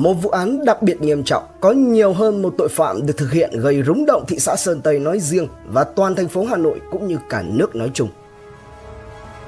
Một 0.00 0.12
vụ 0.14 0.30
án 0.30 0.64
đặc 0.64 0.82
biệt 0.82 1.00
nghiêm 1.00 1.24
trọng, 1.24 1.44
có 1.60 1.72
nhiều 1.72 2.12
hơn 2.12 2.42
một 2.42 2.54
tội 2.58 2.68
phạm 2.68 3.06
được 3.06 3.16
thực 3.16 3.32
hiện 3.32 3.50
gây 3.60 3.82
rúng 3.82 4.06
động 4.06 4.24
thị 4.28 4.38
xã 4.38 4.56
Sơn 4.56 4.80
Tây 4.80 4.98
nói 4.98 5.20
riêng 5.20 5.48
và 5.66 5.84
toàn 5.84 6.14
thành 6.14 6.28
phố 6.28 6.44
Hà 6.44 6.56
Nội 6.56 6.80
cũng 6.90 7.08
như 7.08 7.16
cả 7.28 7.42
nước 7.46 7.76
nói 7.76 7.90
chung. 7.94 8.08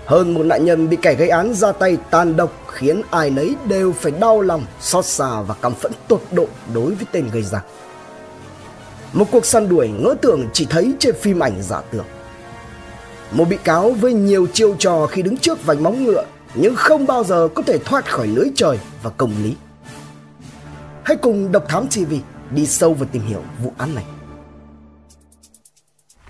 Hơn 0.07 0.35
một 0.35 0.43
nạn 0.43 0.65
nhân 0.65 0.89
bị 0.89 0.97
kẻ 1.03 1.15
gây 1.15 1.29
án 1.29 1.55
ra 1.55 1.73
tay 1.73 1.97
tàn 2.11 2.37
độc 2.37 2.53
khiến 2.67 3.03
ai 3.11 3.31
nấy 3.31 3.55
đều 3.69 3.93
phải 3.93 4.13
đau 4.21 4.41
lòng, 4.41 4.65
xót 4.81 5.05
xa 5.05 5.43
và 5.43 5.55
căm 5.55 5.75
phẫn 5.75 5.93
tột 6.09 6.23
độ 6.33 6.47
đối 6.75 6.95
với 6.95 7.07
tên 7.13 7.29
gây 7.33 7.43
ra. 7.43 7.65
Một 9.13 9.27
cuộc 9.31 9.47
săn 9.47 9.69
đuổi 9.69 9.89
ngỡ 9.89 10.15
tưởng 10.23 10.49
chỉ 10.53 10.67
thấy 10.71 10.93
trên 10.99 11.15
phim 11.15 11.41
ảnh 11.41 11.63
giả 11.63 11.83
tưởng. 11.91 12.07
Một 13.31 13.45
bị 13.49 13.57
cáo 13.65 13.91
với 13.91 14.13
nhiều 14.13 14.47
chiêu 14.53 14.75
trò 14.79 15.07
khi 15.07 15.23
đứng 15.23 15.37
trước 15.37 15.67
vành 15.67 15.83
móng 15.83 16.05
ngựa 16.05 16.25
nhưng 16.55 16.75
không 16.77 17.07
bao 17.07 17.25
giờ 17.25 17.49
có 17.55 17.63
thể 17.63 17.79
thoát 17.79 18.11
khỏi 18.11 18.27
lưới 18.27 18.47
trời 18.57 18.79
và 19.03 19.11
công 19.11 19.33
lý. 19.43 19.55
Hãy 21.05 21.17
cùng 21.17 21.53
Độc 21.53 21.69
Thám 21.69 21.87
TV 21.87 22.15
đi 22.51 22.67
sâu 22.67 22.95
vào 22.95 23.09
tìm 23.13 23.23
hiểu 23.23 23.43
vụ 23.63 23.73
án 23.79 23.95
này. 23.95 24.05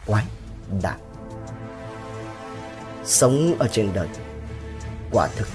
Quái 0.07 0.25
đản 0.83 0.99
Sống 3.05 3.55
ở 3.59 3.69
trên 3.69 3.91
đời 3.95 4.09
Quả 5.11 5.29
thực, 5.37 5.49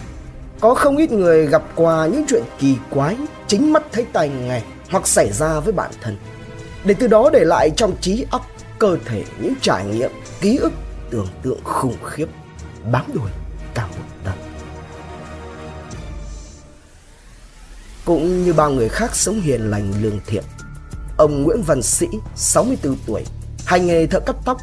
Có 0.60 0.74
không 0.74 0.98
ít 0.98 1.12
người 1.12 1.48
gặp 1.48 1.64
qua 1.76 2.08
những 2.08 2.26
chuyện 2.28 2.44
kỳ 2.60 2.78
quái, 2.90 3.18
Chính 3.48 3.74
mắt 3.74 3.84
thấy 3.92 4.06
tay 4.14 4.30
nghe 4.30 4.62
Hoặc 4.90 5.08
xảy 5.08 5.32
ra 5.32 5.60
với 5.60 5.74
bản 5.74 5.92
thân 6.02 6.18
Để 6.86 6.96
từ 7.00 7.08
đó 7.08 7.30
để 7.34 7.44
lại 7.44 7.72
trong 7.76 7.96
trí 8.02 8.26
óc 8.32 8.48
Cơ 8.80 8.98
thể 9.06 9.24
những 9.42 9.54
trải 9.62 9.86
nghiệm, 9.86 10.12
Ký 10.42 10.58
ức, 10.58 10.74
tưởng 11.10 11.28
tượng 11.42 11.64
khủng 11.64 11.98
khiếp, 12.04 12.28
Bám 12.92 13.06
đuổi 13.14 13.30
cả 13.74 13.88
một 13.88 14.04
Cũng 18.08 18.44
như 18.44 18.54
bao 18.54 18.72
người 18.72 18.90
khác 18.90 19.16
sống 19.16 19.42
hiền 19.42 19.70
lành 19.70 19.94
lương 20.02 20.20
thiện. 20.28 20.44
Ông 21.18 21.44
Nguyễn 21.44 21.62
Văn 21.62 21.82
Sĩ 21.82 22.08
64 22.36 22.98
tuổi 23.08 23.24
Hành 23.66 23.88
nghề 23.88 24.08
thợ 24.08 24.20
cắt 24.20 24.36
tóc 24.46 24.58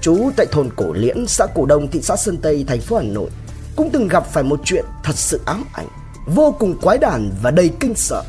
trú 0.00 0.30
tại 0.36 0.46
thôn 0.52 0.70
Cổ 0.76 0.92
Liễn, 0.92 1.26
xã 1.26 1.46
Cổ 1.54 1.66
Đông, 1.66 1.90
thị 1.90 2.00
xã 2.02 2.16
Sơn 2.16 2.36
Tây, 2.36 2.64
thành 2.68 2.80
phố 2.80 2.96
Hà 2.96 3.02
Nội. 3.02 3.30
Cũng 3.76 3.90
từng 3.92 4.08
gặp 4.08 4.26
phải 4.32 4.42
một 4.42 4.60
chuyện 4.64 4.84
thật 5.04 5.16
sự 5.16 5.40
ám 5.46 5.64
ảnh 5.72 5.86
Vô 6.26 6.54
cùng 6.58 6.80
quái 6.80 6.98
đản 6.98 7.30
và 7.42 7.50
đầy 7.50 7.70
kinh 7.80 7.94
sợ. 7.94 8.22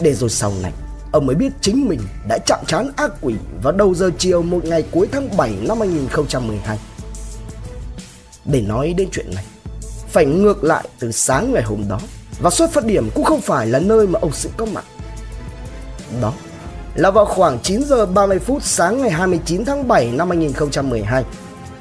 Để 0.00 0.14
rồi 0.14 0.30
sau 0.30 0.52
này 0.62 0.72
Ông 1.12 1.26
mới 1.26 1.36
biết 1.36 1.52
chính 1.60 1.88
mình 1.88 2.00
đã 2.28 2.38
chạm 2.46 2.58
trán 2.66 2.90
ác 2.96 3.12
quỷ 3.20 3.34
vào 3.62 3.72
đầu 3.72 3.94
giờ 3.94 4.10
chiều 4.18 4.42
một 4.42 4.64
ngày 4.64 4.84
cuối 4.90 5.08
tháng 5.12 5.36
7 5.36 5.52
năm 5.68 5.78
2012 5.78 6.78
Để 8.44 8.60
nói 8.60 8.94
đến 8.96 9.08
chuyện 9.12 9.34
này 9.34 9.44
Phải 10.08 10.26
ngược 10.26 10.64
lại 10.64 10.88
từ 10.98 11.12
sáng 11.12 11.52
ngày 11.52 11.62
hôm 11.62 11.88
đó. 11.88 12.00
Và 12.40 12.50
xuất 12.50 12.70
phát 12.70 12.84
điểm 12.84 13.10
cũng 13.14 13.24
không 13.24 13.40
phải 13.40 13.66
là 13.66 13.78
nơi 13.78 14.06
mà 14.06 14.20
ông 14.20 14.32
Sĩ 14.32 14.48
có 14.56 14.66
mặt 14.66 14.84
Đó 16.20 16.32
là 16.94 17.10
vào 17.10 17.24
khoảng 17.24 17.58
9 17.62 17.84
giờ 17.84 18.06
30 18.06 18.38
phút 18.38 18.62
sáng 18.62 19.02
ngày 19.02 19.10
29 19.10 19.64
tháng 19.64 19.88
7 19.88 20.12
năm 20.12 20.28
2012. 20.28 21.24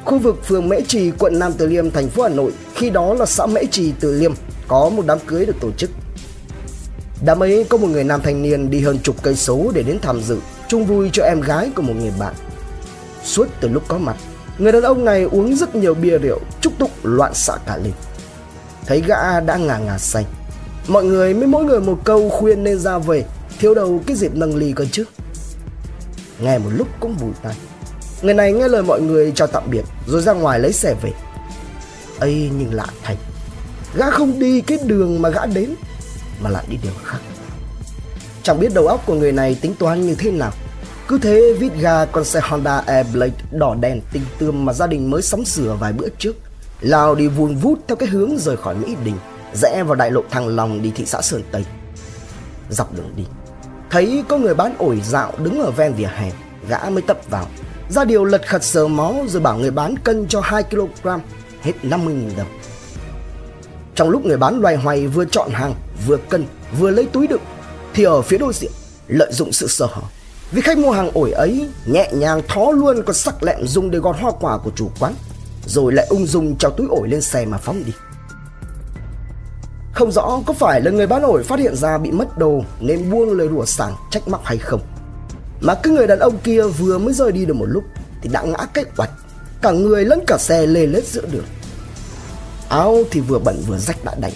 Khu 0.06 0.20
vực 0.20 0.46
phường 0.46 0.70
Mễ 0.70 0.82
Trì, 0.88 1.12
quận 1.12 1.40
Nam 1.40 1.54
Từ 1.58 1.68
Liêm, 1.68 1.92
thành 1.92 2.10
phố 2.10 2.24
Hà 2.24 2.30
Nội, 2.30 2.52
khi 2.76 2.90
đó 2.90 3.14
là 3.14 3.26
xã 3.26 3.46
Mễ 3.46 3.62
Trì, 3.72 3.94
Từ 4.00 4.20
Liêm, 4.20 4.34
có 4.68 4.90
một 4.90 5.06
đám 5.06 5.20
cưới 5.20 5.46
được 5.46 5.56
tổ 5.62 5.72
chức. 5.78 5.90
Đám 7.26 7.44
ấy 7.44 7.66
có 7.70 7.78
một 7.78 7.88
người 7.88 8.04
nam 8.04 8.22
thanh 8.22 8.42
niên 8.42 8.70
đi 8.70 8.82
hơn 8.82 9.00
chục 9.04 9.16
cây 9.24 9.36
số 9.36 9.72
để 9.74 9.84
đến 9.84 10.00
tham 10.02 10.22
dự, 10.22 10.40
chung 10.68 10.86
vui 10.86 11.10
cho 11.14 11.24
em 11.24 11.42
gái 11.42 11.72
của 11.76 11.82
một 11.82 11.94
người 12.00 12.14
bạn. 12.20 12.34
Suốt 13.24 13.48
từ 13.62 13.68
lúc 13.68 13.84
có 13.88 13.98
mặt, 13.98 14.16
người 14.58 14.72
đàn 14.72 14.82
ông 14.82 15.06
này 15.06 15.24
uống 15.24 15.56
rất 15.56 15.76
nhiều 15.76 15.94
bia 15.94 16.18
rượu, 16.18 16.40
chúc 16.62 16.74
tụng 16.80 16.92
loạn 17.04 17.34
xạ 17.34 17.54
cả 17.66 17.78
lên. 17.78 17.94
Thấy 18.86 19.04
gã 19.08 19.40
đã 19.40 19.58
ngà 19.58 19.78
ngà 19.78 19.98
say, 19.98 20.26
mọi 20.88 21.04
người 21.04 21.34
mới 21.34 21.48
mỗi 21.48 21.66
người 21.66 21.80
một 21.80 22.00
câu 22.04 22.30
khuyên 22.30 22.64
nên 22.64 22.80
ra 22.80 22.98
về 22.98 23.26
Thiếu 23.60 23.74
đầu 23.74 24.02
cái 24.08 24.16
dịp 24.16 24.36
nâng 24.36 24.56
ly 24.56 24.74
cơ 24.76 24.86
chứ. 24.92 25.06
Nghe 26.40 26.58
một 26.58 26.70
lúc 26.74 26.88
cũng 27.00 27.16
vùi 27.16 27.32
tay 27.44 27.56
Người 28.22 28.34
này 28.34 28.54
nghe 28.54 28.68
lời 28.68 28.84
mọi 28.84 29.02
người 29.02 29.32
chào 29.36 29.48
tạm 29.48 29.64
biệt, 29.72 29.84
Rồi 30.08 30.22
ra 30.22 30.34
ngoài 30.34 30.60
lấy 30.60 30.74
xe 30.74 30.96
về. 31.02 31.12
Ấy, 32.20 32.50
nhưng 32.58 32.74
lạ 32.74 32.88
thành 33.04 33.18
Gã 33.96 34.12
không 34.12 34.40
đi 34.40 34.62
cái 34.62 34.78
đường 34.86 35.22
mà 35.22 35.30
gã 35.30 35.46
đến, 35.46 35.76
Mà 36.42 36.50
lại 36.50 36.66
đi 36.70 36.78
đường 36.84 36.94
khác. 37.04 37.20
Chẳng 38.44 38.60
biết 38.60 38.74
đầu 38.74 38.88
óc 38.88 39.04
của 39.06 39.14
người 39.14 39.32
này 39.32 39.58
tính 39.62 39.74
toán 39.80 40.08
như 40.08 40.16
thế 40.16 40.32
nào. 40.32 40.52
Cứ 41.08 41.18
thế 41.18 41.56
vít 41.60 41.72
ga 41.80 42.06
con 42.06 42.26
xe 42.26 42.40
Honda 42.44 42.78
Airblade 42.78 43.34
đỏ 43.52 43.76
đèn 43.76 44.02
tinh 44.14 44.24
tươm 44.40 44.66
mà 44.66 44.74
gia 44.74 44.88
đình 44.88 45.10
mới 45.10 45.22
sắm 45.22 45.46
sửa 45.46 45.78
vài 45.80 45.94
bữa 45.94 46.10
trước. 46.18 46.36
Lao 46.82 47.16
đi 47.16 47.28
vun 47.28 47.56
vút 47.56 47.80
theo 47.88 47.96
cái 47.96 48.10
hướng 48.10 48.38
rời 48.38 48.58
khỏi 48.58 48.76
Mỹ 48.76 48.96
Đình. 49.06 49.16
Rẽ 49.54 49.84
vào 49.84 49.96
đại 49.96 50.12
lộ 50.12 50.22
Thăng 50.30 50.48
Long 50.48 50.82
đi 50.82 50.92
thị 50.96 51.06
xã 51.06 51.22
Sơn 51.22 51.44
Tây. 51.52 51.66
Dọc 52.70 52.94
đường 52.94 53.14
đi, 53.16 53.24
Thấy 53.90 54.24
có 54.30 54.38
người 54.38 54.54
bán 54.54 54.76
ổi 54.78 55.02
dạo 55.06 55.32
đứng 55.38 55.60
ở 55.62 55.72
ven 55.72 55.94
vỉa 55.94 56.08
hè, 56.16 56.32
Gã 56.70 56.90
mới 56.90 57.02
tập 57.02 57.18
vào. 57.30 57.48
Ra 57.90 58.06
điều 58.06 58.26
lật 58.26 58.48
khật 58.48 58.64
sờ 58.64 58.88
mó 58.88 59.14
rồi 59.28 59.42
bảo 59.42 59.58
người 59.58 59.72
bán 59.72 59.96
cân 60.04 60.28
cho 60.28 60.42
2 60.42 60.64
kg, 60.64 61.08
Hết 61.62 61.74
50.000 61.84 62.38
đồng. 62.38 62.48
Trong 63.96 64.10
lúc 64.10 64.26
người 64.26 64.38
bán 64.38 64.62
loài 64.62 64.76
hoài 64.76 65.08
vừa 65.08 65.26
chọn 65.26 65.50
hàng, 65.52 65.74
Vừa 66.08 66.18
cân, 66.18 66.46
vừa 66.80 66.92
lấy 66.92 67.06
túi 67.06 67.28
đựng, 67.28 67.42
Thì 67.94 68.04
ở 68.04 68.22
phía 68.22 68.38
đối 68.38 68.54
diện 68.54 68.72
Lợi 69.08 69.32
dụng 69.32 69.52
sự 69.52 69.68
sơ 69.68 69.86
hở. 69.86 70.02
Vì 70.52 70.62
khách 70.62 70.78
mua 70.78 70.92
hàng 70.92 71.12
ổi 71.14 71.32
ấy 71.32 71.70
Nhẹ 71.86 72.12
nhàng 72.14 72.42
thó 72.48 72.72
luôn 72.72 73.02
con 73.06 73.16
sắc 73.16 73.44
lẹm 73.44 73.68
dùng 73.68 73.92
để 73.92 74.00
gọt 74.00 74.16
hoa 74.20 74.32
quả 74.32 74.58
của 74.58 74.72
chủ 74.76 74.92
quán, 75.00 75.14
Rồi 75.66 75.94
lại 75.94 76.06
ung 76.10 76.28
dung 76.28 76.56
cho 76.60 76.70
túi 76.70 76.88
ổi 76.90 77.08
lên 77.08 77.22
xe 77.22 77.46
mà 77.46 77.58
phóng 77.58 77.84
đi 77.86 77.92
không 79.94 80.12
rõ 80.12 80.42
có 80.46 80.54
phải 80.54 80.82
là 80.82 80.92
người 80.92 81.08
bán 81.08 81.22
ổi 81.22 81.44
phát 81.44 81.60
hiện 81.60 81.76
ra 81.76 81.98
bị 81.98 82.12
mất 82.12 82.38
đồ 82.38 82.64
nên 82.80 83.12
buông 83.12 83.34
lời 83.34 83.48
đùa 83.48 83.66
sảng 83.66 83.96
trách 84.12 84.28
móc 84.28 84.46
hay 84.46 84.58
không. 84.58 84.82
Mà 85.62 85.76
cái 85.76 85.94
người 85.94 86.08
đàn 86.08 86.20
ông 86.20 86.38
kia 86.44 86.64
vừa 86.64 86.98
mới 86.98 87.14
rời 87.14 87.32
đi 87.32 87.46
được 87.46 87.54
một 87.54 87.66
lúc 87.66 87.84
thì 88.22 88.30
đã 88.30 88.42
ngã 88.42 88.66
cách 88.74 88.88
quạch, 88.98 89.12
cả 89.62 89.72
người 89.72 90.06
lẫn 90.06 90.24
cả 90.28 90.38
xe 90.38 90.66
lê 90.66 90.86
lết 90.86 91.08
giữa 91.08 91.26
đường. 91.32 91.46
Áo 92.70 92.98
thì 93.12 93.20
vừa 93.20 93.40
bẩn 93.40 93.64
vừa 93.68 93.78
rách 93.78 94.04
đã 94.04 94.16
đành 94.20 94.32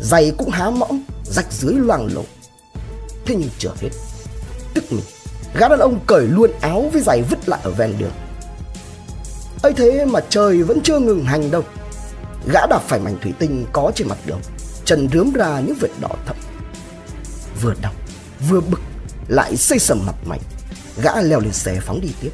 giày 0.00 0.32
cũng 0.38 0.50
há 0.50 0.70
mõm, 0.70 1.02
rách 1.24 1.52
dưới 1.52 1.74
loang 1.74 2.08
lổ. 2.14 2.22
Thế 3.26 3.34
nhưng 3.38 3.50
chưa 3.58 3.72
hết, 3.80 3.90
tức 4.74 4.84
mình, 4.90 5.04
gã 5.58 5.68
đàn 5.68 5.78
ông 5.78 6.00
cởi 6.06 6.26
luôn 6.26 6.50
áo 6.60 6.90
với 6.92 7.02
giày 7.02 7.22
vứt 7.22 7.48
lại 7.48 7.60
ở 7.62 7.70
ven 7.70 7.94
đường. 7.98 8.12
ấy 9.62 9.72
thế 9.72 10.04
mà 10.04 10.20
trời 10.28 10.62
vẫn 10.62 10.80
chưa 10.80 10.98
ngừng 10.98 11.24
hành 11.24 11.50
đâu. 11.50 11.62
Gã 12.52 12.66
đạp 12.66 12.82
phải 12.88 13.00
mảnh 13.00 13.16
thủy 13.22 13.34
tinh 13.38 13.66
có 13.72 13.92
trên 13.94 14.08
mặt 14.08 14.18
đường 14.26 14.40
chân 14.86 15.08
rướm 15.12 15.32
ra 15.32 15.60
những 15.60 15.76
vệt 15.80 15.90
đỏ 16.00 16.10
thẫm. 16.26 16.36
Vừa 17.62 17.74
đau, 17.82 17.92
vừa 18.48 18.60
bực, 18.60 18.80
lại 19.28 19.56
xây 19.56 19.78
sầm 19.78 20.06
mặt 20.06 20.14
mày. 20.26 20.40
Gã 21.02 21.20
leo 21.20 21.40
lên 21.40 21.52
xe 21.52 21.80
phóng 21.80 22.00
đi 22.00 22.08
tiếp. 22.20 22.30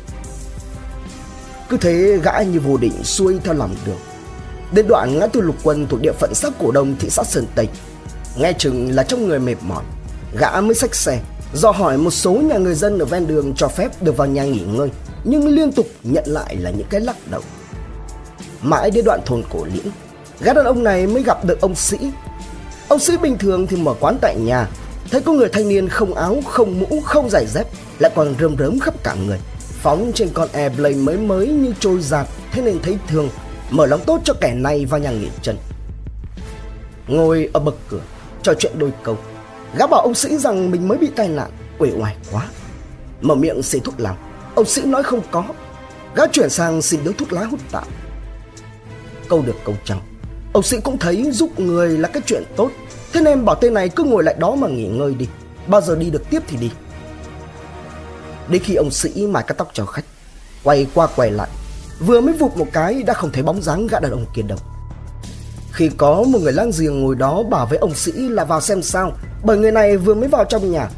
Cứ 1.69 1.77
thế 1.77 2.19
gã 2.23 2.43
như 2.43 2.61
vô 2.61 2.77
định 2.77 3.05
xuôi 3.05 3.39
theo 3.45 3.55
lòng 3.55 3.77
đường. 3.87 3.99
Đến 4.73 4.87
đoạn 4.89 5.19
ngã 5.19 5.27
tư 5.27 5.41
lục 5.41 5.57
quân 5.63 5.87
thuộc 5.87 6.01
địa 6.03 6.13
phận 6.13 6.35
xã 6.35 6.49
cổ 6.59 6.71
đông 6.71 6.97
thị 7.01 7.11
xã 7.11 7.25
sơn 7.25 7.47
tây. 7.55 7.69
Nghe 8.37 8.53
chừng 8.53 8.91
là 8.91 9.03
trong 9.03 9.29
người 9.29 9.39
mệt 9.39 9.57
mỏi, 9.61 9.85
gã 10.39 10.61
mới 10.61 10.75
xách 10.75 10.95
xe, 10.95 11.21
do 11.55 11.71
hỏi 11.71 11.99
một 11.99 12.11
số 12.11 12.33
nhà 12.33 12.59
người 12.59 12.75
dân 12.75 12.99
ở 12.99 13.05
ven 13.05 13.27
đường 13.27 13.55
cho 13.57 13.69
phép 13.69 14.03
được 14.03 14.17
vào 14.17 14.29
nhà 14.29 14.45
nghỉ 14.45 14.61
ngơi, 14.61 14.91
nhưng 15.25 15.49
liên 15.49 15.73
tục 15.73 15.87
nhận 16.03 16.25
lại 16.27 16.57
là 16.57 16.71
những 16.71 16.87
cái 16.91 17.01
lắc 17.01 17.17
đầu. 17.31 17.41
Mãi 18.63 18.91
đến 18.91 19.05
đoạn 19.05 19.21
thôn 19.27 19.43
cổ 19.51 19.65
liễn, 19.65 19.87
gã 20.41 20.53
đàn 20.53 20.65
ông 20.65 20.85
này 20.85 21.07
mới 21.07 21.23
gặp 21.23 21.45
được 21.45 21.61
ông 21.61 21.75
sĩ 21.75 21.99
Ông 22.93 23.01
sĩ 23.01 23.17
bình 23.17 23.39
thường 23.39 23.67
thì 23.67 23.77
mở 23.77 23.95
quán 24.01 24.19
tại 24.21 24.37
nhà. 24.37 24.69
Thấy 25.11 25.21
có 25.21 25.33
người 25.33 25.49
thanh 25.49 25.69
niên 25.69 25.89
không 25.89 26.15
áo, 26.15 26.41
không 26.47 26.81
mũ, 26.81 27.01
không 27.01 27.31
giày 27.31 27.47
dép 27.47 27.67
Lại 27.99 28.13
còn 28.15 28.35
rơm 28.41 28.57
rớm 28.57 28.79
khắp 28.81 28.95
cả 29.05 29.15
người. 29.27 29.39
Phóng 29.59 30.13
trên 30.15 30.29
con 30.35 30.49
Airblade 30.53 30.95
mới 30.95 31.17
mới 31.17 31.49
như 31.49 31.75
trôi 31.81 32.01
giạt 32.01 32.27
Thế 32.51 32.63
nên 32.63 32.79
thấy 32.83 32.99
thương. 33.09 33.29
Mở 33.71 33.87
lòng 33.87 34.01
tốt 34.07 34.21
cho 34.25 34.35
kẻ 34.41 34.55
này 34.55 34.85
vào 34.85 35.01
nhà 35.01 35.11
nghỉ 35.11 35.29
chân. 35.43 35.57
Ngồi 37.07 37.49
ở 37.53 37.61
bậc 37.61 37.75
cửa 37.89 38.01
Trò 38.43 38.55
chuyện 38.55 38.79
đôi 38.79 38.93
câu. 39.03 39.19
Gã 39.79 39.87
bảo 39.87 40.01
ông 40.01 40.15
sĩ 40.15 40.39
rằng 40.39 40.71
mình 40.71 40.89
mới 40.89 40.99
bị 40.99 41.11
tai 41.17 41.29
nạn 41.29 41.51
Quể 41.79 41.91
oải 41.99 42.17
quá. 42.33 42.49
Mở 43.21 43.35
miệng 43.35 43.63
xì 43.63 43.81
thuốc 43.81 44.01
làm 44.01 44.17
Ông 44.55 44.67
sĩ 44.67 44.83
nói 44.85 45.03
không 45.03 45.21
có. 45.31 45.45
Gã 46.15 46.27
chuyển 46.27 46.51
sang 46.51 46.83
xin 46.83 47.05
điếu 47.05 47.13
thuốc 47.13 47.33
lá 47.33 47.45
hút 47.45 47.61
tạm 47.71 47.85
Câu 49.29 49.43
được 49.43 49.57
câu 49.65 49.77
trăng. 49.85 50.12
Ông 50.53 50.63
sĩ 50.63 50.81
cũng 50.81 50.99
thấy 50.99 51.31
giúp 51.33 51.61
người 51.61 51.99
là 51.99 52.09
cái 52.09 52.23
chuyện 52.27 52.43
tốt. 52.57 52.71
Thế 53.13 53.21
nên 53.21 53.45
bảo 53.45 53.55
tên 53.55 53.75
này 53.75 53.89
cứ 53.89 54.05
ngồi 54.05 54.25
lại 54.25 54.35
đó 54.39 54.55
mà 54.55 54.69
nghỉ 54.69 54.87
ngơi 54.87 55.15
đi. 55.15 55.29
Bao 55.67 55.81
giờ 55.81 55.97
đi 55.97 56.11
được 56.11 56.31
tiếp 56.31 56.43
thì 56.47 56.57
đi. 56.57 56.71
Đến 58.49 58.63
khi 58.65 58.75
ông 58.75 58.91
sĩ 58.91 59.27
mài 59.27 59.43
cắt 59.47 59.55
tóc 59.59 59.71
cho 59.73 59.87
khách, 59.87 60.05
Quay 60.65 60.87
qua 60.95 61.09
quay 61.17 61.31
lại, 61.31 61.49
Vừa 62.07 62.21
mới 62.21 62.35
vụt 62.35 62.57
một 62.57 62.67
cái 62.73 63.03
đã 63.03 63.15
không 63.15 63.31
thấy 63.33 63.43
bóng 63.43 63.63
dáng 63.63 63.87
gã 63.87 64.01
đàn 64.01 64.13
ông 64.13 64.27
kia 64.35 64.43
đâu. 64.43 64.59
Khi 65.73 65.91
có 65.97 66.23
một 66.23 66.39
người 66.43 66.53
lang 66.53 66.71
giềng 66.79 67.01
ngồi 67.01 67.15
đó 67.15 67.43
bảo 67.43 67.67
với 67.67 67.79
ông 67.79 67.95
sĩ 67.95 68.13
là 68.13 68.45
vào 68.45 68.61
xem 68.61 68.83
sao, 68.83 69.13
Bởi 69.45 69.59
người 69.59 69.73
này 69.73 69.97
vừa 69.97 70.15
mới 70.15 70.29
vào 70.29 70.45
trong 70.45 70.71
nhà, 70.71 70.89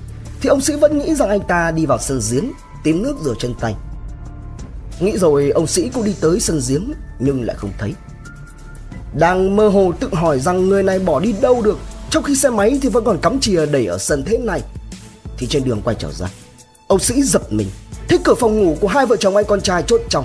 Thì 0.40 0.48
ông 0.48 0.60
sĩ 0.60 0.76
vẫn 0.76 0.98
nghĩ 0.98 1.14
rằng 1.14 1.28
anh 1.28 1.40
ta 1.40 1.70
đi 1.70 1.86
vào 1.86 1.98
sân 1.98 2.20
giếng, 2.30 2.52
Tìm 2.84 3.02
nước 3.02 3.16
rửa 3.24 3.34
chân 3.38 3.54
tay. 3.60 3.74
Nghĩ 5.00 5.18
rồi 5.18 5.50
ông 5.50 5.66
sĩ 5.66 5.88
cũng 5.88 6.04
đi 6.04 6.14
tới 6.20 6.40
sân 6.40 6.60
giếng, 6.68 6.92
Nhưng 7.18 7.44
lại 7.44 7.56
không 7.56 7.70
thấy 7.78 7.94
đang 9.18 9.56
mơ 9.56 9.68
hồ 9.68 9.92
tự 10.00 10.08
hỏi 10.12 10.40
rằng 10.40 10.68
người 10.68 10.82
này 10.82 10.98
bỏ 10.98 11.20
đi 11.20 11.34
đâu 11.40 11.62
được. 11.62 11.78
Trong 12.10 12.22
khi 12.22 12.36
xe 12.36 12.50
máy 12.50 12.78
thì 12.82 12.88
vẫn 12.88 13.04
còn 13.04 13.18
cắm 13.18 13.40
chìa 13.40 13.66
đẩy 13.66 13.86
ở 13.86 13.98
sân 13.98 14.24
thế 14.26 14.38
này. 14.38 14.62
Thì 15.38 15.46
trên 15.46 15.64
đường 15.64 15.82
quay 15.84 15.96
trở 15.98 16.12
ra 16.12 16.26
Ông 16.86 16.98
Sĩ 16.98 17.22
giật 17.22 17.52
mình. 17.52 17.70
Thấy 18.08 18.18
cửa 18.24 18.34
phòng 18.34 18.60
ngủ 18.60 18.76
của 18.80 18.88
hai 18.88 19.06
vợ 19.06 19.16
chồng 19.16 19.36
anh 19.36 19.44
con 19.44 19.60
trai 19.60 19.82
chốt 19.86 20.00
trong. 20.08 20.24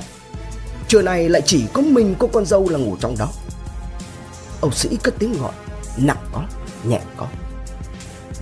Trưa 0.88 1.02
nay 1.02 1.30
lại 1.30 1.42
chỉ 1.46 1.64
có 1.74 1.82
mình 1.82 2.16
cô 2.20 2.28
con 2.28 2.46
dâu 2.46 2.70
là 2.70 2.80
ngủ 2.80 2.96
trong 3.00 3.16
đó. 3.20 3.30
Ông 4.62 4.72
Sĩ 4.72 4.90
cất 5.04 5.14
tiếng 5.20 5.34
gọi 5.42 5.52
Nặng 5.98 6.18
có, 6.32 6.44
nhẹ 6.84 7.02
có 7.18 7.28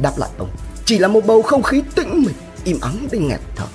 Đáp 0.02 0.14
lại 0.18 0.30
ông 0.38 0.50
Chỉ 0.86 0.98
là 0.98 1.08
một 1.08 1.26
bầu 1.26 1.42
không 1.42 1.64
khí 1.64 1.82
tĩnh 1.96 2.24
mịch 2.26 2.36
Im 2.64 2.80
ắng 2.82 3.08
đến 3.12 3.28
nghẹt 3.28 3.40
thở. 3.56 3.66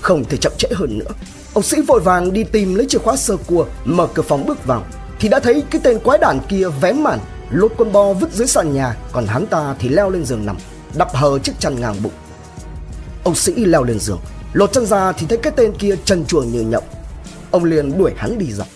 Không 0.00 0.24
thể 0.24 0.36
chậm 0.36 0.52
trễ 0.58 0.68
hơn 0.74 0.98
nữa 0.98 1.12
Ông 1.54 1.64
Sĩ 1.64 1.80
vội 1.80 2.00
vàng 2.00 2.32
đi 2.32 2.44
tìm 2.44 2.74
lấy 2.74 2.86
chìa 2.88 2.98
khóa 2.98 3.16
sơ 3.16 3.36
cua 3.36 3.66
Mở 3.84 4.08
cửa 4.14 4.22
phòng 4.22 4.46
bước 4.46 4.64
vào. 4.64 4.84
Thì 5.20 5.28
đã 5.28 5.40
thấy 5.40 5.62
cái 5.70 5.80
tên 5.84 5.98
quái 5.98 6.18
đản 6.18 6.40
kia 6.48 6.68
vén 6.80 7.02
màn, 7.02 7.18
Lột 7.50 7.72
con 7.78 7.92
bo 7.92 8.12
vứt 8.12 8.32
dưới 8.32 8.46
sàn 8.46 8.74
nhà, 8.74 8.96
Còn 9.12 9.26
hắn 9.26 9.46
ta 9.46 9.74
thì 9.78 9.88
leo 9.88 10.10
lên 10.10 10.24
giường 10.24 10.46
nằm, 10.46 10.56
Đập 10.94 11.08
hờ 11.14 11.38
chiếc 11.38 11.52
chăn 11.58 11.80
ngang 11.80 12.02
bụng. 12.02 12.12
Ông 13.24 13.34
Sĩ 13.34 13.64
leo 13.64 13.84
lên 13.84 13.98
giường, 13.98 14.20
Lột 14.52 14.72
chân 14.72 14.86
ra 14.86 15.12
thì 15.12 15.26
thấy 15.26 15.38
cái 15.38 15.52
tên 15.56 15.72
kia 15.72 15.94
chân 16.04 16.24
chuồng 16.26 16.52
như 16.52 16.60
nhộng. 16.60 16.84
Ông 17.50 17.64
liền 17.64 17.98
đuổi 17.98 18.12
hắn 18.16 18.38
đi 18.38 18.52
dọc 18.52 18.66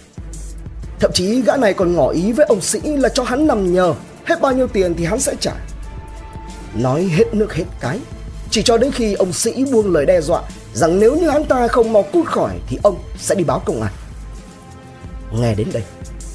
Thậm 1.00 1.12
chí 1.12 1.42
gã 1.42 1.56
này 1.56 1.74
còn 1.74 1.92
ngỏ 1.92 2.08
ý 2.08 2.32
với 2.32 2.46
ông 2.46 2.60
Sĩ 2.60 2.80
là 2.80 3.08
cho 3.08 3.22
hắn 3.22 3.46
nằm 3.46 3.72
nhờ, 3.72 3.94
Hết 4.24 4.40
bao 4.40 4.52
nhiêu 4.52 4.68
tiền 4.68 4.94
thì 4.94 5.04
hắn 5.04 5.20
sẽ 5.20 5.34
trả. 5.40 5.52
Nói 6.74 7.04
hết 7.04 7.34
nước 7.34 7.54
hết 7.54 7.64
cái, 7.80 8.00
Chỉ 8.50 8.62
cho 8.62 8.78
đến 8.78 8.92
khi 8.92 9.14
ông 9.14 9.32
Sĩ 9.32 9.64
buông 9.64 9.92
lời 9.92 10.06
đe 10.06 10.20
dọa 10.20 10.42
Rằng 10.74 11.00
nếu 11.00 11.16
như 11.16 11.30
hắn 11.30 11.44
ta 11.44 11.68
không 11.68 11.92
mau 11.92 12.02
cút 12.02 12.26
khỏi 12.26 12.58
Thì 12.68 12.78
ông 12.82 12.98
sẽ 13.18 13.34
đi 13.34 13.44
báo 13.44 13.58
công 13.58 13.82
an. 13.82 13.92
Nghe 15.32 15.54
đến 15.54 15.68
đây 15.72 15.82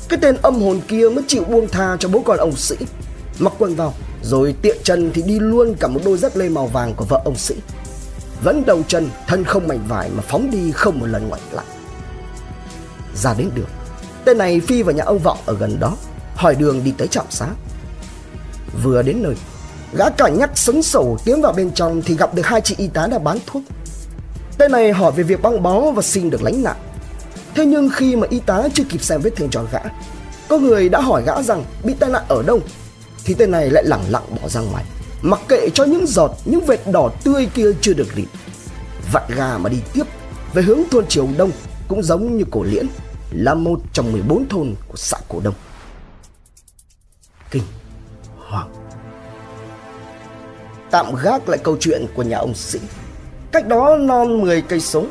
cái 0.09 0.19
tên 0.21 0.37
âm 0.41 0.61
hồn 0.61 0.81
kia 0.87 1.09
mới 1.09 1.23
chịu 1.27 1.43
buông 1.43 1.67
tha 1.67 1.97
cho 1.99 2.09
bố 2.09 2.21
con 2.25 2.37
ông 2.37 2.55
Sĩ. 2.55 2.75
Mặc 3.39 3.53
quần 3.59 3.75
vào, 3.75 3.93
Rồi 4.23 4.55
tiện 4.61 4.77
chân 4.83 5.11
thì 5.13 5.21
đi 5.21 5.39
luôn 5.39 5.75
cả 5.79 5.87
một 5.87 5.99
đôi 6.05 6.17
dép 6.17 6.35
lê 6.35 6.49
màu 6.49 6.67
vàng 6.67 6.93
của 6.95 7.05
vợ 7.05 7.21
ông 7.25 7.35
Sĩ. 7.35 7.55
Vẫn 8.43 8.63
đầu 8.65 8.81
chân, 8.87 9.09
thân 9.27 9.43
không 9.43 9.67
mảnh 9.67 9.87
vải 9.87 10.09
Mà 10.09 10.23
phóng 10.27 10.51
đi 10.51 10.71
không 10.71 10.99
một 10.99 11.05
lần 11.05 11.29
ngoảnh 11.29 11.41
lại. 11.51 11.65
Ra 13.15 13.33
đến 13.37 13.49
đường, 13.55 13.69
Tên 14.25 14.37
này 14.37 14.59
phi 14.59 14.83
vào 14.83 14.95
nhà 14.95 15.03
ông 15.03 15.19
Vọng 15.19 15.37
ở 15.45 15.53
gần 15.53 15.79
đó, 15.79 15.97
Hỏi 16.35 16.55
đường 16.55 16.83
đi 16.83 16.93
tới 16.97 17.07
trạm 17.07 17.25
xá. 17.29 17.47
Vừa 18.83 19.01
đến 19.01 19.23
nơi, 19.23 19.35
Gã 19.93 20.09
cả 20.09 20.29
nhắc 20.29 20.51
sấn 20.55 20.83
sổ 20.83 21.17
tiến 21.25 21.41
vào 21.41 21.53
bên 21.53 21.71
trong 21.71 22.01
Thì 22.01 22.15
gặp 22.15 22.33
được 22.33 22.45
hai 22.45 22.61
chị 22.61 22.75
y 22.77 22.87
tá 22.87 23.07
đang 23.07 23.23
bán 23.23 23.37
thuốc. 23.45 23.63
Tên 24.57 24.71
này 24.71 24.91
hỏi 24.91 25.11
về 25.11 25.23
việc 25.23 25.41
băng 25.41 25.63
bó 25.63 25.91
và 25.91 26.01
xin 26.01 26.29
được 26.29 26.43
lánh 26.43 26.63
nạn. 26.63 26.75
Thế 27.57 27.65
nhưng 27.65 27.89
khi 27.89 28.15
mà 28.15 28.27
y 28.29 28.39
tá 28.39 28.67
chưa 28.73 28.83
kịp 28.83 29.03
xem 29.03 29.21
vết 29.21 29.29
thương 29.35 29.49
cho 29.49 29.65
gã 29.71 29.79
Có 30.49 30.57
người 30.57 30.89
đã 30.89 31.01
hỏi 31.01 31.23
gã 31.25 31.41
rằng 31.41 31.65
bị 31.83 31.93
tai 31.99 32.09
nạn 32.09 32.23
ở 32.27 32.43
đâu 32.43 32.59
Thì 33.25 33.33
tên 33.33 33.51
này 33.51 33.69
lại 33.69 33.83
lẳng 33.83 34.03
lặng 34.09 34.23
bỏ 34.41 34.49
ra 34.49 34.61
ngoài 34.61 34.85
Mặc 35.21 35.39
kệ 35.47 35.69
cho 35.73 35.83
những 35.83 36.07
giọt, 36.07 36.31
những 36.45 36.65
vệt 36.65 36.79
đỏ 36.91 37.09
tươi 37.23 37.49
kia 37.53 37.71
chưa 37.81 37.93
được 37.93 38.07
rịn. 38.15 38.25
Vặn 39.11 39.23
gà 39.35 39.57
mà 39.57 39.69
đi 39.69 39.77
tiếp 39.93 40.03
Về 40.53 40.61
hướng 40.61 40.79
thôn 40.91 41.07
Triều 41.07 41.27
Đông 41.37 41.51
Cũng 41.87 42.03
giống 42.03 42.37
như 42.37 42.43
cổ 42.51 42.63
liễn 42.63 42.87
Là 43.31 43.53
một 43.53 43.79
trong 43.93 44.11
14 44.11 44.49
thôn 44.49 44.75
của 44.87 44.97
xã 44.97 45.17
Cổ 45.27 45.39
Đông. 45.43 45.55
Kinh 47.51 47.63
Hoàng. 48.37 48.69
Tạm 50.91 51.15
gác 51.23 51.49
lại 51.49 51.59
câu 51.63 51.77
chuyện 51.79 52.05
của 52.15 52.23
nhà 52.23 52.37
ông 52.37 52.55
Sĩ. 52.55 52.79
Cách 53.51 53.67
đó 53.67 53.97
non 53.97 54.41
10 54.41 54.61
cây 54.61 54.79
số 54.79 55.05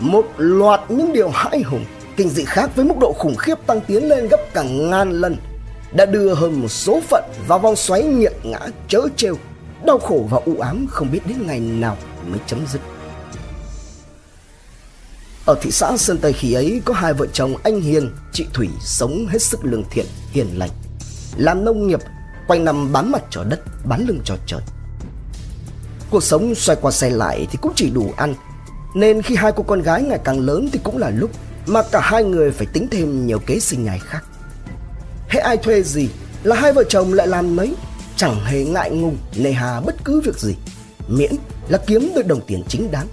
một 0.00 0.26
loạt 0.36 0.80
những 0.88 1.12
điều 1.12 1.28
hãi 1.28 1.62
hùng 1.62 1.84
Kinh 2.16 2.28
dị 2.28 2.44
khác 2.44 2.70
với 2.76 2.84
mức 2.84 2.94
độ 3.00 3.12
khủng 3.12 3.36
khiếp 3.36 3.54
tăng 3.66 3.80
tiến 3.80 4.08
lên 4.08 4.28
gấp 4.28 4.40
cả 4.54 4.62
ngàn 4.62 5.10
lần 5.10 5.36
Đã 5.92 6.06
đưa 6.06 6.34
hơn 6.34 6.60
một 6.60 6.68
số 6.68 7.00
phận 7.00 7.24
vào 7.46 7.58
vòng 7.58 7.76
xoáy 7.76 8.02
nghiệt 8.02 8.32
ngã 8.42 8.60
chớ 8.88 9.00
trêu 9.16 9.36
Đau 9.84 9.98
khổ 9.98 10.26
và 10.30 10.38
u 10.44 10.60
ám 10.60 10.86
không 10.90 11.10
biết 11.12 11.20
đến 11.26 11.46
ngày 11.46 11.60
nào 11.60 11.96
mới 12.26 12.40
chấm 12.46 12.66
dứt. 12.66 12.80
Ở 15.46 15.56
thị 15.62 15.70
xã 15.70 15.96
Sơn 15.96 16.18
Tây 16.18 16.32
khi 16.32 16.52
ấy 16.52 16.82
có 16.84 16.94
hai 16.94 17.12
vợ 17.12 17.26
chồng 17.32 17.54
anh 17.62 17.80
Hiền, 17.80 18.10
chị 18.32 18.46
Thủy 18.54 18.68
sống 18.80 19.26
hết 19.26 19.42
sức 19.42 19.64
lương 19.64 19.84
thiện, 19.90 20.06
hiền 20.30 20.46
lành 20.58 20.70
Làm 21.36 21.64
nông 21.64 21.86
nghiệp, 21.86 22.00
quanh 22.48 22.64
năm 22.64 22.92
bám 22.92 23.10
mặt 23.10 23.22
cho 23.30 23.44
đất, 23.44 23.60
bán 23.84 24.04
lưng 24.08 24.20
cho 24.24 24.36
trời. 24.46 24.60
Cuộc 26.10 26.22
sống 26.22 26.54
xoay 26.54 26.78
qua 26.82 26.90
xoay 26.90 27.12
lại 27.12 27.46
thì 27.50 27.58
cũng 27.62 27.72
chỉ 27.76 27.90
đủ 27.90 28.12
ăn 28.16 28.34
nên 28.94 29.22
khi 29.22 29.34
hai 29.34 29.52
cô 29.56 29.62
con 29.62 29.82
gái 29.82 30.02
ngày 30.02 30.18
càng 30.24 30.40
lớn 30.40 30.68
thì 30.72 30.80
cũng 30.82 30.98
là 30.98 31.10
lúc 31.10 31.30
Mà 31.66 31.82
cả 31.92 32.00
hai 32.00 32.24
người 32.24 32.50
phải 32.50 32.66
tính 32.72 32.88
thêm 32.90 33.26
nhiều 33.26 33.38
kế 33.38 33.60
sinh 33.60 33.84
nhai 33.84 33.98
khác. 33.98 34.24
Hễ 35.28 35.40
ai 35.40 35.56
thuê 35.56 35.82
gì 35.82 36.08
là 36.42 36.56
hai 36.56 36.72
vợ 36.72 36.84
chồng 36.88 37.12
lại 37.12 37.26
làm 37.26 37.56
mấy 37.56 37.74
Chẳng 38.16 38.44
hề 38.44 38.64
ngại 38.64 38.90
ngùng, 38.90 39.16
nề 39.36 39.52
hà 39.52 39.80
bất 39.80 39.94
cứ 40.04 40.20
việc 40.20 40.38
gì. 40.38 40.54
Miễn 41.08 41.32
là 41.68 41.78
kiếm 41.86 42.12
được 42.14 42.26
đồng 42.26 42.40
tiền 42.46 42.62
chính 42.68 42.90
đáng. 42.90 43.06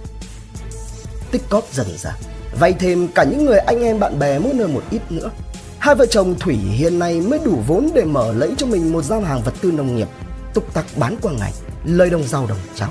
Tích 1.30 1.42
cóp 1.50 1.64
dần 1.72 1.86
ra 1.98 2.12
Vay 2.58 2.72
thêm 2.72 3.08
cả 3.08 3.24
những 3.24 3.44
người 3.44 3.58
anh 3.58 3.82
em 3.82 4.00
bạn 4.00 4.18
bè 4.18 4.38
mỗi 4.38 4.54
nơi 4.54 4.68
một 4.68 4.82
ít 4.90 5.00
nữa. 5.10 5.30
Hai 5.78 5.94
vợ 5.94 6.06
chồng 6.06 6.34
Thủy 6.40 6.54
hiện 6.54 6.98
nay 6.98 7.20
mới 7.20 7.38
đủ 7.44 7.62
vốn 7.66 7.90
để 7.94 8.04
mở 8.04 8.32
lấy 8.32 8.54
cho 8.56 8.66
mình 8.66 8.92
một 8.92 9.02
gian 9.02 9.24
hàng 9.24 9.42
vật 9.42 9.54
tư 9.60 9.72
nông 9.72 9.96
nghiệp, 9.96 10.08
Túc 10.54 10.74
tắc 10.74 10.84
bán 10.96 11.16
qua 11.22 11.32
ngày, 11.32 11.52
lời 11.84 12.10
đồng 12.10 12.22
rau 12.22 12.46
đồng 12.46 12.58
cháo 12.74 12.90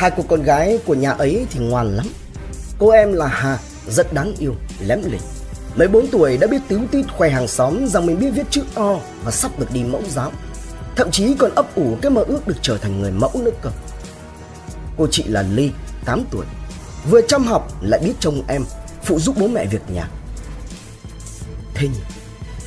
hai 0.00 0.10
cô 0.16 0.22
con 0.28 0.42
gái 0.42 0.78
của 0.86 0.94
nhà 0.94 1.10
ấy 1.10 1.46
thì 1.50 1.60
ngoan 1.60 1.96
lắm. 1.96 2.06
Cô 2.78 2.90
em 2.90 3.12
là 3.12 3.26
hà, 3.26 3.58
rất 3.88 4.12
đáng 4.12 4.34
yêu, 4.38 4.54
lém 4.80 5.02
lỉnh. 5.04 5.20
Mấy 5.76 5.88
bốn 5.88 6.06
tuổi 6.06 6.36
đã 6.36 6.46
biết 6.46 6.60
tíu 6.68 6.80
tít 6.90 7.06
khoe 7.16 7.30
hàng 7.30 7.48
xóm 7.48 7.86
rằng 7.86 8.06
mình 8.06 8.20
biết 8.20 8.30
viết 8.30 8.46
chữ 8.50 8.62
o 8.74 8.98
và 9.24 9.30
sắp 9.30 9.58
được 9.58 9.66
đi 9.72 9.84
mẫu 9.84 10.02
giáo. 10.08 10.32
Thậm 10.96 11.10
chí 11.10 11.34
còn 11.38 11.54
ấp 11.54 11.74
ủ 11.74 11.96
cái 12.02 12.10
mơ 12.10 12.24
ước 12.28 12.46
được 12.46 12.54
trở 12.62 12.78
thành 12.78 13.00
người 13.00 13.10
mẫu 13.10 13.30
nữa 13.34 13.50
cơ. 13.62 13.70
Cô 14.96 15.06
chị 15.10 15.24
là 15.24 15.42
ly 15.42 15.70
8 16.04 16.24
tuổi. 16.30 16.46
Vừa 17.10 17.20
chăm 17.20 17.44
học 17.44 17.72
lại 17.82 18.00
biết 18.04 18.14
trông 18.20 18.42
em, 18.48 18.64
phụ 19.04 19.18
giúp 19.18 19.36
bố 19.38 19.48
mẹ 19.48 19.66
việc 19.66 19.82
nhà. 19.94 20.08
Thế 21.74 21.88
nhưng, 21.92 22.04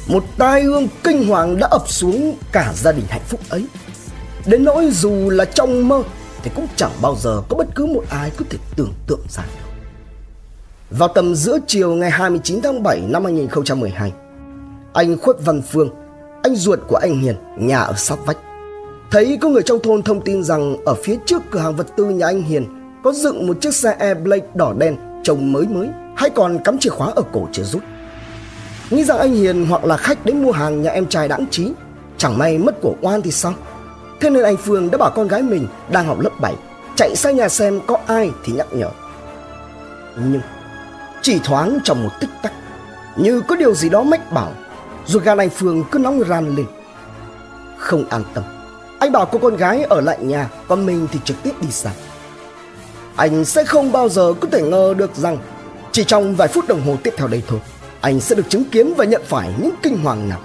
một 0.08 0.24
tai 0.38 0.62
ương 0.62 0.88
kinh 1.04 1.28
hoàng 1.28 1.60
đã 1.60 1.68
ập 1.72 1.84
xuống 1.88 2.38
cả 2.52 2.74
gia 2.76 2.92
đình 2.92 3.06
hạnh 3.10 3.24
phúc 3.28 3.40
ấy. 3.50 3.66
Đến 4.46 4.64
nỗi 4.64 4.92
dù 4.92 5.30
là 5.30 5.46
trong 5.46 5.88
mơ 5.88 6.04
thì 6.44 6.52
cũng 6.56 6.68
chẳng 6.76 6.92
bao 7.02 7.16
giờ 7.16 7.42
có 7.50 7.56
bất 7.56 7.68
cứ 7.76 7.86
một 7.86 8.04
ai 8.10 8.32
có 8.38 8.46
thể 8.50 8.58
tưởng 8.76 8.94
tượng 9.08 9.22
ra 9.30 9.44
được. 9.44 9.74
Vào 10.98 11.10
tầm 11.10 11.36
giữa 11.36 11.58
chiều 11.68 11.96
ngày 11.96 12.10
29 12.10 12.62
tháng 12.64 12.84
7 12.84 13.02
năm 13.02 13.24
2012 13.24 14.12
Anh 14.94 15.18
Khuất 15.18 15.36
Văn 15.46 15.62
Phương, 15.62 15.90
Anh 16.44 16.56
ruột 16.56 16.80
của 16.88 16.96
anh 16.96 17.20
Hiền, 17.20 17.36
Nhà 17.58 17.80
ở 17.80 17.94
sát 17.94 18.18
vách, 18.26 18.38
Thấy 19.12 19.38
có 19.42 19.50
người 19.50 19.62
trong 19.66 19.80
thôn 19.84 20.04
thông 20.04 20.22
tin 20.22 20.44
rằng 20.44 20.78
Ở 20.86 20.94
phía 21.04 21.16
trước 21.26 21.42
cửa 21.52 21.60
hàng 21.60 21.76
vật 21.76 21.88
tư 21.98 22.06
nhà 22.06 22.26
anh 22.26 22.42
Hiền 22.42 22.66
Có 23.04 23.14
dựng 23.14 23.48
một 23.48 23.62
chiếc 23.62 23.76
xe 23.76 23.92
Airblade 23.92 24.48
đỏ 24.56 24.74
đen 24.78 24.96
Trông 25.24 25.52
mới 25.54 25.68
mới, 25.68 25.90
Hay 26.16 26.30
còn 26.30 26.60
cắm 26.64 26.78
chìa 26.80 26.90
khóa 26.90 27.12
ở 27.16 27.22
cổ 27.34 27.48
chưa 27.52 27.64
rút. 27.64 27.84
Nghĩ 28.90 29.04
rằng 29.04 29.18
anh 29.18 29.34
Hiền 29.34 29.66
hoặc 29.70 29.86
là 29.86 29.98
khách 29.98 30.26
đến 30.26 30.44
mua 30.44 30.52
hàng 30.52 30.82
nhà 30.82 30.92
em 30.92 31.06
trai 31.06 31.28
đáng 31.28 31.46
trí, 31.52 31.72
Chẳng 32.18 32.38
may 32.38 32.58
mất 32.58 32.82
của 32.82 32.96
oan 33.02 33.22
thì 33.22 33.32
sao? 33.32 33.54
Thế 34.24 34.30
nên 34.30 34.44
anh 34.44 34.58
Phương 34.58 34.92
đã 34.92 34.98
bảo 34.98 35.12
con 35.16 35.28
gái 35.28 35.42
mình 35.42 35.68
đang 35.92 36.06
học 36.06 36.20
lớp 36.20 36.30
7 36.40 36.54
chạy 36.96 37.16
sang 37.16 37.36
nhà 37.36 37.50
xem 37.50 37.80
có 37.88 37.98
ai 38.08 38.32
thì 38.44 38.54
nhắc 38.54 38.68
nhở. 38.74 38.90
Nhưng 40.16 40.42
chỉ 41.22 41.40
thoáng 41.40 41.80
trong 41.84 42.04
một 42.04 42.10
tích 42.20 42.30
tắc 42.42 42.54
như 43.16 43.42
có 43.48 43.56
điều 43.56 43.76
gì 43.76 43.90
đó 43.90 44.04
mách 44.04 44.32
bảo 44.32 44.52
rồi 45.06 45.22
gan 45.24 45.38
anh 45.38 45.50
Phương 45.50 45.84
cứ 45.92 46.00
nóng 46.00 46.24
ran 46.28 46.56
lên. 46.56 46.66
Không 47.78 48.06
an 48.10 48.24
tâm, 48.34 48.44
anh 49.00 49.12
bảo 49.12 49.26
cô 49.26 49.40
con 49.40 49.58
gái 49.58 49.84
ở 49.84 50.02
lại 50.02 50.18
nhà 50.22 50.50
còn 50.68 50.86
mình 50.86 51.08
thì 51.12 51.20
trực 51.26 51.38
tiếp 51.44 51.52
đi 51.62 51.72
xa. 51.72 51.92
Anh 53.16 53.46
sẽ 53.46 53.64
không 53.64 53.92
bao 53.92 54.10
giờ 54.10 54.34
có 54.40 54.48
thể 54.52 54.62
ngờ 54.62 54.94
được 54.98 55.16
rằng 55.16 55.38
chỉ 55.92 56.04
trong 56.04 56.36
vài 56.36 56.48
phút 56.48 56.68
đồng 56.68 56.82
hồ 56.82 56.96
tiếp 57.04 57.14
theo 57.18 57.28
đây 57.28 57.44
thôi 57.48 57.60
anh 58.02 58.20
sẽ 58.20 58.36
được 58.36 58.50
chứng 58.50 58.64
kiến 58.64 58.94
và 58.98 59.06
nhận 59.06 59.22
phải 59.26 59.54
những 59.62 59.76
kinh 59.82 59.98
hoàng 60.04 60.30
nào. 60.30 60.40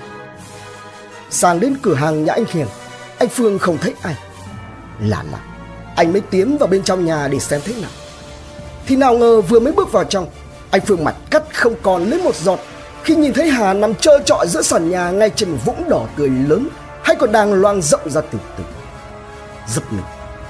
Sang 1.30 1.60
đến 1.60 1.76
cửa 1.82 1.94
hàng 1.94 2.24
nhà 2.24 2.32
anh 2.32 2.44
Hiền 2.48 2.66
anh 3.18 3.28
Phương 3.28 3.58
không 3.58 3.78
thấy 3.78 3.94
ai. 4.02 4.14
Lạ 5.00 5.24
lạ 5.32 5.38
Anh 5.96 6.12
mới 6.12 6.20
tiến 6.20 6.58
vào 6.58 6.66
bên 6.66 6.82
trong 6.82 7.04
nhà 7.04 7.28
để 7.28 7.38
xem 7.38 7.60
thế 7.64 7.74
nào. 7.80 7.90
Thì 8.86 8.96
nào 8.96 9.14
ngờ 9.14 9.40
vừa 9.40 9.60
mới 9.60 9.72
bước 9.72 9.92
vào 9.92 10.04
trong, 10.04 10.26
Anh 10.70 10.80
Phương 10.86 11.04
mặt 11.04 11.14
cắt 11.30 11.42
không 11.52 11.74
còn 11.82 12.10
lấy 12.10 12.22
một 12.22 12.34
giọt. 12.36 12.58
Khi 13.02 13.16
nhìn 13.16 13.32
thấy 13.32 13.50
Hà 13.50 13.74
nằm 13.74 13.94
trơ 13.94 14.18
trọi 14.24 14.48
giữa 14.48 14.62
sàn 14.62 14.90
nhà 14.90 15.10
Ngay 15.10 15.30
trên 15.30 15.50
một 15.50 15.58
vũng 15.64 15.88
đỏ 15.88 16.06
tươi 16.16 16.30
lớn, 16.48 16.68
Hay 17.02 17.16
còn 17.16 17.32
đang 17.32 17.52
loang 17.52 17.82
rộng 17.82 18.10
ra 18.10 18.20
từ 18.20 18.38
từ. 18.58 18.64
Giật 19.68 19.82
mình, 19.90 20.04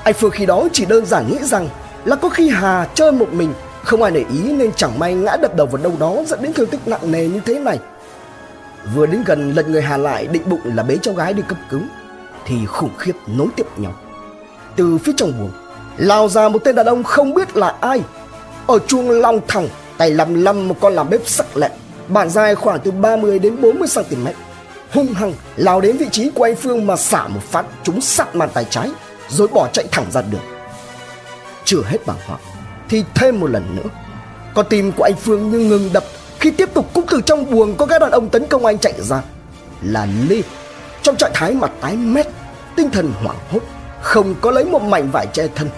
Anh 0.04 0.14
Phương 0.14 0.30
khi 0.30 0.46
đó 0.46 0.68
chỉ 0.72 0.84
đơn 0.84 1.06
giản 1.06 1.28
nghĩ 1.28 1.38
rằng 1.42 1.68
Là 2.04 2.16
có 2.16 2.28
khi 2.28 2.48
Hà 2.48 2.88
chơi 2.94 3.12
một 3.12 3.32
mình, 3.32 3.52
Không 3.82 4.02
ai 4.02 4.10
để 4.10 4.24
ý 4.32 4.52
nên 4.52 4.72
chẳng 4.72 4.98
may 4.98 5.14
ngã 5.14 5.36
đập 5.42 5.56
đầu 5.56 5.66
vào 5.66 5.82
đâu 5.82 5.92
đó 5.98 6.16
Dẫn 6.26 6.42
đến 6.42 6.52
thương 6.52 6.70
tích 6.70 6.88
nặng 6.88 7.12
nề 7.12 7.28
như 7.28 7.40
thế 7.44 7.58
này. 7.58 7.78
Vừa 8.94 9.06
đến 9.06 9.22
gần, 9.26 9.52
lật 9.56 9.68
người 9.68 9.82
Hà 9.82 9.96
lại 9.96 10.26
định 10.26 10.48
bụng 10.48 10.60
là 10.64 10.82
bế 10.82 10.98
cháu 11.02 11.14
gái 11.14 11.32
đi 11.32 11.42
cấp 11.48 11.58
cứu 11.70 11.80
thì 12.48 12.66
khủng 12.66 12.96
khiếp 12.98 13.12
nối 13.26 13.48
tiếp 13.56 13.66
nhau. 13.76 13.94
Từ 14.76 14.98
phía 14.98 15.12
trong 15.16 15.32
buồng, 15.38 15.52
lao 15.96 16.28
ra 16.28 16.48
một 16.48 16.58
tên 16.64 16.74
đàn 16.74 16.86
ông 16.86 17.04
không 17.04 17.34
biết 17.34 17.56
là 17.56 17.74
ai. 17.80 18.00
Ở 18.66 18.78
chuông 18.78 19.10
long 19.10 19.40
thẳng, 19.48 19.68
tay 19.98 20.10
lầm 20.10 20.34
lầm 20.34 20.68
một 20.68 20.74
con 20.80 20.94
làm 20.94 21.10
bếp 21.10 21.28
sắc 21.28 21.56
lẹm, 21.56 21.70
bản 22.08 22.30
dài 22.30 22.54
khoảng 22.54 22.80
từ 22.80 22.90
30 22.90 23.38
đến 23.38 23.60
40 23.60 23.88
cm. 23.94 24.26
hung 24.92 25.14
hăng 25.14 25.32
lao 25.56 25.80
đến 25.80 25.96
vị 25.96 26.06
trí 26.12 26.30
của 26.30 26.44
anh 26.44 26.56
Phương 26.56 26.86
mà 26.86 26.96
xả 26.96 27.28
một 27.28 27.42
phát 27.42 27.66
trúng 27.82 28.00
sát 28.00 28.36
màn 28.36 28.48
tay 28.54 28.66
trái 28.70 28.90
rồi 29.28 29.48
bỏ 29.48 29.68
chạy 29.72 29.84
thẳng 29.92 30.06
ra 30.10 30.22
đường. 30.22 30.40
Chưa 31.64 31.82
hết 31.84 31.98
bàng 32.06 32.18
hoàng 32.26 32.40
thì 32.88 33.04
thêm 33.14 33.40
một 33.40 33.50
lần 33.50 33.76
nữa, 33.76 33.90
con 34.54 34.66
tim 34.70 34.92
của 34.92 35.04
anh 35.04 35.16
Phương 35.16 35.50
như 35.50 35.58
ngừng 35.58 35.90
đập 35.92 36.04
khi 36.40 36.50
tiếp 36.50 36.68
tục 36.74 36.90
cũng 36.94 37.04
từ 37.10 37.20
trong 37.20 37.50
buồng 37.50 37.74
có 37.74 37.86
gã 37.86 37.98
đàn 37.98 38.10
ông 38.10 38.28
tấn 38.28 38.46
công 38.46 38.64
anh 38.64 38.78
chạy 38.78 38.94
ra 38.98 39.22
là 39.82 40.06
Lê 40.28 40.42
trong 41.02 41.16
trạng 41.16 41.32
thái 41.34 41.54
mặt 41.54 41.70
tái 41.80 41.96
mét, 41.96 42.26
tinh 42.76 42.90
thần 42.90 43.12
hoảng 43.22 43.38
hốt, 43.50 43.60
không 44.02 44.34
có 44.40 44.50
lấy 44.50 44.64
một 44.64 44.82
mảnh 44.82 45.10
vải 45.10 45.26
che 45.32 45.48
thân, 45.54 45.68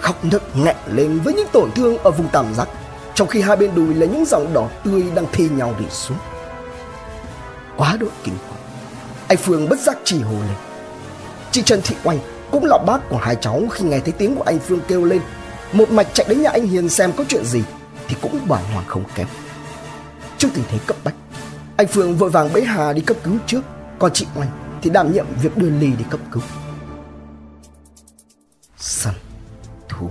khóc 0.00 0.24
nức 0.24 0.42
nghẹn 0.56 0.76
lên 0.86 1.18
với 1.18 1.34
những 1.34 1.48
tổn 1.52 1.70
thương 1.74 1.98
ở 1.98 2.10
vùng 2.10 2.28
tam 2.28 2.54
giác, 2.54 2.68
trong 3.14 3.28
khi 3.28 3.40
hai 3.40 3.56
bên 3.56 3.74
đùi 3.74 3.94
là 3.94 4.06
những 4.06 4.24
dòng 4.24 4.52
đỏ 4.52 4.68
tươi 4.84 5.04
đang 5.14 5.26
thi 5.32 5.48
nhau 5.48 5.74
rỉ 5.78 5.84
xuống. 5.90 6.18
Quá 7.76 7.96
độ 8.00 8.06
kinh 8.24 8.34
hoàng, 8.48 8.60
anh 9.28 9.38
Phương 9.38 9.68
bất 9.68 9.80
giác 9.80 9.98
chỉ 10.04 10.22
hồ 10.22 10.32
lên. 10.32 10.56
Chị 11.50 11.62
Trần 11.62 11.80
Thị 11.84 11.96
Oanh 12.04 12.18
cũng 12.50 12.64
là 12.64 12.78
bác 12.86 13.08
của 13.08 13.16
hai 13.16 13.36
cháu 13.40 13.62
khi 13.70 13.84
nghe 13.84 14.00
thấy 14.00 14.12
tiếng 14.18 14.36
của 14.36 14.42
anh 14.42 14.58
Phương 14.58 14.80
kêu 14.88 15.04
lên, 15.04 15.20
một 15.72 15.90
mạch 15.90 16.06
chạy 16.12 16.26
đến 16.28 16.42
nhà 16.42 16.50
anh 16.50 16.66
Hiền 16.66 16.88
xem 16.88 17.12
có 17.12 17.24
chuyện 17.28 17.44
gì 17.44 17.62
thì 18.08 18.16
cũng 18.22 18.48
bàng 18.48 18.64
hoàng 18.72 18.84
không 18.88 19.04
kém. 19.14 19.26
trước 20.38 20.48
tình 20.54 20.64
thế 20.70 20.78
cấp 20.86 20.96
bách, 21.04 21.14
anh 21.76 21.86
Phương 21.86 22.16
vội 22.16 22.30
vàng 22.30 22.52
bế 22.52 22.60
Hà 22.60 22.92
đi 22.92 23.00
cấp 23.00 23.16
cứu 23.24 23.34
trước, 23.46 23.60
còn 23.98 24.12
chị 24.12 24.26
Oanh 24.34 24.78
thì 24.82 24.90
đảm 24.90 25.12
nhiệm 25.12 25.26
việc 25.42 25.56
đưa 25.56 25.70
Ly 25.70 25.90
đi 25.98 26.04
cấp 26.10 26.20
cứu. 26.32 26.42
Săn 28.78 29.14
thú 29.88 30.10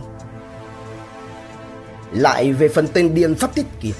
Lại 2.12 2.54
về 2.54 2.68
phần 2.68 2.88
tên 2.94 3.16
điên 3.16 3.36
phát 3.36 3.56
tiết 3.56 3.66
kia, 3.82 3.92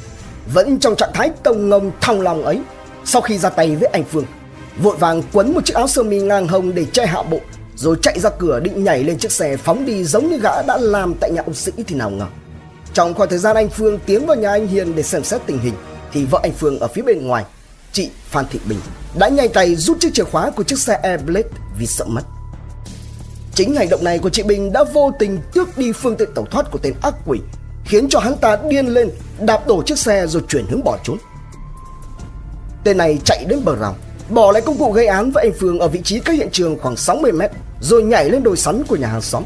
vẫn 0.54 0.80
trong 0.80 0.96
trạng 0.96 1.12
thái 1.14 1.32
tông 1.44 1.70
ngông 1.70 1.92
thong 2.02 2.22
lòng 2.22 2.44
ấy, 2.44 2.62
sau 3.06 3.22
khi 3.22 3.38
ra 3.38 3.50
tay 3.50 3.76
với 3.76 3.90
anh 3.94 4.04
Phương, 4.04 4.26
vội 4.78 4.98
vàng 4.98 5.22
quấn 5.34 5.54
một 5.54 5.66
chiếc 5.66 5.76
áo 5.76 5.88
sơ 5.88 6.04
mi 6.04 6.20
ngang 6.20 6.48
hông 6.48 6.76
để 6.76 6.86
che 6.86 7.06
hạ 7.06 7.24
bộ, 7.24 7.40
rồi 7.76 7.96
chạy 8.02 8.20
ra 8.20 8.30
cửa 8.30 8.60
định 8.60 8.84
nhảy 8.84 9.04
lên 9.04 9.18
chiếc 9.18 9.32
xe 9.32 9.58
phóng 9.58 9.86
đi 9.86 10.04
giống 10.04 10.30
như 10.30 10.38
gã 10.38 10.62
đã 10.62 10.78
làm 10.78 11.14
tại 11.14 11.32
nhà 11.32 11.42
ông 11.42 11.54
Sĩ 11.54 11.72
thì 11.88 11.96
nào 11.96 12.10
ngờ. 12.10 12.26
Trong 12.94 13.14
khoảng 13.14 13.30
thời 13.30 13.40
gian 13.40 13.56
anh 13.56 13.70
Phương 13.70 14.00
tiến 14.06 14.26
vào 14.26 14.36
nhà 14.36 14.50
anh 14.50 14.68
Hiền 14.68 14.96
để 14.96 15.04
xem 15.04 15.24
xét 15.24 15.42
tình 15.46 15.60
hình, 15.60 15.74
thì 16.12 16.26
vợ 16.26 16.40
anh 16.44 16.52
Phương 16.52 16.80
ở 16.80 16.88
phía 16.88 17.02
bên 17.02 17.28
ngoài, 17.28 17.46
chị 17.92 18.10
Phan 18.30 18.46
Thị 18.52 18.60
Bình, 18.66 18.80
đã 19.16 19.28
nhanh 19.28 19.50
tay 19.50 19.76
rút 19.76 20.00
chiếc 20.00 20.14
chìa 20.14 20.24
khóa 20.24 20.52
của 20.52 20.64
chiếc 20.64 20.80
xe 20.80 20.94
Airblade 20.94 21.50
vì 21.78 21.88
sợ 21.88 22.06
mất. 22.06 22.22
Chính 23.54 23.76
hành 23.76 23.90
động 23.90 24.04
này 24.04 24.20
của 24.20 24.30
chị 24.30 24.44
Bình 24.44 24.72
đã 24.72 24.84
vô 24.94 25.12
tình 25.20 25.40
tước 25.54 25.78
đi 25.78 25.92
phương 25.92 26.16
tiện 26.18 26.30
tẩu 26.36 26.46
thoát 26.46 26.72
của 26.72 26.80
tên 26.80 26.94
ác 27.02 27.16
quỷ, 27.26 27.40
khiến 27.86 28.10
cho 28.10 28.20
hắn 28.20 28.38
ta 28.38 28.58
điên 28.70 28.88
lên, 28.88 29.10
đạp 29.40 29.68
đổ 29.68 29.84
chiếc 29.84 29.98
xe 29.98 30.28
rồi 30.28 30.44
chuyển 30.48 30.66
hướng 30.70 30.84
bỏ 30.84 30.98
trốn. 31.04 31.18
Tên 32.84 32.98
này 32.98 33.20
chạy 33.26 33.46
đến 33.46 33.66
bờ 33.66 33.76
rào, 33.76 33.96
bỏ 34.30 34.52
lại 34.52 34.62
công 34.62 34.78
cụ 34.78 34.92
gây 34.92 35.08
án 35.08 35.32
với 35.32 35.44
anh 35.44 35.54
Phương 35.60 35.80
ở 35.80 35.88
vị 35.88 36.02
trí 36.04 36.20
cách 36.20 36.36
hiện 36.36 36.50
trường 36.52 36.80
khoảng 36.80 36.96
60 36.96 37.32
mét, 37.32 37.52
rồi 37.82 38.04
nhảy 38.04 38.30
lên 38.30 38.44
đồi 38.44 38.58
sắn 38.58 38.84
của 38.84 38.96
nhà 38.96 39.08
hàng 39.08 39.22
xóm. 39.22 39.44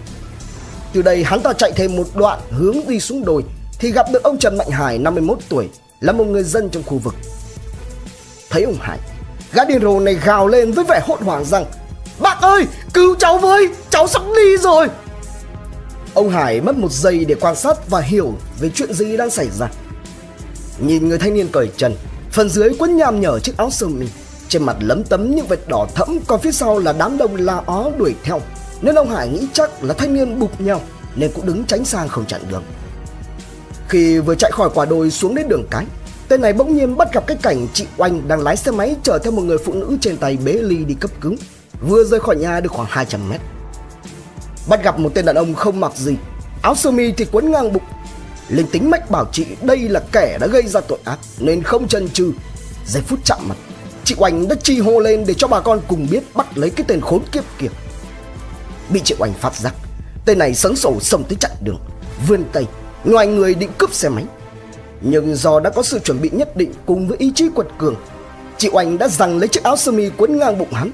Từ 0.93 1.01
đây 1.01 1.23
hắn 1.23 1.41
ta 1.41 1.53
chạy 1.53 1.71
thêm 1.71 1.95
một 1.95 2.07
đoạn 2.15 2.39
hướng 2.49 2.77
đi 2.87 2.99
xuống 2.99 3.25
đồi 3.25 3.43
thì 3.79 3.91
gặp 3.91 4.05
được 4.11 4.23
ông 4.23 4.37
Trần 4.37 4.57
Mạnh 4.57 4.69
Hải 4.69 4.97
51 4.97 5.37
tuổi 5.49 5.69
là 5.99 6.13
một 6.13 6.23
người 6.23 6.43
dân 6.43 6.69
trong 6.69 6.83
khu 6.83 6.97
vực. 6.97 7.15
Thấy 8.51 8.63
ông 8.63 8.77
Hải, 8.81 8.99
gã 9.53 9.65
điên 9.65 9.81
rồ 9.81 9.99
này 9.99 10.17
gào 10.25 10.47
lên 10.47 10.71
với 10.71 10.85
vẻ 10.85 11.01
hốt 11.07 11.21
hoảng 11.21 11.45
rằng 11.45 11.65
Bác 12.19 12.41
ơi, 12.41 12.67
cứu 12.93 13.15
cháu 13.19 13.37
với, 13.37 13.69
cháu 13.89 14.07
sắp 14.07 14.21
đi 14.35 14.57
rồi. 14.57 14.87
Ông 16.13 16.29
Hải 16.29 16.61
mất 16.61 16.77
một 16.77 16.91
giây 16.91 17.25
để 17.25 17.35
quan 17.35 17.55
sát 17.55 17.89
và 17.89 18.01
hiểu 18.01 18.33
về 18.59 18.69
chuyện 18.69 18.93
gì 18.93 19.17
đang 19.17 19.29
xảy 19.29 19.49
ra. 19.49 19.67
Nhìn 20.79 21.09
người 21.09 21.17
thanh 21.17 21.33
niên 21.33 21.47
cởi 21.51 21.71
trần, 21.77 21.95
phần 22.31 22.49
dưới 22.49 22.69
quấn 22.79 22.97
nham 22.97 23.21
nhở 23.21 23.39
chiếc 23.39 23.57
áo 23.57 23.71
sơ 23.71 23.87
mi, 23.87 24.07
trên 24.47 24.63
mặt 24.63 24.75
lấm 24.79 25.03
tấm 25.03 25.35
những 25.35 25.47
vệt 25.47 25.59
đỏ 25.67 25.87
thẫm, 25.95 26.19
còn 26.27 26.39
phía 26.39 26.51
sau 26.51 26.79
là 26.79 26.93
đám 26.93 27.17
đông 27.17 27.35
la 27.35 27.61
ó 27.65 27.91
đuổi 27.97 28.15
theo. 28.23 28.41
Nên 28.81 28.95
ông 28.95 29.09
Hải 29.09 29.27
nghĩ 29.27 29.47
chắc 29.53 29.83
là 29.83 29.93
thanh 29.93 30.13
niên 30.13 30.39
bục 30.39 30.61
nhau 30.61 30.81
nên 31.15 31.31
cũng 31.35 31.45
đứng 31.45 31.65
tránh 31.65 31.85
sang 31.85 32.07
không 32.07 32.25
chặn 32.25 32.41
đường. 32.49 32.63
Khi 33.87 34.19
vừa 34.19 34.35
chạy 34.35 34.51
khỏi 34.51 34.69
quả 34.73 34.85
đồi 34.85 35.11
xuống 35.11 35.35
đến 35.35 35.47
đường 35.47 35.67
cái, 35.69 35.85
tên 36.31 36.41
này 36.41 36.53
bỗng 36.53 36.75
nhiên 36.75 36.97
bắt 36.97 37.13
gặp 37.13 37.27
cái 37.27 37.37
cảnh 37.41 37.67
chị 37.73 37.85
Oanh 37.97 38.27
đang 38.27 38.41
lái 38.41 38.57
xe 38.57 38.71
máy 38.71 38.95
chở 39.03 39.19
theo 39.23 39.31
một 39.31 39.41
người 39.41 39.57
phụ 39.57 39.73
nữ 39.73 39.97
trên 40.01 40.17
tay 40.17 40.37
bế 40.45 40.51
ly 40.51 40.85
đi 40.85 40.93
cấp 40.93 41.11
cứu, 41.21 41.35
vừa 41.81 42.03
rời 42.03 42.19
khỏi 42.19 42.35
nhà 42.35 42.59
được 42.59 42.71
khoảng 42.71 42.87
200 42.91 43.29
mét. 43.29 43.41
Bắt 44.69 44.83
gặp 44.83 44.99
một 44.99 45.11
tên 45.13 45.25
đàn 45.25 45.35
ông 45.35 45.53
không 45.53 45.79
mặc 45.79 45.91
gì, 45.95 46.15
áo 46.61 46.75
sơ 46.75 46.91
mi 46.91 47.11
thì 47.11 47.25
quấn 47.31 47.51
ngang 47.51 47.73
bụng. 47.73 47.83
Linh 48.49 48.67
tính 48.67 48.89
mách 48.89 49.11
bảo 49.11 49.25
chị 49.31 49.45
đây 49.61 49.77
là 49.77 50.01
kẻ 50.11 50.37
đã 50.41 50.47
gây 50.47 50.63
ra 50.67 50.81
tội 50.81 50.99
ác 51.05 51.19
nên 51.39 51.63
không 51.63 51.87
chần 51.87 52.09
chừ. 52.09 52.31
Giây 52.87 53.03
phút 53.07 53.19
chạm 53.25 53.39
mặt, 53.47 53.57
chị 54.03 54.15
Oanh 54.17 54.47
đã 54.47 54.55
chi 54.63 54.79
hô 54.79 54.99
lên 54.99 55.23
để 55.27 55.33
cho 55.33 55.47
bà 55.47 55.59
con 55.59 55.81
cùng 55.87 56.07
biết 56.11 56.23
bắt 56.35 56.57
lấy 56.57 56.69
cái 56.69 56.85
tên 56.87 57.01
khốn 57.01 57.21
kiếp 57.31 57.43
kia. 57.59 57.69
Bị 58.89 59.01
chị 59.03 59.15
Oanh 59.19 59.33
phát 59.33 59.55
giác, 59.55 59.73
tên 60.25 60.39
này 60.39 60.55
sấn 60.55 60.75
sổ 60.75 60.99
xông 60.99 61.23
tới 61.23 61.37
chặn 61.39 61.51
đường, 61.63 61.79
vươn 62.27 62.43
tay 62.53 62.65
ngoài 63.03 63.27
người 63.27 63.55
định 63.55 63.71
cướp 63.77 63.93
xe 63.93 64.09
máy. 64.09 64.25
Nhưng 65.01 65.35
do 65.35 65.59
đã 65.59 65.69
có 65.69 65.83
sự 65.83 65.99
chuẩn 65.99 66.21
bị 66.21 66.29
nhất 66.33 66.57
định 66.57 66.73
cùng 66.85 67.07
với 67.07 67.17
ý 67.17 67.31
chí 67.35 67.49
quật 67.55 67.67
cường, 67.77 67.95
chị 68.57 68.69
Oanh 68.73 68.97
đã 68.97 69.07
giằng 69.07 69.37
lấy 69.37 69.47
chiếc 69.47 69.63
áo 69.63 69.77
sơ 69.77 69.91
mi 69.91 70.09
quấn 70.17 70.39
ngang 70.39 70.57
bụng 70.57 70.73
hắn. 70.73 70.91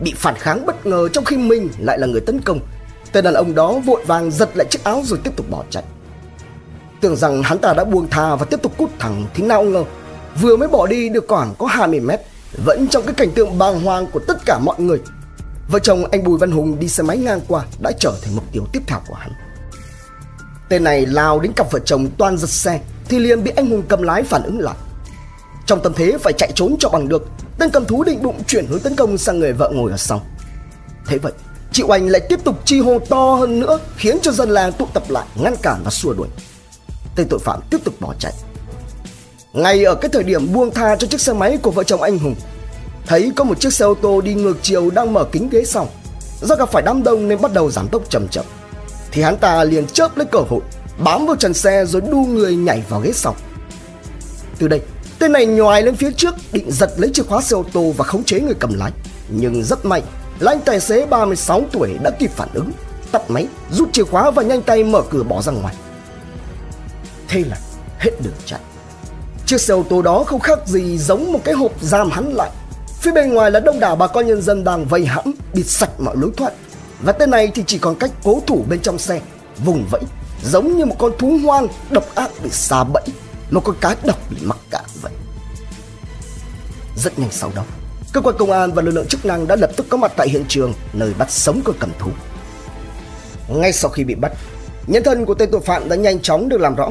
Bị 0.00 0.14
phản 0.16 0.34
kháng 0.34 0.66
bất 0.66 0.86
ngờ 0.86 1.08
trong 1.08 1.24
khi 1.24 1.36
mình 1.36 1.68
lại 1.78 1.98
là 1.98 2.06
người 2.06 2.20
tấn 2.20 2.40
công, 2.40 2.60
tên 3.12 3.24
đàn 3.24 3.34
ông 3.34 3.54
đó 3.54 3.72
vội 3.72 4.04
vàng 4.04 4.30
giật 4.30 4.50
lại 4.54 4.66
chiếc 4.70 4.84
áo 4.84 5.02
rồi 5.04 5.18
tiếp 5.24 5.30
tục 5.36 5.50
bỏ 5.50 5.64
chạy. 5.70 5.82
Tưởng 7.00 7.16
rằng 7.16 7.42
hắn 7.42 7.58
ta 7.58 7.74
đã 7.74 7.84
buông 7.84 8.08
thà 8.10 8.36
và 8.36 8.44
tiếp 8.44 8.62
tục 8.62 8.72
cút 8.78 8.90
thẳng 8.98 9.26
thì 9.34 9.44
nào 9.44 9.62
ngờ, 9.62 9.84
vừa 10.40 10.56
mới 10.56 10.68
bỏ 10.68 10.86
đi 10.86 11.08
được 11.08 11.24
khoảng 11.28 11.54
có 11.58 11.66
20 11.66 12.00
mét, 12.00 12.20
vẫn 12.64 12.88
trong 12.88 13.02
cái 13.02 13.14
cảnh 13.14 13.30
tượng 13.34 13.58
bàng 13.58 13.80
hoàng 13.80 14.06
của 14.06 14.20
tất 14.20 14.46
cả 14.46 14.58
mọi 14.58 14.80
người. 14.80 14.98
Vợ 15.70 15.78
chồng 15.78 16.04
anh 16.10 16.24
Bùi 16.24 16.38
Văn 16.38 16.50
Hùng 16.50 16.78
đi 16.78 16.88
xe 16.88 17.02
máy 17.02 17.18
ngang 17.18 17.40
qua 17.48 17.64
đã 17.82 17.92
trở 18.00 18.12
thành 18.22 18.34
mục 18.34 18.44
tiêu 18.52 18.66
tiếp 18.72 18.80
theo 18.86 19.00
của 19.08 19.14
hắn. 19.14 19.32
Tên 20.68 20.84
này 20.84 21.06
lao 21.06 21.40
đến 21.40 21.52
cặp 21.56 21.72
vợ 21.72 21.78
chồng 21.84 22.08
toan 22.18 22.38
giật 22.38 22.50
xe 22.50 22.80
thì 23.08 23.18
liền 23.18 23.44
bị 23.44 23.52
anh 23.56 23.70
Hùng 23.70 23.82
cầm 23.88 24.02
lái 24.02 24.22
phản 24.22 24.42
ứng 24.42 24.58
lại. 24.58 24.74
Trong 25.66 25.82
tâm 25.82 25.92
thế 25.96 26.18
phải 26.20 26.32
chạy 26.32 26.52
trốn 26.54 26.76
cho 26.78 26.88
bằng 26.88 27.08
được, 27.08 27.28
tên 27.58 27.70
cầm 27.70 27.84
thú 27.84 28.04
định 28.04 28.22
bụng 28.22 28.42
chuyển 28.46 28.66
hướng 28.66 28.80
tấn 28.80 28.96
công 28.96 29.18
sang 29.18 29.38
người 29.38 29.52
vợ 29.52 29.70
ngồi 29.74 29.90
ở 29.90 29.96
sau. 29.96 30.22
Thế 31.06 31.18
vậy, 31.18 31.32
chị 31.72 31.82
Oanh 31.82 32.08
lại 32.08 32.20
tiếp 32.28 32.40
tục 32.44 32.60
chi 32.64 32.80
hô 32.80 32.98
to 32.98 33.34
hơn 33.34 33.60
nữa 33.60 33.78
khiến 33.96 34.18
cho 34.22 34.32
dân 34.32 34.50
làng 34.50 34.72
tụ 34.72 34.86
tập 34.94 35.02
lại 35.08 35.26
ngăn 35.34 35.56
cản 35.62 35.80
và 35.84 35.90
xua 35.90 36.12
đuổi. 36.12 36.28
Tên 37.16 37.26
tội 37.30 37.38
phạm 37.38 37.60
tiếp 37.70 37.78
tục 37.84 37.94
bỏ 38.00 38.14
chạy. 38.18 38.32
Ngay 39.52 39.84
ở 39.84 39.94
cái 39.94 40.08
thời 40.08 40.22
điểm 40.22 40.52
buông 40.52 40.70
tha 40.70 40.96
cho 40.96 41.06
chiếc 41.06 41.20
xe 41.20 41.32
máy 41.32 41.58
của 41.62 41.70
vợ 41.70 41.82
chồng 41.82 42.02
anh 42.02 42.18
Hùng, 42.18 42.34
thấy 43.06 43.32
có 43.36 43.44
một 43.44 43.60
chiếc 43.60 43.72
xe 43.72 43.84
ô 43.84 43.94
tô 43.94 44.20
đi 44.20 44.34
ngược 44.34 44.56
chiều 44.62 44.90
đang 44.90 45.12
mở 45.12 45.24
kính 45.32 45.48
ghế 45.48 45.64
sau. 45.64 45.88
Do 46.42 46.54
gặp 46.54 46.72
phải 46.72 46.82
đám 46.82 47.02
đông 47.02 47.28
nên 47.28 47.40
bắt 47.40 47.52
đầu 47.52 47.70
giảm 47.70 47.88
tốc 47.88 48.02
chậm 48.10 48.28
chậm 48.28 48.44
thì 49.14 49.22
hắn 49.22 49.36
ta 49.36 49.64
liền 49.64 49.86
chớp 49.86 50.16
lấy 50.16 50.26
cơ 50.26 50.38
hội 50.38 50.60
bám 50.98 51.26
vào 51.26 51.36
trần 51.36 51.54
xe 51.54 51.84
rồi 51.84 52.02
đu 52.10 52.26
người 52.26 52.56
nhảy 52.56 52.82
vào 52.88 53.00
ghế 53.00 53.12
sau. 53.12 53.36
Từ 54.58 54.68
đây, 54.68 54.80
tên 55.18 55.32
này 55.32 55.46
nhòi 55.46 55.82
lên 55.82 55.96
phía 55.96 56.10
trước 56.12 56.34
định 56.52 56.70
giật 56.70 56.90
lấy 56.96 57.10
chìa 57.14 57.22
khóa 57.22 57.42
xe 57.42 57.56
ô 57.56 57.64
tô 57.72 57.92
và 57.96 58.04
khống 58.04 58.24
chế 58.24 58.40
người 58.40 58.54
cầm 58.54 58.78
lái. 58.78 58.90
Nhưng 59.28 59.62
rất 59.62 59.84
may 59.84 60.02
là 60.38 60.52
anh 60.52 60.60
tài 60.60 60.80
xế 60.80 61.06
36 61.06 61.62
tuổi 61.72 61.98
đã 62.02 62.10
kịp 62.10 62.30
phản 62.36 62.48
ứng, 62.54 62.70
tắt 63.12 63.30
máy, 63.30 63.46
rút 63.70 63.92
chìa 63.92 64.04
khóa 64.04 64.30
và 64.30 64.42
nhanh 64.42 64.62
tay 64.62 64.84
mở 64.84 65.02
cửa 65.10 65.22
bỏ 65.22 65.42
ra 65.42 65.52
ngoài. 65.52 65.74
Thế 67.28 67.44
là 67.50 67.56
hết 67.98 68.10
đường 68.22 68.34
chạy. 68.44 68.60
Chiếc 69.46 69.60
xe 69.60 69.74
ô 69.74 69.84
tô 69.90 70.02
đó 70.02 70.24
không 70.24 70.40
khác 70.40 70.58
gì 70.66 70.98
giống 70.98 71.32
một 71.32 71.40
cái 71.44 71.54
hộp 71.54 71.72
giam 71.82 72.10
hắn 72.10 72.32
lại. 72.32 72.50
Phía 73.00 73.12
bên 73.12 73.34
ngoài 73.34 73.50
là 73.50 73.60
đông 73.60 73.80
đảo 73.80 73.96
bà 73.96 74.06
con 74.06 74.26
nhân 74.26 74.42
dân 74.42 74.64
đang 74.64 74.84
vây 74.84 75.06
hãm, 75.06 75.32
bịt 75.54 75.66
sạch 75.66 76.00
mọi 76.00 76.16
lối 76.16 76.30
thoát 76.36 76.52
và 77.02 77.12
tên 77.12 77.30
này 77.30 77.50
thì 77.54 77.64
chỉ 77.66 77.78
còn 77.78 77.94
cách 77.94 78.10
cố 78.24 78.42
thủ 78.46 78.64
bên 78.68 78.80
trong 78.80 78.98
xe 78.98 79.20
Vùng 79.64 79.86
vẫy 79.90 80.00
Giống 80.44 80.76
như 80.76 80.84
một 80.84 80.96
con 80.98 81.12
thú 81.18 81.38
hoang 81.44 81.68
độc 81.90 82.14
ác 82.14 82.30
bị 82.42 82.50
xa 82.50 82.84
bẫy. 82.84 83.04
Một 83.50 83.60
con 83.64 83.76
cá 83.80 83.96
độc 84.04 84.18
bị 84.30 84.36
mắc 84.42 84.58
cạn 84.70 84.84
vậy. 85.02 85.12
Rất 86.96 87.18
nhanh 87.18 87.30
sau 87.32 87.50
đó 87.54 87.62
Cơ 88.12 88.20
quan 88.20 88.36
công 88.38 88.50
an 88.50 88.72
và 88.72 88.82
lực 88.82 88.90
lượng 88.90 89.06
chức 89.06 89.24
năng 89.24 89.46
đã 89.46 89.56
lập 89.56 89.70
tức 89.76 89.86
có 89.88 89.96
mặt 89.96 90.12
tại 90.16 90.28
hiện 90.28 90.44
trường 90.48 90.72
Nơi 90.92 91.12
bắt 91.18 91.30
sống 91.30 91.60
con 91.64 91.76
cầm 91.80 91.90
thú. 91.98 92.10
Ngay 93.48 93.72
sau 93.72 93.90
khi 93.90 94.04
bị 94.04 94.14
bắt 94.14 94.32
Nhân 94.86 95.02
thân 95.02 95.24
của 95.24 95.34
tên 95.34 95.50
tội 95.50 95.60
phạm 95.60 95.88
đã 95.88 95.96
nhanh 95.96 96.20
chóng 96.20 96.48
được 96.48 96.60
làm 96.60 96.74
rõ. 96.74 96.88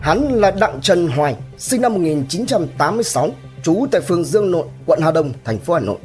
Hắn 0.00 0.28
là 0.34 0.50
Đặng 0.50 0.80
Trần 0.80 1.08
Hoài 1.08 1.36
Sinh 1.58 1.80
năm 1.82 1.94
1986 1.94 3.30
Trú 3.62 3.86
tại 3.90 4.00
phường 4.00 4.24
Dương 4.24 4.50
Nội, 4.50 4.66
quận 4.86 5.00
Hà 5.02 5.10
Đông, 5.10 5.32
thành 5.44 5.58
phố 5.58 5.74
Hà 5.74 5.80
Nội. 5.80 5.96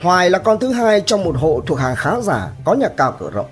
Hoài 0.00 0.30
là 0.30 0.38
con 0.38 0.58
thứ 0.58 0.72
hai 0.72 1.00
trong 1.00 1.24
một 1.24 1.36
hộ 1.38 1.62
thuộc 1.66 1.78
hàng 1.78 1.96
khá 1.96 2.20
giả 2.20 2.50
có 2.64 2.74
nhà 2.74 2.88
cao 2.96 3.16
cửa 3.20 3.30
rộng. 3.30 3.46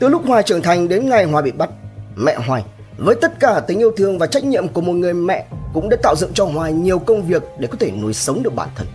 Từ 0.00 0.08
lúc 0.08 0.22
Hoài 0.26 0.42
trưởng 0.42 0.62
thành 0.62 0.88
đến 0.88 1.08
ngày 1.08 1.24
Hoài 1.24 1.42
bị 1.42 1.52
bắt, 1.52 1.70
mẹ 2.16 2.36
Hoài 2.46 2.64
với 2.98 3.14
tất 3.14 3.40
cả 3.40 3.60
tình 3.60 3.78
yêu 3.78 3.90
thương 3.96 4.18
và 4.18 4.26
trách 4.26 4.44
nhiệm 4.44 4.68
của 4.68 4.80
một 4.80 4.92
người 4.92 5.14
mẹ 5.14 5.46
cũng 5.74 5.88
đã 5.88 5.96
tạo 6.02 6.16
dựng 6.16 6.32
cho 6.34 6.44
Hoài 6.44 6.72
nhiều 6.72 6.98
công 6.98 7.22
việc 7.22 7.42
để 7.58 7.68
có 7.70 7.76
thể 7.80 7.90
nuôi 7.90 8.14
sống 8.14 8.42
được 8.42 8.54
bản 8.54 8.68
thân. 8.76 8.86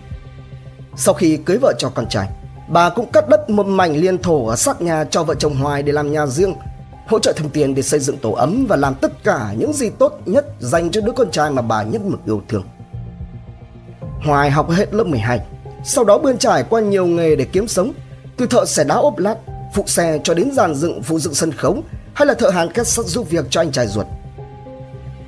Sau 0.96 1.14
khi 1.14 1.38
cưới 1.38 1.58
vợ 1.58 1.74
cho 1.78 1.90
con 1.90 2.10
trai, 2.10 2.30
bà 2.68 2.90
cũng 2.90 3.12
cắt 3.12 3.30
đất 3.30 3.50
một 3.50 3.66
mảnh 3.66 3.96
liên 3.96 4.18
thổ 4.18 4.48
ở 4.48 4.56
sát 4.56 4.82
nhà 4.82 5.04
cho 5.04 5.24
vợ 5.24 5.36
chồng 5.36 5.56
Hoài 5.56 5.84
để 5.84 5.92
làm 5.92 6.12
nhà 6.12 6.26
riêng, 6.26 6.56
hỗ 7.08 7.20
trợ 7.20 7.34
thêm 7.36 7.50
tiền 7.50 7.76
để 7.76 7.82
xây 7.82 8.00
dựng 8.00 8.18
tổ 8.18 8.32
ấm 8.32 8.66
và 8.70 8.76
làm 8.76 8.96
tất 8.96 9.24
cả 9.24 9.54
những 9.58 9.74
gì 9.74 9.90
tốt 9.90 10.20
nhất 10.26 10.46
dành 10.60 10.92
cho 10.92 11.02
đứa 11.02 11.12
con 11.12 11.32
trai 11.32 11.52
mà 11.52 11.62
bà 11.62 11.84
nhất 11.84 12.02
mực 12.02 12.20
yêu 12.26 12.42
thương. 12.48 12.64
Hoài 14.26 14.52
học 14.52 14.70
hết 14.70 14.94
lớp 14.94 15.08
12 15.08 15.40
Sau 15.84 16.04
đó 16.04 16.18
bươn 16.18 16.38
trải 16.38 16.64
qua 16.64 16.82
nhiều 16.82 17.06
nghề 17.06 17.36
để 17.36 17.46
kiếm 17.46 17.68
sống 17.68 17.92
Từ 18.38 18.48
thợ 18.48 18.66
xẻ 18.66 18.84
đá 18.84 18.96
ốp 18.96 19.18
lát 19.18 19.36
Phụ 19.76 19.84
xe 19.88 20.20
cho 20.24 20.34
đến 20.34 20.52
dàn 20.54 20.76
dựng 20.76 21.02
phụ 21.02 21.20
dựng 21.20 21.34
sân 21.34 21.52
khấu 21.52 21.84
Hay 22.14 22.26
là 22.26 22.34
thợ 22.34 22.50
hàn 22.50 22.72
kết 22.74 22.88
sắt 22.88 23.06
giúp 23.06 23.30
việc 23.30 23.46
cho 23.50 23.62
anh 23.62 23.72
trai 23.72 23.88
ruột 23.88 24.06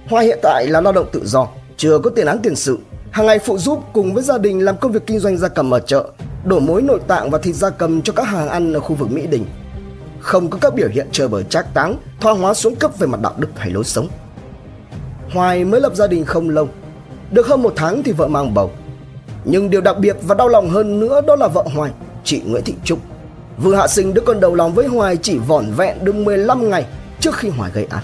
Hoài 0.10 0.26
hiện 0.26 0.40
tại 0.42 0.68
là 0.68 0.82
lao 0.82 0.94
động 0.94 1.10
tự 1.12 1.22
do 1.26 1.48
Chưa 1.78 2.00
có 2.00 2.10
tiền 2.10 2.28
án 2.28 2.40
tiền 2.44 2.56
sự 2.56 2.78
hàng 3.12 3.26
ngày 3.26 3.40
phụ 3.40 3.58
giúp 3.58 3.80
cùng 3.94 4.14
với 4.14 4.24
gia 4.24 4.38
đình 4.38 4.66
làm 4.66 4.78
công 4.78 4.92
việc 4.92 5.08
kinh 5.08 5.20
doanh 5.20 5.38
gia 5.38 5.48
cầm 5.48 5.72
ở 5.72 5.80
chợ 5.80 6.12
đổ 6.48 6.60
mối 6.60 6.82
nội 6.82 7.00
tạng 7.08 7.30
và 7.30 7.38
thịt 7.38 7.56
gia 7.56 7.70
cầm 7.70 8.02
cho 8.02 8.14
các 8.14 8.24
hàng 8.24 8.50
ăn 8.50 8.74
ở 8.74 8.80
khu 8.80 8.96
vực 8.96 9.12
Mỹ 9.12 9.28
Đình. 9.28 9.46
Không 10.20 10.50
có 10.50 10.58
các 10.62 10.76
biểu 10.76 10.90
hiện 10.90 11.08
chờ 11.12 11.28
bờ 11.28 11.44
trác 11.44 11.74
táng, 11.74 11.98
thoa 12.20 12.34
hóa 12.34 12.54
xuống 12.54 12.76
cấp 12.76 12.92
về 13.00 13.08
mặt 13.08 13.22
đạo 13.22 13.34
đức 13.38 13.48
hay 13.56 13.70
lối 13.70 13.84
sống. 13.84 14.08
Hoài 15.34 15.66
mới 15.66 15.82
lập 15.82 15.96
gia 15.96 16.08
đình 16.08 16.26
không 16.26 16.50
lâu, 16.50 16.70
được 17.32 17.48
hơn 17.48 17.62
một 17.62 17.74
tháng 17.76 18.04
thì 18.04 18.12
vợ 18.12 18.28
mang 18.28 18.54
bầu. 18.54 18.72
Nhưng 19.46 19.70
điều 19.70 19.82
đặc 19.82 19.98
biệt 20.00 20.18
và 20.22 20.36
đau 20.36 20.48
lòng 20.48 20.70
hơn 20.70 21.00
nữa 21.00 21.22
đó 21.28 21.36
là 21.36 21.48
vợ 21.48 21.64
Hoài, 21.76 21.92
chị 22.24 22.42
Nguyễn 22.46 22.64
Thị 22.64 22.74
Trúc. 22.84 23.00
Vừa 23.58 23.76
hạ 23.76 23.88
sinh 23.88 24.14
đứa 24.14 24.22
con 24.22 24.40
đầu 24.40 24.56
lòng 24.56 24.74
với 24.74 24.88
Hoài 24.88 25.18
chỉ 25.18 25.38
vỏn 25.38 25.72
vẹn 25.78 26.06
được 26.06 26.16
15 26.16 26.70
ngày 26.70 26.86
trước 27.20 27.36
khi 27.36 27.50
Hoài 27.50 27.72
gây 27.74 27.86
án. 27.90 28.04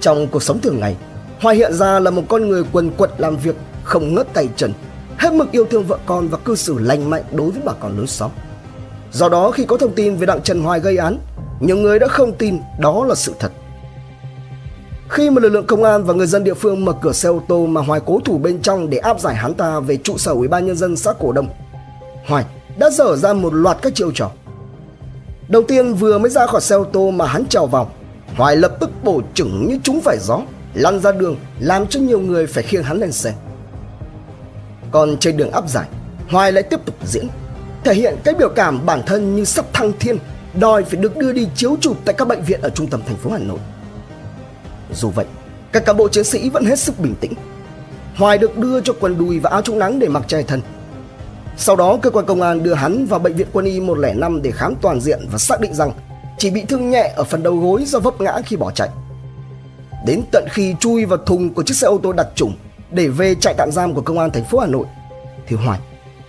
Trong 0.00 0.26
cuộc 0.26 0.42
sống 0.42 0.60
thường 0.60 0.80
ngày, 0.80 0.96
Hoài 1.40 1.56
hiện 1.56 1.72
ra 1.72 2.00
là 2.00 2.10
một 2.10 2.22
con 2.28 2.48
người 2.48 2.64
quần 2.72 2.90
quật 2.90 3.10
làm 3.18 3.36
việc, 3.36 3.56
không 3.84 4.14
ngớt 4.14 4.32
tay 4.32 4.48
chân, 4.56 4.72
hết 5.18 5.32
mực 5.32 5.52
yêu 5.52 5.64
thương 5.70 5.84
vợ 5.84 5.98
con 6.06 6.28
và 6.28 6.38
cư 6.38 6.54
xử 6.54 6.78
lành 6.78 7.10
mạnh 7.10 7.22
đối 7.32 7.50
với 7.50 7.62
bà 7.64 7.72
con 7.72 7.96
lối 7.96 8.06
xóm. 8.06 8.30
Do 9.12 9.28
đó 9.28 9.50
khi 9.50 9.64
có 9.64 9.76
thông 9.76 9.94
tin 9.94 10.16
về 10.16 10.26
Đặng 10.26 10.42
Trần 10.42 10.60
Hoài 10.60 10.80
gây 10.80 10.96
án, 10.96 11.18
nhiều 11.60 11.76
người 11.76 11.98
đã 11.98 12.06
không 12.08 12.32
tin 12.32 12.58
đó 12.80 13.04
là 13.04 13.14
sự 13.14 13.34
thật. 13.38 13.52
Khi 15.08 15.30
mà 15.30 15.40
lực 15.40 15.48
lượng 15.48 15.66
công 15.66 15.84
an 15.84 16.04
và 16.04 16.14
người 16.14 16.26
dân 16.26 16.44
địa 16.44 16.54
phương 16.54 16.84
mở 16.84 16.92
cửa 17.02 17.12
xe 17.12 17.28
ô 17.28 17.42
tô 17.48 17.66
mà 17.66 17.80
Hoài 17.80 18.00
cố 18.06 18.20
thủ 18.24 18.38
bên 18.38 18.62
trong 18.62 18.90
để 18.90 18.98
áp 18.98 19.20
giải 19.20 19.34
hắn 19.34 19.54
ta 19.54 19.80
về 19.80 19.96
trụ 19.96 20.18
sở 20.18 20.32
Ủy 20.32 20.48
ban 20.48 20.66
nhân 20.66 20.76
dân 20.76 20.96
xã 20.96 21.12
Cổ 21.12 21.32
Đông, 21.32 21.48
Hoài 22.26 22.44
đã 22.78 22.90
dở 22.90 23.16
ra 23.16 23.32
một 23.32 23.54
loạt 23.54 23.76
các 23.82 23.94
chiêu 23.94 24.10
trò. 24.14 24.30
Đầu 25.48 25.62
tiên 25.68 25.94
vừa 25.94 26.18
mới 26.18 26.30
ra 26.30 26.46
khỏi 26.46 26.60
xe 26.60 26.76
ô 26.76 26.84
tô 26.84 27.10
mà 27.10 27.26
hắn 27.26 27.46
trèo 27.46 27.66
vào, 27.66 27.90
Hoài 28.36 28.56
lập 28.56 28.76
tức 28.80 28.90
bổ 29.02 29.22
chửng 29.34 29.68
như 29.68 29.78
chúng 29.82 30.00
phải 30.00 30.16
gió, 30.20 30.40
lăn 30.74 31.00
ra 31.00 31.12
đường 31.12 31.36
làm 31.58 31.86
cho 31.86 32.00
nhiều 32.00 32.20
người 32.20 32.46
phải 32.46 32.62
khiêng 32.62 32.82
hắn 32.82 33.00
lên 33.00 33.12
xe. 33.12 33.34
Còn 34.90 35.16
trên 35.16 35.36
đường 35.36 35.50
áp 35.50 35.68
giải, 35.68 35.88
Hoài 36.28 36.52
lại 36.52 36.62
tiếp 36.62 36.80
tục 36.84 36.94
diễn, 37.04 37.28
thể 37.84 37.94
hiện 37.94 38.16
cái 38.24 38.34
biểu 38.34 38.48
cảm 38.48 38.86
bản 38.86 39.02
thân 39.06 39.36
như 39.36 39.44
sắp 39.44 39.64
thăng 39.72 39.92
thiên, 40.00 40.18
đòi 40.58 40.84
phải 40.84 41.00
được 41.00 41.16
đưa 41.16 41.32
đi 41.32 41.48
chiếu 41.54 41.76
chụp 41.80 41.96
tại 42.04 42.14
các 42.18 42.28
bệnh 42.28 42.42
viện 42.42 42.60
ở 42.60 42.70
trung 42.70 42.86
tâm 42.86 43.00
thành 43.06 43.16
phố 43.16 43.30
Hà 43.30 43.38
Nội. 43.38 43.58
Dù 44.94 45.10
vậy, 45.10 45.26
các 45.72 45.84
cán 45.84 45.96
bộ 45.96 46.08
chiến 46.08 46.24
sĩ 46.24 46.50
vẫn 46.50 46.64
hết 46.64 46.78
sức 46.78 46.98
bình 46.98 47.14
tĩnh. 47.20 47.32
Hoài 48.16 48.38
được 48.38 48.58
đưa 48.58 48.80
cho 48.80 48.92
quần 49.00 49.18
đùi 49.18 49.38
và 49.38 49.50
áo 49.50 49.62
chống 49.62 49.78
nắng 49.78 49.98
để 49.98 50.08
mặc 50.08 50.22
che 50.28 50.42
thân. 50.42 50.60
Sau 51.56 51.76
đó, 51.76 51.98
cơ 52.02 52.10
quan 52.10 52.26
công 52.26 52.42
an 52.42 52.62
đưa 52.62 52.74
hắn 52.74 53.06
vào 53.06 53.20
bệnh 53.20 53.36
viện 53.36 53.46
quân 53.52 53.64
y 53.64 53.80
105 53.80 54.42
để 54.42 54.50
khám 54.50 54.74
toàn 54.80 55.00
diện 55.00 55.26
và 55.32 55.38
xác 55.38 55.60
định 55.60 55.74
rằng 55.74 55.92
chỉ 56.38 56.50
bị 56.50 56.64
thương 56.68 56.90
nhẹ 56.90 57.12
ở 57.16 57.24
phần 57.24 57.42
đầu 57.42 57.56
gối 57.56 57.84
do 57.86 57.98
vấp 57.98 58.20
ngã 58.20 58.40
khi 58.46 58.56
bỏ 58.56 58.70
chạy. 58.70 58.88
Đến 60.06 60.22
tận 60.32 60.44
khi 60.50 60.74
chui 60.80 61.04
vào 61.04 61.18
thùng 61.18 61.54
của 61.54 61.62
chiếc 61.62 61.74
xe 61.74 61.86
ô 61.86 61.98
tô 62.02 62.12
đặc 62.12 62.28
trùng 62.34 62.52
để 62.90 63.08
về 63.08 63.34
trại 63.34 63.54
tạm 63.58 63.70
giam 63.72 63.94
của 63.94 64.00
công 64.00 64.18
an 64.18 64.30
thành 64.30 64.44
phố 64.44 64.58
Hà 64.58 64.66
Nội 64.66 64.86
thì 65.46 65.56
Hoài 65.56 65.80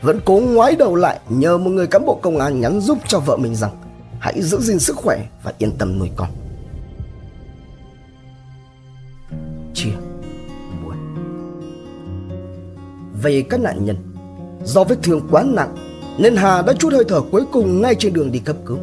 vẫn 0.01 0.19
cố 0.25 0.33
ngoái 0.33 0.75
đầu 0.75 0.95
lại 0.95 1.19
nhờ 1.29 1.57
một 1.57 1.69
người 1.69 1.87
cán 1.87 2.05
bộ 2.05 2.19
công 2.21 2.37
an 2.37 2.61
nhắn 2.61 2.81
giúp 2.81 2.97
cho 3.07 3.19
vợ 3.19 3.37
mình 3.37 3.55
rằng 3.55 3.71
hãy 4.19 4.41
giữ 4.41 4.59
gìn 4.61 4.79
sức 4.79 4.95
khỏe 4.95 5.25
và 5.43 5.53
yên 5.57 5.71
tâm 5.77 5.99
nuôi 5.99 6.09
con. 6.15 6.29
Chia 9.73 9.91
buồn 10.83 10.95
Về 13.21 13.43
các 13.49 13.59
nạn 13.59 13.85
nhân 13.85 14.14
Do 14.65 14.83
vết 14.83 14.95
thương 15.03 15.21
quá 15.31 15.43
nặng, 15.43 15.75
Nên 16.17 16.35
Hà 16.35 16.61
đã 16.61 16.73
chút 16.73 16.93
hơi 16.93 17.03
thở 17.07 17.21
cuối 17.31 17.43
cùng 17.51 17.81
ngay 17.81 17.95
trên 17.95 18.13
đường 18.13 18.31
đi 18.31 18.39
cấp 18.39 18.55
cứu. 18.65 18.77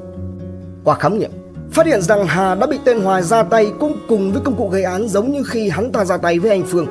Qua 0.84 0.94
khám 0.94 1.18
nghiệm, 1.18 1.30
Phát 1.72 1.86
hiện 1.86 2.02
rằng 2.02 2.26
Hà 2.26 2.54
đã 2.54 2.66
bị 2.66 2.78
tên 2.84 3.00
Hoài 3.00 3.22
ra 3.22 3.42
tay 3.42 3.72
cũng 3.80 3.96
cùng 4.08 4.32
với 4.32 4.42
công 4.44 4.56
cụ 4.56 4.68
gây 4.68 4.82
án 4.82 5.08
giống 5.08 5.32
như 5.32 5.42
khi 5.46 5.68
hắn 5.68 5.92
ta 5.92 6.04
ra 6.04 6.16
tay 6.16 6.38
với 6.38 6.50
anh 6.50 6.62
Phương 6.66 6.86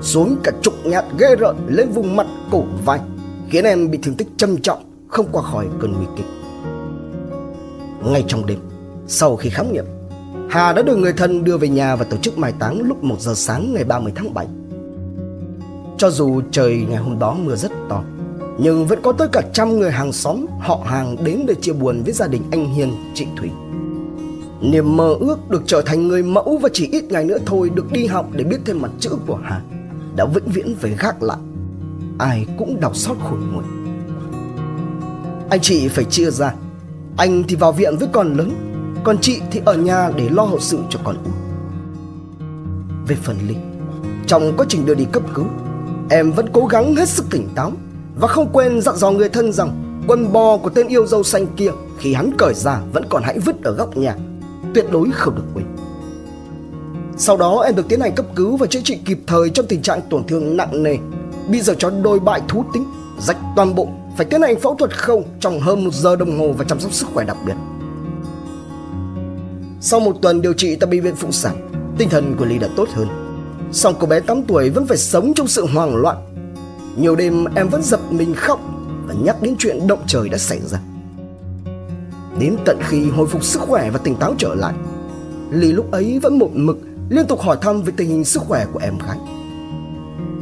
xuống 0.00 0.36
cả 0.42 0.52
chục 0.62 0.74
nhát 0.84 1.04
ghê 1.18 1.36
rợn 1.36 1.56
lên 1.68 1.90
vùng 1.90 2.16
mặt, 2.16 2.26
cổ 2.50 2.64
vai, 2.84 3.00
khiến 3.48 3.64
em 3.64 3.90
bị 3.90 3.98
thương 4.02 4.14
tích 4.14 4.28
trầm 4.36 4.58
trọng, 4.58 4.84
không 5.08 5.26
qua 5.32 5.42
khỏi 5.42 5.66
cơn 5.80 5.92
nguy 5.92 6.06
kịch. 6.16 6.26
Ngay 8.04 8.24
trong 8.28 8.46
đêm, 8.46 8.58
sau 9.06 9.36
khi 9.36 9.50
khám 9.50 9.72
nghiệm, 9.72 9.84
Hà 10.50 10.72
đã 10.72 10.82
được 10.82 10.96
người 10.96 11.12
thân 11.12 11.44
đưa 11.44 11.56
về 11.56 11.68
nhà 11.68 11.96
và 11.96 12.04
tổ 12.04 12.16
chức 12.16 12.38
mai 12.38 12.52
táng 12.58 12.82
lúc 12.82 13.04
1 13.04 13.20
giờ 13.20 13.34
sáng 13.34 13.74
ngày 13.74 13.84
30 13.84 14.12
tháng 14.16 14.34
7 14.34 14.46
cho 15.98 16.10
dù 16.10 16.40
trời 16.50 16.86
ngày 16.88 16.98
hôm 16.98 17.18
đó 17.18 17.36
mưa 17.44 17.56
rất 17.56 17.72
to 17.88 18.02
nhưng 18.58 18.86
vẫn 18.86 18.98
có 19.02 19.12
tới 19.12 19.28
cả 19.32 19.42
trăm 19.52 19.78
người 19.78 19.90
hàng 19.90 20.12
xóm, 20.12 20.46
họ 20.60 20.80
hàng 20.86 21.16
đến 21.24 21.44
để 21.46 21.54
chia 21.54 21.72
buồn 21.72 22.02
với 22.04 22.12
gia 22.12 22.26
đình 22.26 22.42
anh 22.50 22.74
Hiền, 22.74 22.92
chị 23.14 23.26
Thủy. 23.36 23.50
Niềm 24.60 24.96
mơ 24.96 25.14
ước 25.20 25.50
được 25.50 25.62
trở 25.66 25.82
thành 25.82 26.08
người 26.08 26.22
mẫu 26.22 26.58
và 26.62 26.68
chỉ 26.72 26.88
ít 26.92 27.04
ngày 27.04 27.24
nữa 27.24 27.38
thôi 27.46 27.70
được 27.74 27.92
đi 27.92 28.06
học 28.06 28.26
để 28.32 28.44
biết 28.44 28.58
thêm 28.64 28.82
mặt 28.82 28.90
chữ 28.98 29.10
của 29.26 29.38
Hà 29.44 29.60
đã 30.16 30.24
vĩnh 30.24 30.48
viễn 30.48 30.74
phải 30.80 30.96
gác 31.00 31.22
lại. 31.22 31.38
Ai 32.18 32.46
cũng 32.58 32.80
đau 32.80 32.94
xót 32.94 33.16
khổ 33.20 33.36
nguội. 33.52 33.64
Anh 35.50 35.60
chị 35.60 35.88
phải 35.88 36.04
chia 36.04 36.30
ra. 36.30 36.54
Anh 37.16 37.42
thì 37.48 37.56
vào 37.56 37.72
viện 37.72 37.96
với 37.96 38.08
con 38.12 38.34
lớn, 38.34 38.50
còn 39.04 39.18
chị 39.20 39.40
thì 39.50 39.60
ở 39.64 39.74
nhà 39.76 40.10
để 40.16 40.28
lo 40.30 40.42
hậu 40.42 40.60
sự 40.60 40.78
cho 40.90 41.00
con 41.04 41.16
út. 41.24 41.34
Về 43.08 43.16
phần 43.22 43.36
linh, 43.48 43.58
trong 44.26 44.52
quá 44.56 44.66
trình 44.68 44.86
đưa 44.86 44.94
đi 44.94 45.04
cấp 45.12 45.22
cứu, 45.34 45.46
em 46.10 46.32
vẫn 46.32 46.46
cố 46.52 46.66
gắng 46.66 46.96
hết 46.96 47.08
sức 47.08 47.26
tỉnh 47.30 47.48
táo 47.54 47.72
và 48.16 48.28
không 48.28 48.50
quên 48.52 48.80
dặn 48.80 48.96
dò 48.96 49.10
người 49.10 49.28
thân 49.28 49.52
rằng 49.52 50.00
quần 50.08 50.32
bò 50.32 50.56
của 50.56 50.70
tên 50.70 50.88
yêu 50.88 51.06
dâu 51.06 51.22
xanh 51.22 51.46
kia 51.56 51.70
khi 51.98 52.14
hắn 52.14 52.30
cởi 52.38 52.54
ra 52.54 52.80
vẫn 52.92 53.04
còn 53.08 53.22
hãy 53.22 53.38
vứt 53.38 53.62
ở 53.62 53.72
góc 53.72 53.96
nhà 53.96 54.16
tuyệt 54.74 54.86
đối 54.92 55.10
không 55.10 55.34
được 55.34 55.44
quên 55.54 55.66
sau 57.16 57.36
đó 57.36 57.60
em 57.60 57.76
được 57.76 57.88
tiến 57.88 58.00
hành 58.00 58.14
cấp 58.14 58.26
cứu 58.34 58.56
và 58.56 58.66
chữa 58.66 58.80
trị 58.84 58.98
kịp 59.04 59.18
thời 59.26 59.50
trong 59.50 59.66
tình 59.66 59.82
trạng 59.82 60.00
tổn 60.10 60.24
thương 60.24 60.56
nặng 60.56 60.82
nề. 60.82 60.96
Bị 61.48 61.60
giờ 61.60 61.74
chó 61.78 61.90
đôi 61.90 62.20
bại 62.20 62.42
thú 62.48 62.64
tính, 62.72 62.84
rách 63.18 63.36
toàn 63.56 63.74
bộ, 63.74 63.88
phải 64.16 64.26
tiến 64.26 64.42
hành 64.42 64.60
phẫu 64.60 64.74
thuật 64.74 64.98
khâu 64.98 65.24
trong 65.40 65.60
hơn 65.60 65.84
một 65.84 65.94
giờ 65.94 66.16
đồng 66.16 66.38
hồ 66.38 66.52
và 66.58 66.64
chăm 66.64 66.80
sóc 66.80 66.92
sức 66.92 67.06
khỏe 67.14 67.24
đặc 67.24 67.36
biệt. 67.46 67.54
Sau 69.80 70.00
một 70.00 70.16
tuần 70.22 70.42
điều 70.42 70.52
trị 70.52 70.76
tại 70.76 70.90
bệnh 70.90 71.02
viện 71.02 71.14
phụ 71.16 71.32
sản, 71.32 71.70
tinh 71.98 72.08
thần 72.08 72.36
của 72.38 72.44
Ly 72.44 72.58
đã 72.58 72.68
tốt 72.76 72.88
hơn. 72.92 73.08
Song 73.72 73.94
cô 74.00 74.06
bé 74.06 74.20
8 74.20 74.42
tuổi 74.42 74.70
vẫn 74.70 74.86
phải 74.86 74.96
sống 74.96 75.34
trong 75.34 75.46
sự 75.46 75.66
hoang 75.66 75.96
loạn. 75.96 76.16
Nhiều 76.96 77.16
đêm 77.16 77.44
em 77.54 77.68
vẫn 77.68 77.82
giật 77.82 78.00
mình 78.10 78.34
khóc 78.34 78.60
và 79.06 79.14
nhắc 79.22 79.42
đến 79.42 79.54
chuyện 79.58 79.86
động 79.86 80.02
trời 80.06 80.28
đã 80.28 80.38
xảy 80.38 80.60
ra. 80.60 80.78
Đến 82.38 82.56
tận 82.64 82.78
khi 82.88 83.10
hồi 83.10 83.26
phục 83.26 83.44
sức 83.44 83.60
khỏe 83.60 83.90
và 83.90 83.98
tỉnh 83.98 84.14
táo 84.16 84.34
trở 84.38 84.54
lại, 84.54 84.74
Lý 85.50 85.72
lúc 85.72 85.90
ấy 85.90 86.18
vẫn 86.18 86.38
một 86.38 86.50
mực 86.52 86.78
liên 87.08 87.26
tục 87.26 87.40
hỏi 87.40 87.56
thăm 87.60 87.82
về 87.82 87.92
tình 87.96 88.08
hình 88.08 88.24
sức 88.24 88.42
khỏe 88.42 88.66
của 88.72 88.80
em 88.82 88.98
gái. 89.06 89.18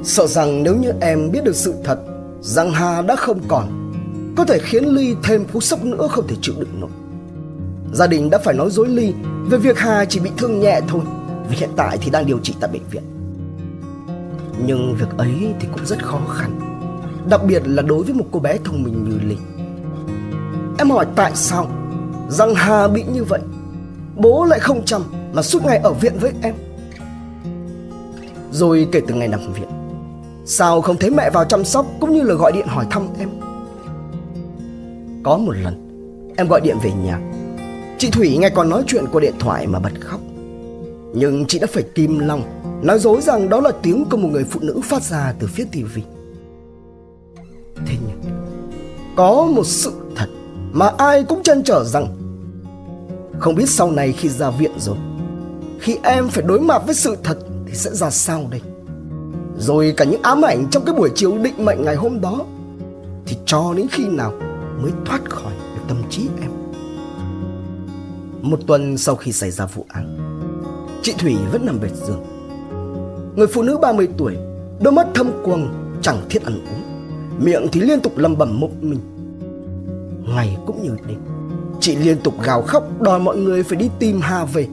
Sợ 0.05 0.27
rằng 0.27 0.63
nếu 0.63 0.77
như 0.77 0.93
em 1.01 1.31
biết 1.33 1.45
được 1.45 1.57
sự 1.57 1.75
thật 1.85 1.99
rằng 2.41 2.71
Hà 2.71 3.03
đã 3.03 3.17
không 3.17 3.41
còn, 3.49 3.93
có 4.37 4.45
thể 4.45 4.59
khiến 4.59 4.85
Ly 4.85 5.15
thêm 5.23 5.45
cú 5.53 5.61
sốc 5.61 5.85
nữa 5.85 6.09
không 6.11 6.27
thể 6.27 6.37
chịu 6.43 6.55
đựng 6.59 6.81
nổi. 6.81 6.91
Gia 7.93 8.07
đình 8.07 8.31
đã 8.31 8.39
phải 8.39 8.55
nói 8.55 8.71
dối 8.71 8.89
Ly 8.89 9.13
về 9.51 9.59
việc 9.59 9.79
Hà 9.79 10.05
chỉ 10.05 10.21
bị 10.21 10.31
thương 10.37 10.61
nhẹ 10.61 10.81
thôi, 10.89 11.01
vì 11.51 11.57
hiện 11.57 11.71
tại 11.77 11.99
thì 12.01 12.11
đang 12.11 12.27
điều 12.27 12.39
trị 12.39 12.55
tại 12.61 12.71
bệnh 12.73 12.83
viện. 12.91 13.03
Nhưng 14.59 14.97
việc 14.99 15.17
ấy 15.17 15.55
thì 15.61 15.69
cũng 15.73 15.87
rất 15.87 16.05
khó 16.05 16.21
khăn, 16.29 16.61
đặc 17.31 17.41
biệt 17.45 17.63
là 17.65 17.83
đối 17.83 18.05
với 18.05 18.15
một 18.15 18.25
cô 18.33 18.41
bé 18.41 18.59
thông 18.65 18.83
minh 18.83 19.05
như 19.05 19.29
linh. 19.29 19.41
Em 20.79 20.91
hỏi 20.91 21.07
tại 21.17 21.33
sao 21.35 21.67
rằng 22.29 22.55
Hà 22.55 22.89
bị 22.89 23.03
như 23.03 23.25
vậy, 23.25 23.41
bố 24.17 24.45
lại 24.45 24.59
không 24.61 24.85
chăm 24.85 25.03
mà 25.33 25.43
suốt 25.43 25.65
ngày 25.65 25.79
ở 25.79 25.93
viện 25.93 26.13
với 26.21 26.33
em. 26.43 26.55
Rồi 28.53 28.89
kể 28.93 29.01
từ 29.07 29.15
ngày 29.15 29.29
nằm 29.29 29.53
viện 29.53 29.69
Sao 30.47 30.81
không 30.81 30.97
thấy 30.97 31.11
mẹ 31.11 31.31
vào 31.31 31.45
chăm 31.45 31.65
sóc 31.65 31.87
Cũng 32.01 32.13
như 32.13 32.23
là 32.23 32.35
gọi 32.35 32.53
điện 32.53 32.67
hỏi 32.67 32.87
thăm 32.91 33.09
em? 33.19 33.29
Có 35.23 35.39
một 35.39 35.53
lần 35.53 35.89
Em 36.37 36.49
gọi 36.49 36.61
điện 36.61 36.77
về 36.83 36.93
nhà. 37.05 37.21
Chị 37.99 38.11
Thủy 38.11 38.37
nghe 38.41 38.49
còn 38.49 38.71
nói 38.71 38.83
chuyện 38.87 39.05
qua 39.13 39.21
điện 39.21 39.35
thoại 39.39 39.67
mà 39.67 39.79
bật 39.79 39.93
khóc. 40.01 40.21
Nhưng 41.15 41.47
chị 41.47 41.59
đã 41.59 41.67
phải 41.71 41.83
kìm 41.95 42.19
lòng, 42.19 42.43
Nói 42.83 42.99
dối 42.99 43.21
rằng 43.21 43.49
đó 43.49 43.61
là 43.61 43.71
tiếng 43.83 44.05
của 44.11 44.17
một 44.17 44.29
người 44.33 44.45
phụ 44.45 44.61
nữ 44.63 44.81
phát 44.85 45.03
ra 45.03 45.35
từ 45.39 45.47
phía 45.47 45.65
tivi 45.73 46.03
Thế 47.87 47.97
nhưng, 48.07 48.33
Có 49.17 49.47
một 49.55 49.67
sự 49.67 49.93
thật 50.17 50.27
Mà 50.73 50.91
ai 50.99 51.25
cũng 51.25 51.43
chăn 51.43 51.63
trở 51.63 51.85
rằng, 51.85 52.07
Không 53.39 53.55
biết 53.55 53.69
sau 53.69 53.91
này 53.91 54.13
khi 54.13 54.29
ra 54.29 54.51
viện 54.51 54.73
rồi, 54.79 54.97
khi 55.81 55.97
em 56.03 56.29
phải 56.29 56.45
đối 56.47 56.61
mặt 56.61 56.83
với 56.87 56.95
sự 56.95 57.17
thật 57.23 57.39
thì 57.67 57.75
sẽ 57.75 57.91
ra 57.91 58.11
sao 58.11 58.47
đây? 58.51 58.61
Rồi 59.59 59.95
cả 59.97 60.05
những 60.05 60.23
ám 60.23 60.43
ảnh 60.43 60.67
trong 60.71 60.85
cái 60.85 60.95
buổi 60.95 61.11
chiều 61.15 61.39
định 61.39 61.65
mệnh 61.65 61.83
ngày 61.83 61.95
hôm 61.97 62.21
đó 62.21 62.41
thì 63.27 63.37
cho 63.47 63.75
đến 63.77 63.87
khi 63.91 64.05
nào 64.09 64.33
mới 64.83 64.93
thoát 65.05 65.31
khỏi 65.31 65.53
được 65.75 65.83
tâm 65.89 66.03
trí 66.11 66.29
em? 66.43 66.51
Một 68.43 68.59
tuần 68.67 68.99
sau 68.99 69.17
khi 69.17 69.33
xảy 69.33 69.51
ra 69.51 69.67
vụ 69.67 69.87
án 69.89 70.22
chị 71.03 71.15
thủy 71.19 71.37
vẫn 71.53 71.67
nằm 71.67 71.81
bệt 71.81 71.93
giường. 72.07 72.23
Người 73.37 73.47
phụ 73.47 73.63
nữ 73.63 73.79
30 73.79 74.09
tuổi, 74.19 74.37
đôi 74.81 74.93
mắt 74.93 75.07
thâm 75.15 75.31
quầng, 75.45 75.69
chẳng 76.03 76.21
thiết 76.31 76.45
ăn 76.45 76.55
uống. 76.55 76.83
Miệng 77.45 77.67
thì 77.73 77.81
liên 77.81 78.01
tục 78.01 78.13
lầm 78.17 78.39
bầm 78.39 78.61
một 78.61 78.71
mình. 78.81 79.01
Ngày 80.35 80.57
cũng 80.67 80.83
như 80.83 80.97
đêm, 81.09 81.19
Chị 81.81 81.97
liên 81.97 82.19
tục 82.25 82.35
gào 82.45 82.63
khóc 82.63 83.03
đòi 83.03 83.21
mọi 83.21 83.37
người 83.37 83.63
phải 83.63 83.79
đi 83.79 83.91
tìm 83.99 84.21
Hà 84.21 84.45
về. 84.45 84.67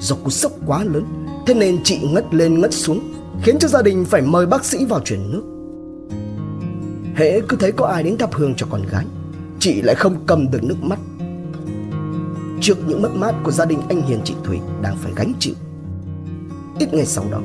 Do 0.00 0.16
cú 0.24 0.30
sốc 0.30 0.52
quá 0.66 0.84
lớn, 0.84 1.04
Thế 1.46 1.54
nên 1.54 1.78
chị 1.84 1.98
ngất 2.12 2.34
lên 2.34 2.60
ngất 2.60 2.74
xuống, 2.74 3.00
Khiến 3.42 3.58
cho 3.58 3.68
gia 3.68 3.82
đình 3.82 4.04
phải 4.04 4.22
mời 4.22 4.46
bác 4.46 4.64
sĩ 4.64 4.84
vào 4.84 5.00
chuyển 5.00 5.30
nước. 5.32 5.42
Hễ 7.14 7.40
cứ 7.48 7.56
thấy 7.60 7.72
có 7.72 7.86
ai 7.86 8.02
đến 8.02 8.18
thắp 8.18 8.34
hương 8.34 8.54
cho 8.54 8.66
con 8.70 8.82
gái, 8.90 9.04
Chị 9.58 9.82
lại 9.82 9.94
không 9.94 10.16
cầm 10.26 10.50
được 10.50 10.64
nước 10.64 10.82
mắt. 10.82 10.98
Trước 12.64 12.78
những 12.88 13.02
mất 13.02 13.10
mát 13.14 13.34
của 13.44 13.50
gia 13.50 13.64
đình 13.64 13.78
anh 13.88 14.02
Hiền 14.02 14.20
chị 14.24 14.34
Thủy 14.44 14.58
đang 14.82 14.96
phải 14.96 15.12
gánh 15.16 15.32
chịu 15.38 15.54
Ít 16.78 16.94
ngày 16.94 17.06
sau 17.06 17.24
đó 17.30 17.40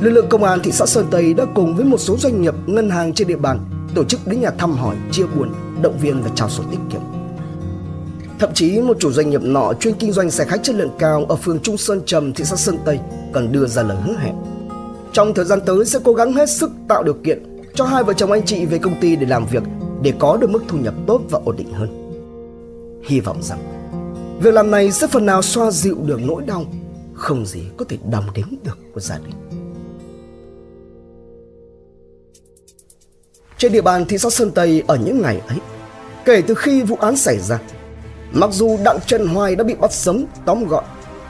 Lực 0.00 0.10
lượng 0.10 0.26
công 0.28 0.44
an 0.44 0.60
thị 0.62 0.72
xã 0.72 0.86
Sơn 0.86 1.06
Tây 1.10 1.34
đã 1.34 1.44
cùng 1.54 1.76
với 1.76 1.84
một 1.84 1.98
số 1.98 2.16
doanh 2.16 2.42
nghiệp, 2.42 2.54
ngân 2.66 2.90
hàng 2.90 3.12
trên 3.12 3.28
địa 3.28 3.36
bàn 3.36 3.58
tổ 3.94 4.04
chức 4.04 4.26
đến 4.26 4.40
nhà 4.40 4.50
thăm 4.50 4.72
hỏi, 4.72 4.96
chia 5.12 5.26
buồn, 5.36 5.54
động 5.82 5.98
viên 6.00 6.22
và 6.22 6.30
trao 6.34 6.50
sổ 6.50 6.62
tiết 6.70 6.78
kiệm. 6.90 7.00
Thậm 8.38 8.50
chí 8.54 8.80
một 8.80 8.96
chủ 9.00 9.12
doanh 9.12 9.30
nghiệp 9.30 9.42
nọ 9.42 9.72
chuyên 9.80 9.94
kinh 9.94 10.12
doanh 10.12 10.30
xe 10.30 10.44
khách 10.44 10.62
chất 10.62 10.76
lượng 10.76 10.90
cao 10.98 11.24
ở 11.28 11.36
phường 11.36 11.60
Trung 11.60 11.76
Sơn 11.76 12.02
Trầm, 12.06 12.32
thị 12.32 12.44
xã 12.44 12.56
Sơn 12.56 12.78
Tây 12.84 12.98
còn 13.32 13.52
đưa 13.52 13.66
ra 13.66 13.82
lời 13.82 13.96
hứa 14.04 14.16
hẹn. 14.18 14.34
Trong 15.12 15.34
thời 15.34 15.44
gian 15.44 15.60
tới 15.66 15.84
sẽ 15.84 15.98
cố 16.04 16.12
gắng 16.12 16.32
hết 16.32 16.50
sức 16.50 16.70
tạo 16.88 17.02
điều 17.02 17.14
kiện 17.24 17.64
cho 17.74 17.84
hai 17.84 18.04
vợ 18.04 18.12
chồng 18.12 18.32
anh 18.32 18.46
chị 18.46 18.66
về 18.66 18.78
công 18.78 19.00
ty 19.00 19.16
để 19.16 19.26
làm 19.26 19.46
việc 19.46 19.62
để 20.02 20.12
có 20.18 20.36
được 20.36 20.50
mức 20.50 20.62
thu 20.68 20.78
nhập 20.78 20.94
tốt 21.06 21.20
và 21.30 21.40
ổn 21.44 21.56
định 21.56 21.72
hơn. 21.72 21.88
Hy 23.04 23.20
vọng 23.20 23.42
rằng 23.42 23.73
việc 24.40 24.54
làm 24.54 24.70
này 24.70 24.92
sẽ 24.92 25.06
phần 25.06 25.26
nào 25.26 25.42
xoa 25.42 25.70
dịu 25.70 25.96
được 26.04 26.20
nỗi 26.22 26.42
đau 26.46 26.64
không 27.14 27.46
gì 27.46 27.62
có 27.76 27.84
thể 27.88 27.98
đong 28.10 28.24
đếm 28.34 28.46
được 28.64 28.78
của 28.94 29.00
gia 29.00 29.18
đình. 29.18 29.34
Trên 33.58 33.72
địa 33.72 33.80
bàn 33.80 34.04
thị 34.04 34.18
xã 34.18 34.30
Sơn 34.30 34.50
Tây 34.50 34.82
ở 34.86 34.96
những 34.96 35.22
ngày 35.22 35.40
ấy, 35.48 35.58
kể 36.24 36.42
từ 36.46 36.54
khi 36.54 36.82
vụ 36.82 36.96
án 36.96 37.16
xảy 37.16 37.38
ra, 37.38 37.60
mặc 38.32 38.50
dù 38.52 38.78
Đặng 38.84 38.98
Trần 39.06 39.26
Hoài 39.26 39.56
đã 39.56 39.64
bị 39.64 39.74
bắt 39.74 39.92
sống, 39.92 40.26
tóm 40.44 40.64
gọn, 40.64 40.84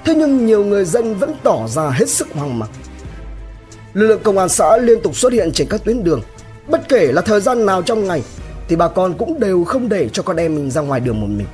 thế 0.05 0.15
nhưng 0.15 0.47
nhiều 0.47 0.65
người 0.65 0.85
dân 0.85 1.15
vẫn 1.15 1.35
tỏ 1.43 1.69
ra 1.69 1.91
hết 1.91 2.09
sức 2.09 2.29
hoang 2.33 2.59
mang. 2.59 2.71
Lực 3.95 4.07
lượng 4.07 4.21
công 4.23 4.39
an 4.39 4.49
xã 4.49 4.77
liên 4.77 5.03
tục 5.03 5.17
xuất 5.17 5.33
hiện 5.33 5.53
trên 5.53 5.69
các 5.69 5.85
tuyến 5.85 6.05
đường, 6.05 6.21
bất 6.69 6.89
kể 6.89 7.13
là 7.13 7.23
thời 7.23 7.41
gian 7.41 7.67
nào 7.67 7.83
trong 7.83 8.07
ngày 8.07 8.23
thì 8.69 8.77
bà 8.77 8.89
con 8.89 9.15
cũng 9.19 9.41
đều 9.41 9.65
không 9.65 9.89
để 9.89 10.09
cho 10.09 10.23
con 10.23 10.37
em 10.37 10.55
mình 10.55 10.71
ra 10.71 10.81
ngoài 10.81 11.01
đường 11.01 11.21
một 11.21 11.27
mình. 11.27 11.47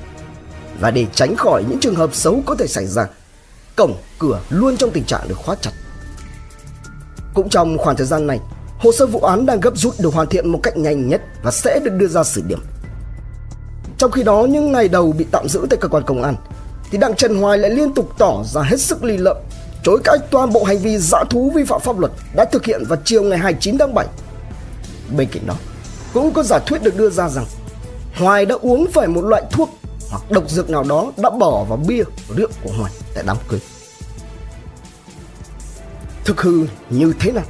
Và 0.80 0.90
để 0.90 1.06
tránh 1.14 1.36
khỏi 1.36 1.64
những 1.68 1.80
trường 1.80 1.94
hợp 1.94 2.14
xấu 2.14 2.42
có 2.46 2.54
thể 2.54 2.66
xảy 2.66 2.86
ra, 2.86 3.06
cổng, 3.76 3.96
cửa 4.18 4.40
luôn 4.50 4.76
trong 4.76 4.90
tình 4.90 5.04
trạng 5.04 5.28
được 5.28 5.38
khóa 5.38 5.56
chặt. 5.60 5.70
Cũng 7.34 7.48
trong 7.48 7.78
khoảng 7.78 7.96
thời 7.96 8.06
gian 8.06 8.26
này, 8.26 8.40
hồ 8.78 8.92
sơ 8.92 9.06
vụ 9.06 9.20
án 9.20 9.46
đang 9.46 9.60
gấp 9.60 9.76
rút 9.76 9.94
được 10.00 10.14
hoàn 10.14 10.28
thiện 10.28 10.48
một 10.48 10.60
cách 10.62 10.76
nhanh 10.76 11.08
nhất 11.08 11.22
và 11.42 11.50
sẽ 11.50 11.80
được 11.84 11.92
đưa 11.96 12.06
ra 12.06 12.24
xử 12.24 12.42
điểm. 12.46 12.58
Trong 13.98 14.10
khi 14.10 14.22
đó, 14.22 14.46
những 14.50 14.72
ngày 14.72 14.88
đầu 14.88 15.12
bị 15.12 15.26
tạm 15.30 15.48
giữ 15.48 15.66
tại 15.70 15.78
cơ 15.80 15.88
quan 15.88 16.02
công 16.06 16.22
an, 16.22 16.36
thì 16.90 16.98
Đặng 16.98 17.14
Trần 17.14 17.36
Hoài 17.36 17.58
lại 17.58 17.70
liên 17.70 17.94
tục 17.94 18.12
tỏ 18.18 18.42
ra 18.44 18.62
hết 18.62 18.80
sức 18.80 19.04
ly 19.04 19.16
lợm, 19.16 19.36
chối 19.82 20.00
cãi 20.04 20.18
toàn 20.30 20.52
bộ 20.52 20.64
hành 20.64 20.78
vi 20.78 20.98
dã 20.98 21.24
thú 21.30 21.52
vi 21.54 21.64
phạm 21.64 21.80
pháp 21.80 21.98
luật 21.98 22.12
đã 22.34 22.44
thực 22.44 22.64
hiện 22.64 22.84
vào 22.88 22.98
chiều 23.04 23.22
ngày 23.22 23.38
29 23.38 23.78
tháng 23.78 23.94
7. 23.94 24.06
Bên 25.16 25.28
cạnh 25.32 25.46
đó, 25.46 25.54
cũng 26.12 26.32
có 26.32 26.42
giả 26.42 26.58
thuyết 26.58 26.82
được 26.82 26.96
đưa 26.96 27.10
ra 27.10 27.28
rằng 27.28 27.44
Hoài 28.14 28.46
đã 28.46 28.54
uống 28.60 28.86
phải 28.92 29.08
một 29.08 29.24
loại 29.24 29.42
thuốc 29.50 29.79
hoặc 30.10 30.30
độc 30.30 30.50
dược 30.50 30.70
nào 30.70 30.84
đó 30.88 31.12
đã 31.16 31.30
bỏ 31.30 31.64
vào 31.64 31.78
bia 31.88 32.02
rượu 32.36 32.48
của 32.62 32.70
Hoài 32.78 32.92
tại 33.14 33.24
đám 33.26 33.36
cưới. 33.48 33.60
Thực 36.24 36.40
hư 36.40 36.66
như 36.90 37.12
thế 37.20 37.32
nào? 37.32 37.44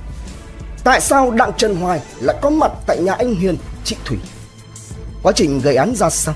Tại 0.84 1.00
sao 1.00 1.30
Đặng 1.30 1.52
Trần 1.56 1.76
Hoài 1.76 2.00
lại 2.20 2.36
có 2.42 2.50
mặt 2.50 2.72
tại 2.86 2.98
nhà 2.98 3.12
anh 3.12 3.34
Hiền, 3.34 3.56
chị 3.84 3.96
Thủy? 4.04 4.18
Quá 5.22 5.32
trình 5.36 5.60
gây 5.60 5.76
án 5.76 5.94
ra 5.94 6.10
sao? 6.10 6.34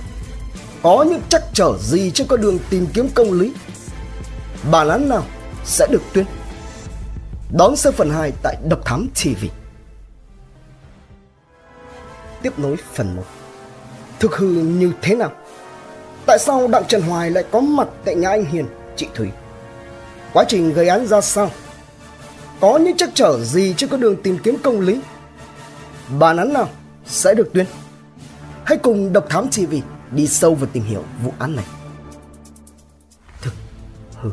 Có 0.82 1.04
những 1.08 1.20
chắc 1.28 1.42
trở 1.52 1.78
gì 1.78 2.10
trên 2.10 2.26
con 2.26 2.40
đường 2.40 2.58
tìm 2.70 2.86
kiếm 2.94 3.08
công 3.14 3.32
lý? 3.32 3.52
Bản 4.70 4.88
án 4.88 5.08
nào 5.08 5.24
sẽ 5.64 5.86
được 5.90 6.02
tuyên? 6.12 6.26
Đón 7.56 7.76
xem 7.76 7.92
phần 7.92 8.10
2 8.10 8.32
tại 8.42 8.56
Độc 8.68 8.84
Thám 8.84 9.08
TV. 9.14 9.44
Tiếp 12.42 12.58
nối 12.58 12.76
phần 12.94 13.16
1 13.16 13.22
Thực 14.20 14.36
hư 14.36 14.46
như 14.48 14.92
thế 15.02 15.14
nào? 15.14 15.32
Tại 16.26 16.38
sao 16.38 16.68
Đặng 16.68 16.84
Trần 16.88 17.02
Hoài 17.02 17.30
lại 17.30 17.44
có 17.50 17.60
mặt 17.60 17.88
tại 18.04 18.14
nhà 18.14 18.30
anh 18.30 18.44
Hiền, 18.44 18.66
chị 18.96 19.08
Thủy? 19.14 19.28
Quá 20.32 20.44
trình 20.48 20.72
gây 20.72 20.88
án 20.88 21.06
ra 21.06 21.20
sao? 21.20 21.50
Có 22.60 22.78
những 22.78 22.96
trắc 22.96 23.10
trở 23.14 23.44
gì 23.44 23.74
trên 23.76 23.90
con 23.90 24.00
đường 24.00 24.22
tìm 24.22 24.38
kiếm 24.42 24.56
công 24.62 24.80
lý? 24.80 25.00
Bản 26.18 26.36
án 26.36 26.52
nào 26.52 26.68
sẽ 27.06 27.34
được 27.34 27.50
tuyên? 27.54 27.66
Hãy 28.64 28.78
cùng 28.78 29.12
Độc 29.12 29.26
Thám 29.30 29.48
TV 29.48 29.74
đi 30.10 30.26
sâu 30.26 30.54
vào 30.54 30.68
tìm 30.72 30.84
hiểu 30.84 31.02
vụ 31.22 31.32
án 31.38 31.56
này. 31.56 31.64
Thực 33.42 33.52
hư 34.20 34.30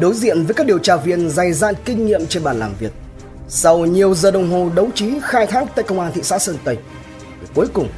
Đối 0.00 0.14
diện 0.14 0.44
với 0.44 0.54
các 0.54 0.66
điều 0.66 0.78
tra 0.78 0.96
viên 0.96 1.30
dày 1.30 1.52
dạn 1.52 1.74
kinh 1.84 2.06
nghiệm 2.06 2.26
trên 2.26 2.44
bàn 2.44 2.58
làm 2.58 2.74
việc, 2.78 2.92
sau 3.48 3.78
nhiều 3.78 4.14
giờ 4.14 4.30
đồng 4.30 4.50
hồ 4.50 4.70
đấu 4.74 4.88
trí 4.94 5.18
khai 5.22 5.46
thác 5.46 5.64
tại 5.74 5.84
công 5.88 6.00
an 6.00 6.12
thị 6.14 6.22
xã 6.22 6.38
Sơn 6.38 6.56
Tây, 6.64 6.78
cuối 7.54 7.66
cùng 7.72 7.88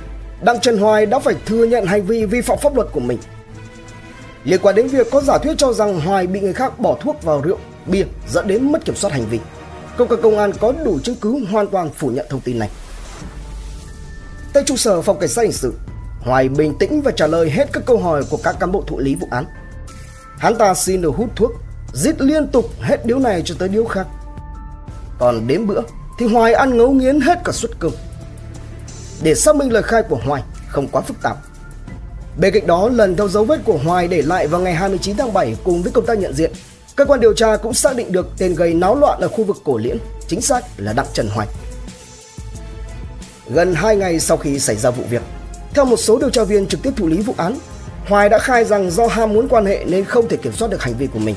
Đặng 0.42 0.60
Trần 0.60 0.78
Hoài 0.78 1.06
đã 1.06 1.18
phải 1.18 1.34
thừa 1.46 1.64
nhận 1.64 1.86
hành 1.86 2.02
vi 2.06 2.24
vi 2.24 2.40
phạm 2.40 2.58
pháp 2.58 2.74
luật 2.74 2.88
của 2.92 3.00
mình. 3.00 3.18
Liên 4.44 4.60
quan 4.62 4.74
đến 4.74 4.86
việc 4.86 5.10
có 5.10 5.20
giả 5.20 5.38
thuyết 5.38 5.54
cho 5.58 5.72
rằng 5.72 6.00
Hoài 6.00 6.26
bị 6.26 6.40
người 6.40 6.52
khác 6.52 6.78
bỏ 6.78 6.96
thuốc 7.00 7.22
vào 7.22 7.40
rượu, 7.40 7.58
bia 7.86 8.04
dẫn 8.28 8.48
đến 8.48 8.72
mất 8.72 8.84
kiểm 8.84 8.96
soát 8.96 9.12
hành 9.12 9.26
vi, 9.26 9.40
cơ 9.96 10.04
quan 10.04 10.22
công 10.22 10.38
an 10.38 10.52
có 10.60 10.72
đủ 10.84 10.98
chứng 11.02 11.16
cứ 11.20 11.44
hoàn 11.50 11.66
toàn 11.66 11.90
phủ 11.90 12.08
nhận 12.08 12.26
thông 12.30 12.40
tin 12.40 12.58
này. 12.58 12.70
Tại 14.52 14.62
trụ 14.66 14.76
sở 14.76 15.02
phòng 15.02 15.18
cảnh 15.18 15.28
sát 15.28 15.42
hình 15.42 15.52
sự, 15.52 15.74
Hoài 16.20 16.48
bình 16.48 16.74
tĩnh 16.78 17.02
và 17.02 17.10
trả 17.10 17.26
lời 17.26 17.50
hết 17.50 17.72
các 17.72 17.82
câu 17.86 17.98
hỏi 17.98 18.22
của 18.30 18.38
các 18.44 18.56
cán 18.60 18.72
bộ 18.72 18.84
thụ 18.86 18.98
lý 18.98 19.14
vụ 19.14 19.28
án. 19.30 19.44
Hắn 20.38 20.58
ta 20.58 20.74
xin 20.74 21.02
được 21.02 21.14
hút 21.16 21.28
thuốc, 21.36 21.52
giết 21.92 22.20
liên 22.20 22.46
tục 22.48 22.70
hết 22.80 23.06
điếu 23.06 23.18
này 23.18 23.42
cho 23.44 23.54
tới 23.58 23.68
điếu 23.68 23.84
khác. 23.84 24.06
Còn 25.18 25.46
đến 25.46 25.66
bữa 25.66 25.80
thì 26.18 26.26
Hoài 26.26 26.52
ăn 26.52 26.76
ngấu 26.78 26.90
nghiến 26.90 27.20
hết 27.20 27.38
cả 27.44 27.52
suất 27.52 27.70
cơm. 27.78 27.92
Để 29.22 29.34
xác 29.34 29.56
minh 29.56 29.72
lời 29.72 29.82
khai 29.82 30.02
của 30.02 30.18
Hoài 30.24 30.42
không 30.68 30.88
quá 30.88 31.02
phức 31.02 31.22
tạp. 31.22 31.36
Bên 32.38 32.54
cạnh 32.54 32.66
đó, 32.66 32.88
lần 32.88 33.16
theo 33.16 33.28
dấu 33.28 33.44
vết 33.44 33.60
của 33.64 33.78
Hoài 33.84 34.08
để 34.08 34.22
lại 34.22 34.46
vào 34.46 34.60
ngày 34.60 34.74
29 34.74 35.16
tháng 35.16 35.32
7 35.32 35.56
cùng 35.64 35.82
với 35.82 35.92
công 35.92 36.06
tác 36.06 36.18
nhận 36.18 36.34
diện, 36.34 36.52
cơ 36.96 37.04
quan 37.04 37.20
điều 37.20 37.34
tra 37.34 37.56
cũng 37.56 37.74
xác 37.74 37.96
định 37.96 38.12
được 38.12 38.28
tên 38.38 38.54
gây 38.54 38.74
náo 38.74 38.94
loạn 38.94 39.20
ở 39.20 39.28
khu 39.28 39.44
vực 39.44 39.56
cổ 39.64 39.78
liễn, 39.78 39.98
chính 40.28 40.40
xác 40.40 40.64
là 40.76 40.92
Đặng 40.92 41.06
Trần 41.12 41.28
Hoài. 41.28 41.48
Gần 43.48 43.74
2 43.74 43.96
ngày 43.96 44.20
sau 44.20 44.36
khi 44.36 44.58
xảy 44.58 44.76
ra 44.76 44.90
vụ 44.90 45.04
việc, 45.10 45.22
theo 45.74 45.84
một 45.84 45.96
số 45.96 46.18
điều 46.18 46.30
tra 46.30 46.44
viên 46.44 46.66
trực 46.66 46.82
tiếp 46.82 46.90
thụ 46.96 47.06
lý 47.06 47.16
vụ 47.16 47.34
án, 47.36 47.58
Hoài 48.06 48.28
đã 48.28 48.38
khai 48.38 48.64
rằng 48.64 48.90
do 48.90 49.06
ham 49.06 49.32
muốn 49.32 49.48
quan 49.48 49.66
hệ 49.66 49.84
nên 49.84 50.04
không 50.04 50.28
thể 50.28 50.36
kiểm 50.36 50.52
soát 50.52 50.68
được 50.70 50.82
hành 50.82 50.94
vi 50.98 51.06
của 51.06 51.18
mình. 51.18 51.34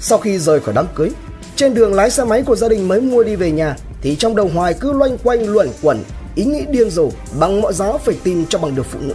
Sau 0.00 0.18
khi 0.18 0.38
rời 0.38 0.60
khỏi 0.60 0.74
đám 0.74 0.86
cưới, 0.94 1.10
trên 1.56 1.74
đường 1.74 1.94
lái 1.94 2.10
xe 2.10 2.24
máy 2.24 2.42
của 2.42 2.56
gia 2.56 2.68
đình 2.68 2.88
mới 2.88 3.00
mua 3.00 3.24
đi 3.24 3.36
về 3.36 3.50
nhà 3.50 3.76
thì 4.02 4.16
trong 4.16 4.36
đầu 4.36 4.50
Hoài 4.54 4.74
cứ 4.74 4.92
loanh 4.92 5.18
quanh 5.18 5.48
luẩn 5.48 5.68
quẩn 5.82 6.04
ý 6.34 6.44
nghĩ 6.44 6.64
điên 6.70 6.90
rồ 6.90 7.08
bằng 7.40 7.60
mọi 7.60 7.72
giá 7.72 7.92
phải 8.04 8.14
tìm 8.24 8.46
cho 8.48 8.58
bằng 8.58 8.74
được 8.74 8.86
phụ 8.86 8.98
nữ. 9.02 9.14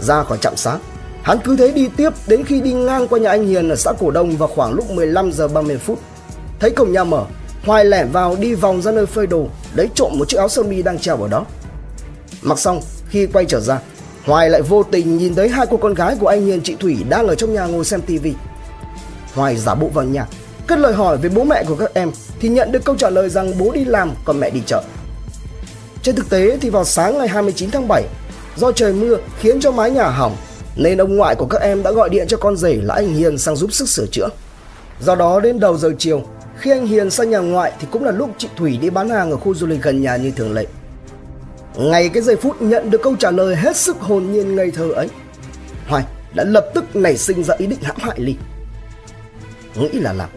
Ra 0.00 0.22
khỏi 0.22 0.38
trạm 0.40 0.56
xá, 0.56 0.78
hắn 1.22 1.38
cứ 1.44 1.56
thế 1.56 1.72
đi 1.72 1.88
tiếp 1.96 2.10
đến 2.26 2.44
khi 2.44 2.60
đi 2.60 2.72
ngang 2.72 3.08
qua 3.08 3.18
nhà 3.18 3.30
anh 3.30 3.46
Hiền 3.46 3.68
ở 3.68 3.76
xã 3.76 3.92
Cổ 3.92 4.10
Đông 4.10 4.36
vào 4.36 4.48
khoảng 4.48 4.72
lúc 4.72 4.90
15 4.90 5.32
giờ 5.32 5.48
30 5.48 5.78
phút. 5.78 5.98
Thấy 6.60 6.70
cổng 6.70 6.92
nhà 6.92 7.04
mở, 7.04 7.24
Hoài 7.64 7.84
lẻn 7.84 8.08
vào 8.12 8.36
đi 8.36 8.54
vòng 8.54 8.82
ra 8.82 8.92
nơi 8.92 9.06
phơi 9.06 9.26
đồ, 9.26 9.46
lấy 9.74 9.88
trộm 9.94 10.12
một 10.18 10.28
chiếc 10.28 10.38
áo 10.38 10.48
sơ 10.48 10.62
mi 10.62 10.82
đang 10.82 10.98
treo 10.98 11.16
ở 11.22 11.28
đó. 11.28 11.44
Mặc 12.42 12.58
xong, 12.58 12.80
khi 13.08 13.26
quay 13.26 13.44
trở 13.44 13.60
ra, 13.60 13.80
Hoài 14.24 14.50
lại 14.50 14.62
vô 14.62 14.82
tình 14.82 15.16
nhìn 15.16 15.34
thấy 15.34 15.48
hai 15.48 15.66
cô 15.70 15.76
con 15.76 15.94
gái 15.94 16.16
của 16.20 16.26
anh 16.26 16.46
Hiền 16.46 16.60
chị 16.62 16.76
Thủy 16.80 16.96
đang 17.08 17.26
ở 17.26 17.34
trong 17.34 17.52
nhà 17.54 17.66
ngồi 17.66 17.84
xem 17.84 18.00
tivi. 18.02 18.34
Hoài 19.34 19.56
giả 19.56 19.74
bộ 19.74 19.88
vào 19.88 20.04
nhà, 20.04 20.26
cất 20.70 20.78
lời 20.78 20.94
hỏi 20.94 21.18
về 21.18 21.28
bố 21.28 21.44
mẹ 21.44 21.64
của 21.68 21.76
các 21.76 21.94
em 21.94 22.10
thì 22.40 22.48
nhận 22.48 22.72
được 22.72 22.84
câu 22.84 22.96
trả 22.96 23.10
lời 23.10 23.28
rằng 23.28 23.58
bố 23.58 23.72
đi 23.72 23.84
làm 23.84 24.12
còn 24.24 24.40
mẹ 24.40 24.50
đi 24.50 24.60
chợ. 24.66 24.82
Trên 26.02 26.14
thực 26.14 26.30
tế 26.30 26.58
thì 26.60 26.70
vào 26.70 26.84
sáng 26.84 27.18
ngày 27.18 27.28
29 27.28 27.70
tháng 27.70 27.88
7, 27.88 28.04
do 28.56 28.72
trời 28.72 28.92
mưa 28.92 29.16
khiến 29.38 29.60
cho 29.60 29.70
mái 29.70 29.90
nhà 29.90 30.08
hỏng 30.08 30.36
nên 30.76 30.98
ông 30.98 31.16
ngoại 31.16 31.34
của 31.34 31.46
các 31.46 31.62
em 31.62 31.82
đã 31.82 31.92
gọi 31.92 32.08
điện 32.08 32.26
cho 32.28 32.36
con 32.36 32.56
rể 32.56 32.78
là 32.82 32.94
anh 32.94 33.08
Hiền 33.08 33.38
sang 33.38 33.56
giúp 33.56 33.72
sức 33.72 33.88
sửa 33.88 34.06
chữa. 34.06 34.28
Do 35.00 35.14
đó 35.14 35.40
đến 35.40 35.60
đầu 35.60 35.76
giờ 35.76 35.92
chiều, 35.98 36.22
khi 36.58 36.70
anh 36.70 36.86
Hiền 36.86 37.10
sang 37.10 37.30
nhà 37.30 37.38
ngoại 37.38 37.72
thì 37.80 37.86
cũng 37.90 38.04
là 38.04 38.12
lúc 38.12 38.30
chị 38.38 38.48
Thủy 38.56 38.78
đi 38.80 38.90
bán 38.90 39.10
hàng 39.10 39.30
ở 39.30 39.36
khu 39.36 39.54
du 39.54 39.66
lịch 39.66 39.82
gần 39.82 40.02
nhà 40.02 40.16
như 40.16 40.30
thường 40.30 40.52
lệ. 40.52 40.66
Ngay 41.76 42.08
cái 42.08 42.22
giây 42.22 42.36
phút 42.36 42.62
nhận 42.62 42.90
được 42.90 43.02
câu 43.02 43.16
trả 43.18 43.30
lời 43.30 43.56
hết 43.56 43.76
sức 43.76 43.96
hồn 44.00 44.32
nhiên 44.32 44.56
ngây 44.56 44.70
thơ 44.70 44.92
ấy, 44.92 45.08
Hoài 45.88 46.04
đã 46.34 46.44
lập 46.44 46.66
tức 46.74 46.96
nảy 46.96 47.16
sinh 47.16 47.44
ra 47.44 47.54
ý 47.58 47.66
định 47.66 47.80
hãm 47.82 47.96
hại 48.00 48.20
Ly. 48.20 48.34
Nghĩ 49.74 49.88
là 49.92 50.12
làm, 50.12 50.28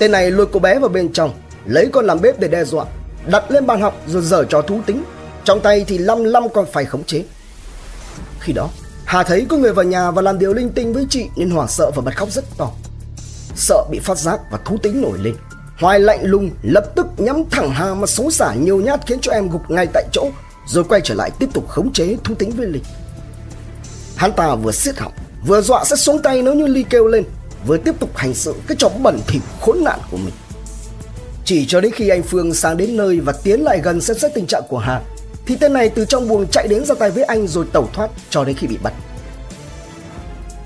tên 0.00 0.12
này 0.12 0.30
lôi 0.30 0.46
cô 0.52 0.60
bé 0.60 0.78
vào 0.78 0.88
bên 0.88 1.12
trong, 1.12 1.34
lấy 1.66 1.88
con 1.92 2.06
làm 2.06 2.20
bếp 2.20 2.40
để 2.40 2.48
đe 2.48 2.64
dọa, 2.64 2.84
đặt 3.26 3.50
lên 3.50 3.66
bàn 3.66 3.80
học 3.80 3.94
rồi 4.06 4.22
dở 4.22 4.44
trò 4.44 4.62
thú 4.62 4.80
tính, 4.86 5.04
trong 5.44 5.60
tay 5.60 5.84
thì 5.88 5.98
lăm 5.98 6.24
lăm 6.24 6.48
còn 6.48 6.66
phải 6.72 6.84
khống 6.84 7.04
chế. 7.04 7.24
Khi 8.40 8.52
đó, 8.52 8.68
Hà 9.04 9.22
thấy 9.22 9.46
có 9.48 9.56
người 9.56 9.72
vào 9.72 9.84
nhà 9.84 10.10
và 10.10 10.22
làm 10.22 10.38
điều 10.38 10.54
linh 10.54 10.70
tinh 10.70 10.92
với 10.92 11.06
chị 11.10 11.26
nên 11.36 11.50
hoảng 11.50 11.68
sợ 11.68 11.90
và 11.94 12.02
bật 12.02 12.16
khóc 12.16 12.30
rất 12.30 12.44
to. 12.58 12.70
Sợ 13.56 13.84
bị 13.90 13.98
phát 13.98 14.18
giác 14.18 14.40
và 14.50 14.58
thú 14.64 14.76
tính 14.82 15.02
nổi 15.02 15.18
lên. 15.18 15.34
Hoài 15.78 16.00
lạnh 16.00 16.20
lùng 16.22 16.50
lập 16.62 16.84
tức 16.94 17.06
nhắm 17.16 17.42
thẳng 17.50 17.70
Hà 17.70 17.94
mà 17.94 18.06
xấu 18.06 18.30
xả 18.30 18.54
nhiều 18.54 18.80
nhát 18.80 19.06
khiến 19.06 19.18
cho 19.20 19.32
em 19.32 19.48
gục 19.48 19.70
ngay 19.70 19.86
tại 19.92 20.04
chỗ, 20.12 20.30
rồi 20.66 20.84
quay 20.84 21.00
trở 21.04 21.14
lại 21.14 21.30
tiếp 21.38 21.48
tục 21.54 21.68
khống 21.68 21.92
chế 21.92 22.16
thú 22.24 22.34
tính 22.34 22.50
với 22.50 22.66
Linh. 22.66 22.84
Hắn 24.16 24.32
ta 24.32 24.54
vừa 24.54 24.72
siết 24.72 24.98
họng, 24.98 25.12
vừa 25.46 25.60
dọa 25.60 25.84
sẽ 25.84 25.96
xuống 25.96 26.22
tay 26.22 26.42
nếu 26.42 26.54
như 26.54 26.66
Ly 26.66 26.84
kêu 26.90 27.06
lên, 27.06 27.24
vừa 27.66 27.76
tiếp 27.76 27.94
tục 28.00 28.16
hành 28.16 28.34
sự 28.34 28.54
cái 28.66 28.76
trò 28.78 28.88
bẩn 29.02 29.20
thỉu 29.26 29.42
khốn 29.60 29.84
nạn 29.84 29.98
của 30.10 30.16
mình. 30.16 30.34
Chỉ 31.44 31.66
cho 31.68 31.80
đến 31.80 31.92
khi 31.92 32.08
anh 32.08 32.22
Phương 32.22 32.54
sang 32.54 32.76
đến 32.76 32.96
nơi 32.96 33.20
và 33.20 33.32
tiến 33.42 33.60
lại 33.60 33.80
gần 33.84 34.00
xem 34.00 34.18
xét 34.18 34.34
tình 34.34 34.46
trạng 34.46 34.62
của 34.68 34.78
Hà, 34.78 35.00
thì 35.46 35.56
tên 35.56 35.72
này 35.72 35.88
từ 35.88 36.04
trong 36.04 36.28
buồng 36.28 36.46
chạy 36.46 36.68
đến 36.68 36.84
ra 36.84 36.94
tay 36.94 37.10
với 37.10 37.24
anh 37.24 37.46
rồi 37.46 37.64
tẩu 37.72 37.88
thoát 37.92 38.10
cho 38.30 38.44
đến 38.44 38.56
khi 38.56 38.66
bị 38.66 38.78
bắt. 38.82 38.92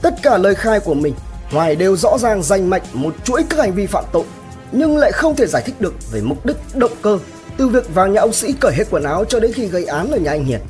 Tất 0.03 0.15
cả 0.23 0.39
lời 0.39 0.55
khai 0.55 0.81
của 0.81 0.95
mình, 0.95 1.15
Hoài 1.51 1.77
đều 1.77 1.97
rõ 1.97 2.19
ràng 2.19 2.43
danh 2.43 2.71
mạch 2.71 2.83
một 2.93 3.15
chuỗi 3.25 3.43
các 3.49 3.59
hành 3.59 3.73
vi 3.73 3.87
phạm 3.87 4.05
tội, 4.13 4.25
nhưng 4.73 4.97
lại 4.97 5.13
không 5.13 5.37
thể 5.37 5.47
giải 5.47 5.63
thích 5.67 5.81
được 5.81 5.95
về 6.13 6.21
mục 6.21 6.47
đích 6.47 6.57
động 6.75 6.93
cơ 7.03 7.19
từ 7.57 7.69
việc 7.69 7.95
vào 7.95 8.09
nhà 8.09 8.21
ông 8.21 8.33
sĩ 8.33 8.53
cởi 8.53 8.73
hết 8.75 8.85
quần 8.91 9.03
áo 9.03 9.25
cho 9.25 9.41
đến 9.41 9.53
khi 9.53 9.67
gây 9.67 9.85
án 9.85 10.11
ở 10.11 10.19
nhà 10.19 10.31
anh 10.31 10.45
Hiền. 10.45 10.61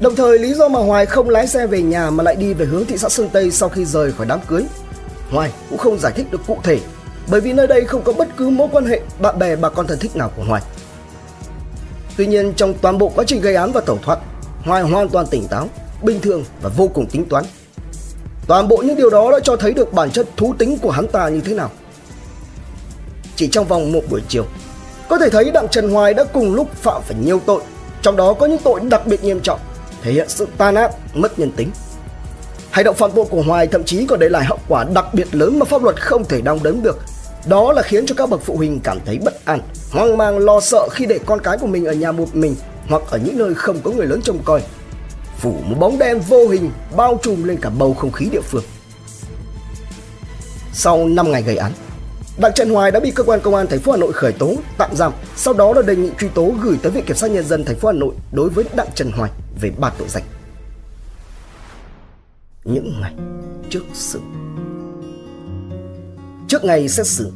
Đồng 0.00 0.16
thời 0.16 0.38
lý 0.38 0.54
do 0.54 0.68
mà 0.68 0.80
Hoài 0.80 1.06
không 1.06 1.28
lái 1.28 1.46
xe 1.46 1.66
về 1.66 1.82
nhà 1.82 2.10
mà 2.10 2.24
lại 2.24 2.36
đi 2.36 2.54
về 2.54 2.66
hướng 2.66 2.84
thị 2.84 2.98
xã 2.98 3.08
Sơn 3.08 3.28
Tây 3.32 3.50
sau 3.50 3.68
khi 3.68 3.84
rời 3.84 4.12
khỏi 4.12 4.26
đám 4.26 4.40
cưới. 4.48 4.64
Hoài 5.30 5.52
cũng 5.70 5.78
không 5.78 5.98
giải 5.98 6.12
thích 6.16 6.26
được 6.30 6.40
cụ 6.46 6.58
thể 6.62 6.80
bởi 7.30 7.40
vì 7.40 7.52
nơi 7.52 7.66
đây 7.66 7.84
không 7.84 8.02
có 8.02 8.12
bất 8.12 8.28
cứ 8.36 8.48
mối 8.48 8.68
quan 8.72 8.86
hệ 8.86 9.00
bạn 9.20 9.38
bè 9.38 9.56
bà 9.56 9.68
con 9.68 9.86
thân 9.86 9.98
thích 9.98 10.16
nào 10.16 10.30
của 10.36 10.42
Hoài. 10.42 10.62
Tuy 12.16 12.26
nhiên 12.26 12.52
trong 12.56 12.74
toàn 12.74 12.98
bộ 12.98 13.12
quá 13.14 13.24
trình 13.26 13.40
gây 13.40 13.54
án 13.54 13.72
và 13.72 13.80
tẩu 13.80 13.98
thoát, 14.02 14.18
Hoài 14.64 14.82
hoàn 14.82 15.08
toàn 15.08 15.26
tỉnh 15.26 15.48
táo, 15.48 15.68
bình 16.02 16.20
thường 16.20 16.44
và 16.62 16.70
vô 16.76 16.88
cùng 16.88 17.06
tính 17.06 17.24
toán. 17.24 17.44
Toàn 18.46 18.68
bộ 18.68 18.76
những 18.76 18.96
điều 18.96 19.10
đó 19.10 19.30
đã 19.32 19.40
cho 19.40 19.56
thấy 19.56 19.72
được 19.72 19.92
bản 19.92 20.10
chất 20.10 20.26
thú 20.36 20.54
tính 20.58 20.78
của 20.78 20.90
hắn 20.90 21.08
ta 21.08 21.28
như 21.28 21.40
thế 21.40 21.54
nào. 21.54 21.70
Chỉ 23.36 23.48
trong 23.48 23.66
vòng 23.66 23.92
một 23.92 24.02
buổi 24.10 24.20
chiều, 24.28 24.44
có 25.08 25.18
thể 25.18 25.30
thấy 25.30 25.50
Đặng 25.50 25.68
Trần 25.68 25.90
Hoài 25.90 26.14
đã 26.14 26.24
cùng 26.24 26.54
lúc 26.54 26.68
phạm 26.74 27.02
phải 27.02 27.16
nhiều 27.24 27.40
tội, 27.46 27.62
trong 28.02 28.16
đó 28.16 28.32
có 28.32 28.46
những 28.46 28.60
tội 28.64 28.80
đặc 28.80 29.06
biệt 29.06 29.24
nghiêm 29.24 29.40
trọng, 29.40 29.60
thể 30.06 30.12
hiện 30.12 30.28
sự 30.28 30.46
tan 30.58 30.74
ác, 30.74 30.90
mất 31.14 31.38
nhân 31.38 31.50
tính. 31.56 31.70
Hành 32.70 32.84
động 32.84 32.96
phạm 32.96 33.10
tội 33.14 33.24
của 33.30 33.42
Hoài 33.42 33.66
thậm 33.66 33.84
chí 33.84 34.06
còn 34.06 34.18
để 34.18 34.28
lại 34.28 34.44
hậu 34.44 34.58
quả 34.68 34.84
đặc 34.94 35.14
biệt 35.14 35.34
lớn 35.34 35.58
mà 35.58 35.64
pháp 35.64 35.82
luật 35.82 36.02
không 36.02 36.24
thể 36.24 36.40
đong 36.40 36.62
đếm 36.62 36.82
được. 36.82 36.98
Đó 37.46 37.72
là 37.72 37.82
khiến 37.82 38.06
cho 38.06 38.14
các 38.18 38.28
bậc 38.28 38.40
phụ 38.42 38.56
huynh 38.56 38.80
cảm 38.80 38.98
thấy 39.04 39.18
bất 39.18 39.44
an, 39.44 39.60
hoang 39.92 40.18
mang 40.18 40.38
lo 40.38 40.60
sợ 40.60 40.88
khi 40.92 41.06
để 41.06 41.18
con 41.26 41.40
cái 41.40 41.58
của 41.58 41.66
mình 41.66 41.84
ở 41.84 41.92
nhà 41.92 42.12
một 42.12 42.36
mình 42.36 42.56
hoặc 42.88 43.02
ở 43.10 43.18
những 43.18 43.38
nơi 43.38 43.54
không 43.54 43.80
có 43.84 43.90
người 43.90 44.06
lớn 44.06 44.20
trông 44.22 44.38
coi. 44.44 44.62
Phủ 45.38 45.54
một 45.64 45.76
bóng 45.78 45.98
đen 45.98 46.20
vô 46.28 46.48
hình 46.48 46.70
bao 46.96 47.18
trùm 47.22 47.44
lên 47.44 47.56
cả 47.60 47.70
bầu 47.70 47.94
không 47.94 48.12
khí 48.12 48.28
địa 48.32 48.40
phương. 48.40 48.64
Sau 50.72 51.08
5 51.08 51.32
ngày 51.32 51.42
gây 51.42 51.56
án, 51.56 51.72
Đặng 52.38 52.52
Trần 52.54 52.70
Hoài 52.70 52.90
đã 52.90 53.00
bị 53.00 53.10
cơ 53.10 53.22
quan 53.22 53.40
công 53.40 53.54
an 53.54 53.66
thành 53.66 53.80
phố 53.80 53.92
Hà 53.92 53.98
Nội 53.98 54.12
khởi 54.12 54.32
tố, 54.32 54.54
tạm 54.78 54.96
giam, 54.96 55.12
sau 55.36 55.54
đó 55.54 55.72
là 55.72 55.82
đề 55.82 55.96
nghị 55.96 56.10
truy 56.18 56.28
tố 56.28 56.52
gửi 56.62 56.76
tới 56.82 56.92
Viện 56.92 57.04
Kiểm 57.04 57.16
sát 57.16 57.30
Nhân 57.30 57.44
dân 57.44 57.64
thành 57.64 57.76
phố 57.76 57.88
Hà 57.88 57.92
Nội 57.92 58.14
đối 58.32 58.48
với 58.48 58.64
Đặng 58.74 58.88
Trần 58.94 59.12
Hoài 59.12 59.30
về 59.60 59.70
ba 59.78 59.90
tội 59.98 60.08
danh. 60.08 60.22
Những 62.64 63.00
ngày 63.00 63.14
trước 63.70 63.84
sự 63.92 64.20
Trước 66.48 66.64
ngày 66.64 66.88
xét 66.88 67.06
xử, 67.06 67.32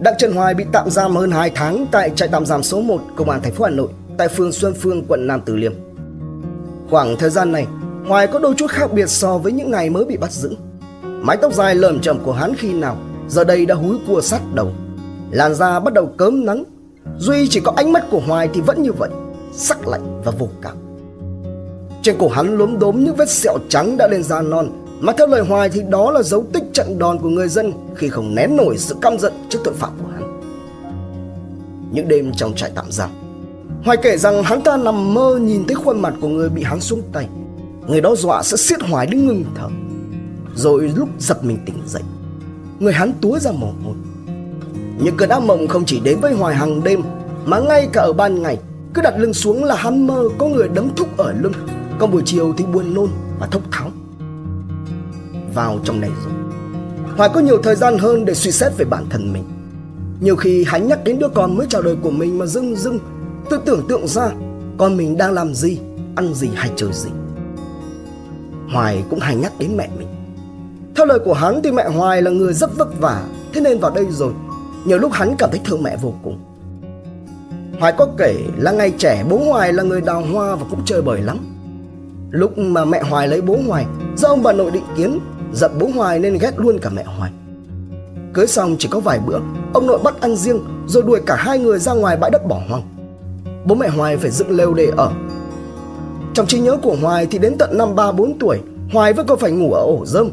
Đặng 0.00 0.14
Trần 0.18 0.32
Hoài 0.32 0.54
bị 0.54 0.64
tạm 0.72 0.90
giam 0.90 1.16
hơn 1.16 1.30
2 1.30 1.50
tháng 1.50 1.86
tại 1.92 2.10
trại 2.16 2.28
tạm 2.28 2.46
giam 2.46 2.62
số 2.62 2.80
1 2.80 3.00
Công 3.16 3.30
an 3.30 3.42
thành 3.42 3.52
phố 3.52 3.64
Hà 3.64 3.70
Nội 3.70 3.88
tại 4.18 4.28
phường 4.28 4.52
Xuân 4.52 4.74
Phương, 4.80 5.04
quận 5.08 5.26
Nam 5.26 5.40
Từ 5.44 5.56
Liêm. 5.56 5.72
Khoảng 6.90 7.16
thời 7.18 7.30
gian 7.30 7.52
này, 7.52 7.66
Hoài 8.08 8.26
có 8.26 8.38
đôi 8.38 8.54
chút 8.54 8.70
khác 8.70 8.92
biệt 8.92 9.06
so 9.06 9.38
với 9.38 9.52
những 9.52 9.70
ngày 9.70 9.90
mới 9.90 10.04
bị 10.04 10.16
bắt 10.16 10.32
giữ. 10.32 10.56
Mái 11.02 11.36
tóc 11.36 11.52
dài 11.52 11.74
lởm 11.74 12.00
chởm 12.00 12.18
của 12.24 12.32
hắn 12.32 12.54
khi 12.58 12.72
nào 12.72 12.96
giờ 13.28 13.44
đây 13.44 13.66
đã 13.66 13.74
húi 13.74 13.96
cua 14.06 14.20
sát 14.20 14.40
đầu. 14.54 14.72
Làn 15.30 15.54
da 15.54 15.80
bắt 15.80 15.94
đầu 15.94 16.12
cớm 16.16 16.44
nắng. 16.44 16.64
Duy 17.18 17.48
chỉ 17.48 17.60
có 17.60 17.72
ánh 17.76 17.92
mắt 17.92 18.04
của 18.10 18.20
Hoài 18.20 18.48
thì 18.54 18.60
vẫn 18.60 18.82
như 18.82 18.92
vậy, 18.92 19.10
sắc 19.52 19.88
lạnh 19.88 20.22
và 20.24 20.32
vô 20.38 20.48
cảm. 20.62 20.83
Trên 22.04 22.16
cổ 22.18 22.28
hắn 22.28 22.58
lốm 22.58 22.78
đốm 22.78 23.04
những 23.04 23.16
vết 23.16 23.30
sẹo 23.30 23.58
trắng 23.68 23.96
đã 23.96 24.08
lên 24.08 24.22
da 24.22 24.42
non, 24.42 24.70
mà 25.00 25.12
theo 25.18 25.26
lời 25.26 25.40
Hoài 25.40 25.68
thì 25.68 25.82
đó 25.88 26.10
là 26.10 26.22
dấu 26.22 26.44
tích 26.52 26.62
trận 26.72 26.98
đòn 26.98 27.18
của 27.18 27.28
người 27.28 27.48
dân 27.48 27.72
khi 27.94 28.08
không 28.08 28.34
nén 28.34 28.56
nổi 28.56 28.78
sự 28.78 28.94
căm 29.02 29.18
giận 29.18 29.32
trước 29.48 29.58
tội 29.64 29.74
phạm 29.74 29.90
của 30.02 30.08
hắn. 30.14 30.40
Những 31.92 32.08
đêm 32.08 32.32
trong 32.36 32.54
trại 32.54 32.70
tạm 32.74 32.92
giam, 32.92 33.10
Hoài 33.84 33.96
kể 33.96 34.16
rằng 34.16 34.42
hắn 34.42 34.62
ta 34.62 34.76
nằm 34.76 35.14
mơ 35.14 35.38
nhìn 35.42 35.64
thấy 35.66 35.74
khuôn 35.74 36.02
mặt 36.02 36.14
của 36.20 36.28
người 36.28 36.48
bị 36.48 36.62
hắn 36.62 36.80
xuống 36.80 37.02
tay. 37.12 37.28
Người 37.86 38.00
đó 38.00 38.14
dọa 38.16 38.42
sẽ 38.42 38.56
siết 38.56 38.82
Hoài 38.82 39.06
đến 39.06 39.26
ngừng 39.26 39.44
thở. 39.54 39.68
Rồi 40.54 40.92
lúc 40.96 41.08
giật 41.18 41.44
mình 41.44 41.58
tỉnh 41.66 41.82
dậy, 41.86 42.02
người 42.78 42.92
hắn 42.92 43.12
túa 43.20 43.38
ra 43.38 43.50
mồ 43.52 43.72
hôi. 43.84 43.94
Những 44.98 45.16
cơn 45.16 45.28
ác 45.28 45.42
mộng 45.42 45.68
không 45.68 45.84
chỉ 45.84 46.00
đến 46.00 46.18
với 46.20 46.34
Hoài 46.34 46.54
hàng 46.54 46.84
đêm, 46.84 47.02
mà 47.44 47.58
ngay 47.58 47.88
cả 47.92 48.00
ở 48.00 48.12
ban 48.12 48.42
ngày, 48.42 48.58
cứ 48.94 49.02
đặt 49.02 49.14
lưng 49.18 49.34
xuống 49.34 49.64
là 49.64 49.74
hắn 49.74 50.06
mơ 50.06 50.28
có 50.38 50.46
người 50.46 50.68
đấm 50.68 50.88
thúc 50.96 51.16
ở 51.16 51.34
lưng, 51.40 51.52
còn 51.98 52.10
buổi 52.10 52.22
chiều 52.24 52.54
thì 52.56 52.64
buồn 52.64 52.94
nôn 52.94 53.10
và 53.38 53.46
thốc 53.46 53.62
tháo. 53.70 53.90
Vào 55.54 55.78
trong 55.84 56.00
này 56.00 56.10
rồi, 56.24 56.34
Hoài 57.16 57.30
có 57.34 57.40
nhiều 57.40 57.58
thời 57.62 57.74
gian 57.74 57.98
hơn 57.98 58.24
để 58.24 58.34
suy 58.34 58.50
xét 58.50 58.72
về 58.76 58.84
bản 58.84 59.06
thân 59.10 59.32
mình. 59.32 59.44
Nhiều 60.20 60.36
khi 60.36 60.64
hắn 60.66 60.88
nhắc 60.88 61.04
đến 61.04 61.18
đứa 61.18 61.28
con 61.28 61.56
mới 61.56 61.66
chào 61.70 61.82
đời 61.82 61.96
của 62.02 62.10
mình 62.10 62.38
mà 62.38 62.46
dưng 62.46 62.76
dưng 62.76 62.98
Tôi 63.50 63.58
tưởng 63.64 63.86
tượng 63.88 64.06
ra 64.06 64.30
con 64.78 64.96
mình 64.96 65.16
đang 65.16 65.32
làm 65.32 65.54
gì, 65.54 65.78
ăn 66.16 66.34
gì 66.34 66.48
hay 66.54 66.70
chơi 66.76 66.92
gì. 66.92 67.10
Hoài 68.68 69.04
cũng 69.10 69.18
hay 69.18 69.36
nhắc 69.36 69.52
đến 69.58 69.76
mẹ 69.76 69.88
mình. 69.98 70.08
Theo 70.96 71.06
lời 71.06 71.18
của 71.18 71.32
hắn 71.32 71.60
thì 71.64 71.72
mẹ 71.72 71.88
Hoài 71.88 72.22
là 72.22 72.30
người 72.30 72.52
rất 72.52 72.76
vất 72.76 73.00
vả, 73.00 73.24
thế 73.52 73.60
nên 73.60 73.78
vào 73.78 73.90
đây 73.94 74.06
rồi, 74.10 74.32
nhiều 74.84 74.98
lúc 74.98 75.12
hắn 75.12 75.34
cảm 75.38 75.50
thấy 75.50 75.60
thương 75.64 75.82
mẹ 75.82 75.96
vô 76.02 76.14
cùng. 76.22 76.38
Hoài 77.80 77.92
có 77.98 78.08
kể 78.18 78.36
là 78.56 78.72
ngày 78.72 78.90
trẻ 78.98 79.24
bố 79.30 79.38
Hoài 79.38 79.72
là 79.72 79.82
người 79.82 80.00
đào 80.00 80.22
hoa 80.32 80.54
và 80.54 80.64
cũng 80.70 80.84
chơi 80.84 81.02
bời 81.02 81.20
lắm. 81.20 81.38
Lúc 82.34 82.58
mà 82.58 82.84
mẹ 82.84 83.02
Hoài 83.02 83.28
lấy 83.28 83.40
bố 83.40 83.56
Hoài, 83.66 83.86
do 84.16 84.28
ông 84.28 84.42
bà 84.42 84.52
nội 84.52 84.70
định 84.70 84.84
kiến, 84.96 85.18
giận 85.52 85.70
bố 85.78 85.88
Hoài 85.94 86.18
nên 86.18 86.38
ghét 86.38 86.50
luôn 86.56 86.78
cả 86.78 86.90
mẹ 86.90 87.04
Hoài. 87.04 87.32
Cưới 88.32 88.46
xong 88.46 88.76
chỉ 88.78 88.88
có 88.88 89.00
vài 89.00 89.20
bữa, 89.26 89.38
ông 89.74 89.86
nội 89.86 89.98
bắt 90.04 90.20
ăn 90.20 90.36
riêng 90.36 90.60
rồi 90.86 91.02
đuổi 91.02 91.20
cả 91.26 91.36
hai 91.36 91.58
người 91.58 91.78
ra 91.78 91.92
ngoài 91.92 92.16
bãi 92.16 92.30
đất 92.30 92.46
bỏ 92.48 92.60
hoang 92.68 92.82
bố 93.64 93.74
mẹ 93.74 93.88
Hoài 93.88 94.16
phải 94.16 94.30
dựng 94.30 94.50
lều 94.50 94.74
để 94.74 94.90
ở. 94.96 95.12
Trong 96.34 96.46
trí 96.46 96.60
nhớ 96.60 96.76
của 96.82 96.96
Hoài 97.00 97.26
thì 97.26 97.38
đến 97.38 97.56
tận 97.58 97.78
năm 97.78 97.94
3-4 97.94 98.32
tuổi, 98.40 98.60
Hoài 98.92 99.12
vẫn 99.12 99.26
còn 99.26 99.38
phải 99.38 99.52
ngủ 99.52 99.72
ở 99.72 99.80
ổ 99.80 100.06
rơm. 100.06 100.30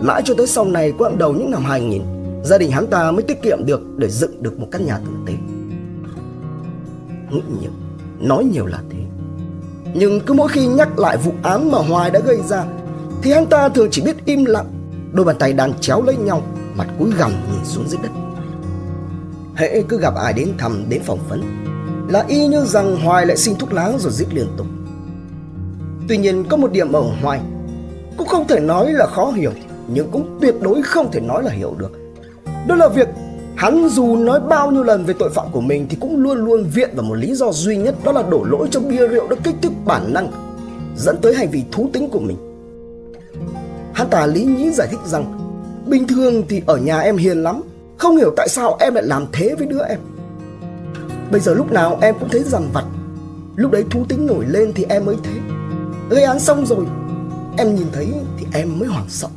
Mãi 0.00 0.22
cho 0.24 0.34
tới 0.34 0.46
sau 0.46 0.64
này 0.64 0.92
quãng 0.98 1.18
đầu 1.18 1.32
những 1.32 1.50
năm 1.50 1.64
2000, 1.64 2.02
gia 2.44 2.58
đình 2.58 2.70
hắn 2.70 2.86
ta 2.86 3.10
mới 3.10 3.22
tiết 3.22 3.42
kiệm 3.42 3.66
được 3.66 3.80
để 3.96 4.08
dựng 4.08 4.42
được 4.42 4.58
một 4.58 4.66
căn 4.70 4.86
nhà 4.86 4.98
tử 4.98 5.10
tế. 5.26 5.32
Nghĩ 7.30 7.42
nhiều, 7.60 7.70
nói 8.20 8.44
nhiều 8.44 8.66
là 8.66 8.78
thế. 8.90 8.95
Nhưng 9.98 10.20
cứ 10.20 10.34
mỗi 10.34 10.48
khi 10.48 10.66
nhắc 10.66 10.98
lại 10.98 11.16
vụ 11.16 11.32
án 11.42 11.70
mà 11.70 11.78
Hoài 11.78 12.10
đã 12.10 12.20
gây 12.20 12.40
ra, 12.48 12.64
thì 13.22 13.32
hắn 13.32 13.46
ta 13.46 13.68
thường 13.68 13.88
chỉ 13.90 14.02
biết 14.02 14.16
im 14.24 14.44
lặng, 14.44 14.66
đôi 15.12 15.26
bàn 15.26 15.36
tay 15.38 15.52
đang 15.52 15.74
chéo 15.80 16.02
lấy 16.02 16.16
nhau, 16.16 16.42
mặt 16.74 16.86
cúi 16.98 17.10
gằm 17.18 17.30
nhìn 17.30 17.64
xuống 17.64 17.88
dưới 17.88 17.98
đất. 18.02 18.08
Hễ 19.54 19.82
cứ 19.88 19.98
gặp 19.98 20.14
ai 20.14 20.32
đến 20.32 20.52
thăm 20.58 20.84
đến 20.88 21.02
phỏng 21.02 21.18
vấn 21.28 21.42
là 22.08 22.24
y 22.28 22.46
như 22.46 22.64
rằng 22.64 22.96
Hoài 22.96 23.26
lại 23.26 23.36
xin 23.36 23.54
thuốc 23.56 23.72
lá 23.72 23.92
rồi 23.98 24.12
giết 24.12 24.34
liên 24.34 24.46
tục. 24.56 24.66
Tuy 26.08 26.18
nhiên 26.18 26.44
có 26.44 26.56
một 26.56 26.72
điểm 26.72 26.92
ở 26.92 27.02
Hoài 27.22 27.40
cũng 28.16 28.28
không 28.28 28.46
thể 28.46 28.60
nói 28.60 28.92
là 28.92 29.06
khó 29.06 29.30
hiểu 29.30 29.52
nhưng 29.88 30.10
cũng 30.10 30.38
tuyệt 30.40 30.54
đối 30.60 30.82
không 30.82 31.12
thể 31.12 31.20
nói 31.20 31.42
là 31.42 31.50
hiểu 31.50 31.74
được. 31.78 31.92
Đó 32.68 32.74
là 32.74 32.88
việc 32.88 33.08
hắn 33.56 33.88
dù 33.88 34.16
nói 34.16 34.40
bao 34.40 34.70
nhiêu 34.70 34.82
lần 34.82 35.04
về 35.04 35.14
tội 35.18 35.30
phạm 35.30 35.46
của 35.52 35.60
mình 35.60 35.86
thì 35.90 35.96
cũng 36.00 36.16
luôn 36.16 36.44
luôn 36.44 36.64
viện 36.64 36.90
vào 36.94 37.02
một 37.02 37.14
lý 37.14 37.34
do 37.34 37.52
duy 37.52 37.76
nhất, 37.76 37.94
đó 38.04 38.12
là 38.12 38.22
đổ 38.22 38.44
lỗi 38.44 38.68
cho 38.70 38.80
bia 38.80 39.08
rượu 39.08 39.28
đã 39.28 39.36
kích 39.44 39.54
thích 39.62 39.72
bản 39.84 40.12
năng, 40.14 40.28
dẫn 40.96 41.16
tới 41.22 41.34
hành 41.34 41.50
vi 41.50 41.62
thú 41.72 41.90
tính 41.92 42.08
của 42.10 42.18
mình. 42.18 42.36
Hắn 43.92 44.08
ta 44.10 44.26
lý 44.26 44.44
nhí 44.44 44.70
giải 44.70 44.88
thích 44.90 45.00
rằng, 45.06 45.38
bình 45.86 46.06
thường 46.06 46.42
thì 46.48 46.62
ở 46.66 46.76
nhà 46.76 47.00
em 47.00 47.16
hiền 47.16 47.42
lắm, 47.42 47.62
không 47.96 48.16
hiểu 48.16 48.32
tại 48.36 48.48
sao 48.48 48.76
em 48.80 48.94
lại 48.94 49.04
làm 49.04 49.26
thế 49.32 49.54
với 49.58 49.66
đứa 49.66 49.82
em. 49.88 49.98
Bây 51.30 51.40
giờ 51.40 51.54
lúc 51.54 51.72
nào 51.72 51.98
em 52.00 52.14
cũng 52.20 52.28
thấy 52.28 52.42
dằn 52.42 52.68
vặt, 52.72 52.84
Lúc 53.56 53.70
đấy 53.70 53.84
thú 53.90 54.04
tính 54.08 54.26
nổi 54.26 54.44
lên 54.48 54.72
thì 54.74 54.86
em 54.88 55.04
mới 55.04 55.16
thế. 55.24 55.32
Gây 56.10 56.22
án 56.22 56.40
xong 56.40 56.66
rồi, 56.66 56.86
Em 57.58 57.74
nhìn 57.74 57.86
thấy 57.92 58.08
thì 58.38 58.46
em 58.52 58.78
mới 58.78 58.88
hoảng 58.88 59.06
sợ. 59.08 59.28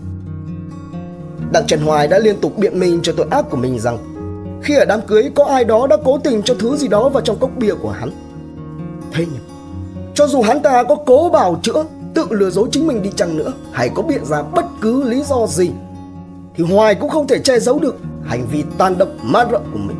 Đặng 1.51 1.67
Trần 1.67 1.81
Hoài 1.81 2.07
đã 2.07 2.19
liên 2.19 2.41
tục 2.41 2.57
biện 2.57 2.79
minh 2.79 2.99
cho 3.03 3.13
tội 3.17 3.27
ác 3.31 3.45
của 3.49 3.57
mình 3.57 3.79
rằng 3.79 3.97
khi 4.63 4.75
ở 4.75 4.85
đám 4.85 5.01
cưới 5.01 5.31
có 5.35 5.45
ai 5.45 5.65
đó 5.65 5.87
đã 5.87 5.97
cố 6.05 6.17
tình 6.23 6.41
cho 6.43 6.55
thứ 6.59 6.75
gì 6.75 6.87
đó 6.87 7.09
vào 7.09 7.21
trong 7.21 7.39
cốc 7.39 7.51
bia 7.57 7.73
của 7.81 7.89
hắn 7.89 8.11
Thế 9.13 9.25
nhưng 9.33 9.43
Cho 10.15 10.27
dù 10.27 10.41
hắn 10.41 10.61
ta 10.61 10.83
có 10.83 10.95
cố 11.05 11.29
bào 11.33 11.59
chữa 11.63 11.85
Tự 12.13 12.25
lừa 12.29 12.49
dối 12.49 12.67
chính 12.71 12.87
mình 12.87 13.03
đi 13.03 13.09
chăng 13.15 13.37
nữa 13.37 13.53
Hay 13.71 13.89
có 13.89 14.01
biện 14.01 14.25
ra 14.25 14.41
bất 14.41 14.65
cứ 14.81 15.03
lý 15.03 15.23
do 15.23 15.47
gì 15.47 15.71
Thì 16.55 16.63
Hoài 16.63 16.95
cũng 16.95 17.09
không 17.09 17.27
thể 17.27 17.39
che 17.39 17.59
giấu 17.59 17.79
được 17.79 17.95
Hành 18.23 18.47
vi 18.51 18.63
tan 18.77 18.97
độc 18.97 19.09
ma 19.23 19.45
rợ 19.51 19.59
của 19.73 19.77
mình 19.77 19.97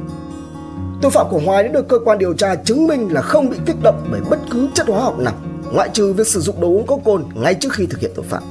Tội 1.01 1.11
phạm 1.11 1.27
của 1.29 1.39
Hoài 1.45 1.63
đã 1.63 1.69
được 1.69 1.87
cơ 1.87 1.99
quan 2.05 2.17
điều 2.17 2.33
tra 2.33 2.55
chứng 2.55 2.87
minh 2.87 3.13
là 3.13 3.21
không 3.21 3.49
bị 3.49 3.57
kích 3.65 3.75
động 3.83 4.07
bởi 4.11 4.21
bất 4.29 4.39
cứ 4.51 4.67
chất 4.73 4.87
hóa 4.87 5.01
học 5.01 5.19
nào, 5.19 5.33
ngoại 5.73 5.89
trừ 5.93 6.13
việc 6.13 6.27
sử 6.27 6.39
dụng 6.39 6.61
đồ 6.61 6.67
uống 6.67 6.87
có 6.87 6.97
cồn 7.05 7.23
ngay 7.35 7.53
trước 7.53 7.73
khi 7.73 7.85
thực 7.85 7.99
hiện 7.99 8.11
tội 8.15 8.25
phạm. 8.29 8.43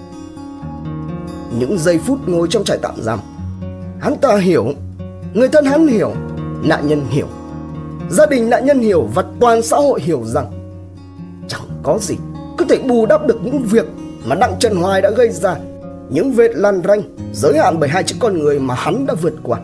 Những 1.58 1.78
giây 1.78 1.98
phút 2.06 2.18
ngồi 2.28 2.48
trong 2.50 2.64
trại 2.64 2.78
tạm 2.82 2.94
giam, 3.02 3.18
hắn 4.00 4.16
ta 4.20 4.36
hiểu, 4.36 4.66
người 5.34 5.48
thân 5.48 5.64
hắn 5.64 5.86
hiểu, 5.86 6.12
nạn 6.64 6.88
nhân 6.88 7.04
hiểu. 7.08 7.26
gia 8.10 8.26
đình 8.26 8.50
nạn 8.50 8.66
nhân 8.66 8.80
hiểu 8.80 9.08
và 9.14 9.24
toàn 9.40 9.62
xã 9.62 9.76
hội 9.76 10.00
hiểu 10.00 10.22
rằng 10.24 10.52
chẳng 11.48 11.68
có 11.82 11.98
gì 12.00 12.16
có 12.58 12.64
thể 12.68 12.78
bù 12.88 13.06
đắp 13.06 13.26
được 13.26 13.38
những 13.42 13.62
việc 13.62 13.86
mà 14.24 14.34
Đặng 14.34 14.56
Trần 14.60 14.76
Hoài 14.76 15.02
đã 15.02 15.10
gây 15.10 15.30
ra, 15.30 15.56
những 16.10 16.32
vết 16.32 16.50
lằn 16.54 16.82
ranh 16.84 17.02
giới 17.32 17.58
hạn 17.58 17.80
bởi 17.80 17.88
hai 17.88 18.04
chữ 18.04 18.16
con 18.18 18.38
người 18.38 18.58
mà 18.58 18.74
hắn 18.74 19.06
đã 19.06 19.14
vượt 19.14 19.34
qua. 19.42 19.60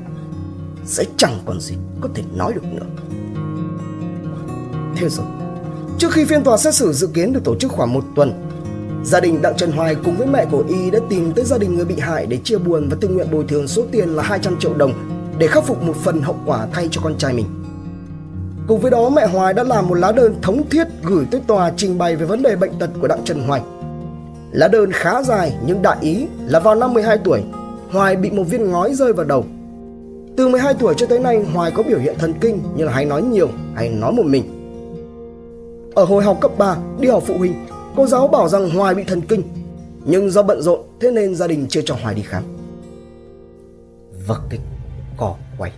Sẽ 0.85 1.05
chẳng 1.17 1.39
còn 1.47 1.61
gì 1.61 1.75
có 2.01 2.09
thể 2.15 2.23
nói 2.35 2.53
được 2.53 2.65
nữa. 2.65 2.87
Thế 4.97 5.09
rồi, 5.09 5.27
trước 5.99 6.13
khi 6.13 6.25
phiên 6.25 6.45
tòa 6.45 6.57
xét 6.57 6.75
xử 6.75 6.93
dự 6.93 7.07
kiến 7.07 7.33
được 7.33 7.45
tổ 7.45 7.57
chức 7.57 7.73
khoảng 7.73 7.93
một 7.93 8.05
tuần, 8.15 8.33
gia 9.05 9.21
đình 9.21 9.43
Đặng 9.43 9.57
Trần 9.57 9.73
Hoài 9.73 9.95
cùng 9.95 10.17
với 10.17 10.27
mẹ 10.27 10.47
của 10.51 10.65
Y 10.69 10.91
đã 10.91 10.99
tìm 11.11 11.33
tới 11.33 11.45
gia 11.45 11.59
đình 11.59 11.75
người 11.75 11.85
bị 11.85 11.99
hại 11.99 12.27
để 12.27 12.39
chia 12.45 12.59
buồn 12.59 12.89
và 12.89 12.97
tự 13.01 13.09
nguyện 13.09 13.31
bồi 13.33 13.45
thường 13.49 13.69
số 13.69 13.83
tiền 13.93 14.09
là 14.09 14.23
200 14.23 14.59
triệu 14.59 14.75
đồng 14.75 14.93
để 15.39 15.47
khắc 15.47 15.65
phục 15.65 15.83
một 15.83 15.97
phần 15.97 16.23
hậu 16.23 16.37
quả 16.47 16.67
thay 16.73 16.89
cho 16.91 17.01
con 17.05 17.19
trai 17.19 17.33
mình. 17.33 17.47
Cùng 18.67 18.81
với 18.81 18.91
đó 18.91 19.09
mẹ 19.09 19.27
Hoài 19.27 19.55
đã 19.55 19.63
làm 19.63 19.89
một 19.89 19.95
lá 19.95 20.13
đơn 20.13 20.35
thống 20.43 20.69
thiết 20.71 20.87
gửi 21.03 21.27
tới 21.31 21.41
tòa 21.47 21.73
trình 21.77 21.99
bày 21.99 22.17
về 22.17 22.27
vấn 22.27 22.43
đề 22.43 22.57
bệnh 22.57 22.73
tật 22.79 22.91
của 23.01 23.09
Đặng 23.09 23.25
Trần 23.25 23.41
Hoài. 23.47 23.63
Lá 24.53 24.69
đơn 24.69 24.91
khá 24.93 25.23
dài 25.23 25.57
nhưng 25.67 25.83
đại 25.83 25.97
ý 26.01 26.27
là 26.47 26.61
vào 26.61 26.75
năm 26.75 26.95
12 26.95 27.19
tuổi, 27.19 27.43
Hoài 27.91 28.17
bị 28.17 28.31
một 28.31 28.43
viên 28.43 28.71
ngói 28.71 28.95
rơi 28.95 29.13
vào 29.13 29.27
đầu. 29.27 29.45
Từ 30.37 30.49
12 30.49 30.75
tuổi 30.75 30.95
cho 30.97 31.07
tới 31.07 31.19
nay 31.19 31.45
Hoài 31.55 31.71
có 31.71 31.83
biểu 31.83 31.99
hiện 31.99 32.15
thần 32.19 32.35
kinh 32.41 32.63
như 32.77 32.85
là 32.85 32.93
hay 32.93 33.05
nói 33.05 33.23
nhiều 33.23 33.49
hay 33.75 33.89
nói 33.89 34.13
một 34.13 34.27
mình. 34.27 34.45
Ở 35.95 36.05
hồi 36.05 36.25
học 36.25 36.39
cấp 36.41 36.51
3, 36.59 36.77
đi 37.01 37.09
học 37.09 37.23
phụ 37.27 37.39
huynh, 37.39 37.55
cô 37.97 38.07
giáo 38.07 38.29
bảo 38.29 38.49
rằng 38.49 38.71
Hoài 38.71 38.95
bị 38.95 39.05
thần 39.05 39.21
kinh, 39.21 39.43
nhưng 40.05 40.31
do 40.31 40.43
bận 40.43 40.63
rộn 40.63 40.81
thế 41.01 41.11
nên 41.11 41.35
gia 41.35 41.47
đình 41.47 41.67
chưa 41.69 41.83
cho 41.85 41.97
Hoài 42.03 42.15
đi 42.15 42.23
khám. 42.23 42.43
Vâng, 44.27 44.39
Vật 44.41 44.41
kịch 44.51 44.61
cỏ 45.17 45.35
quay 45.59 45.73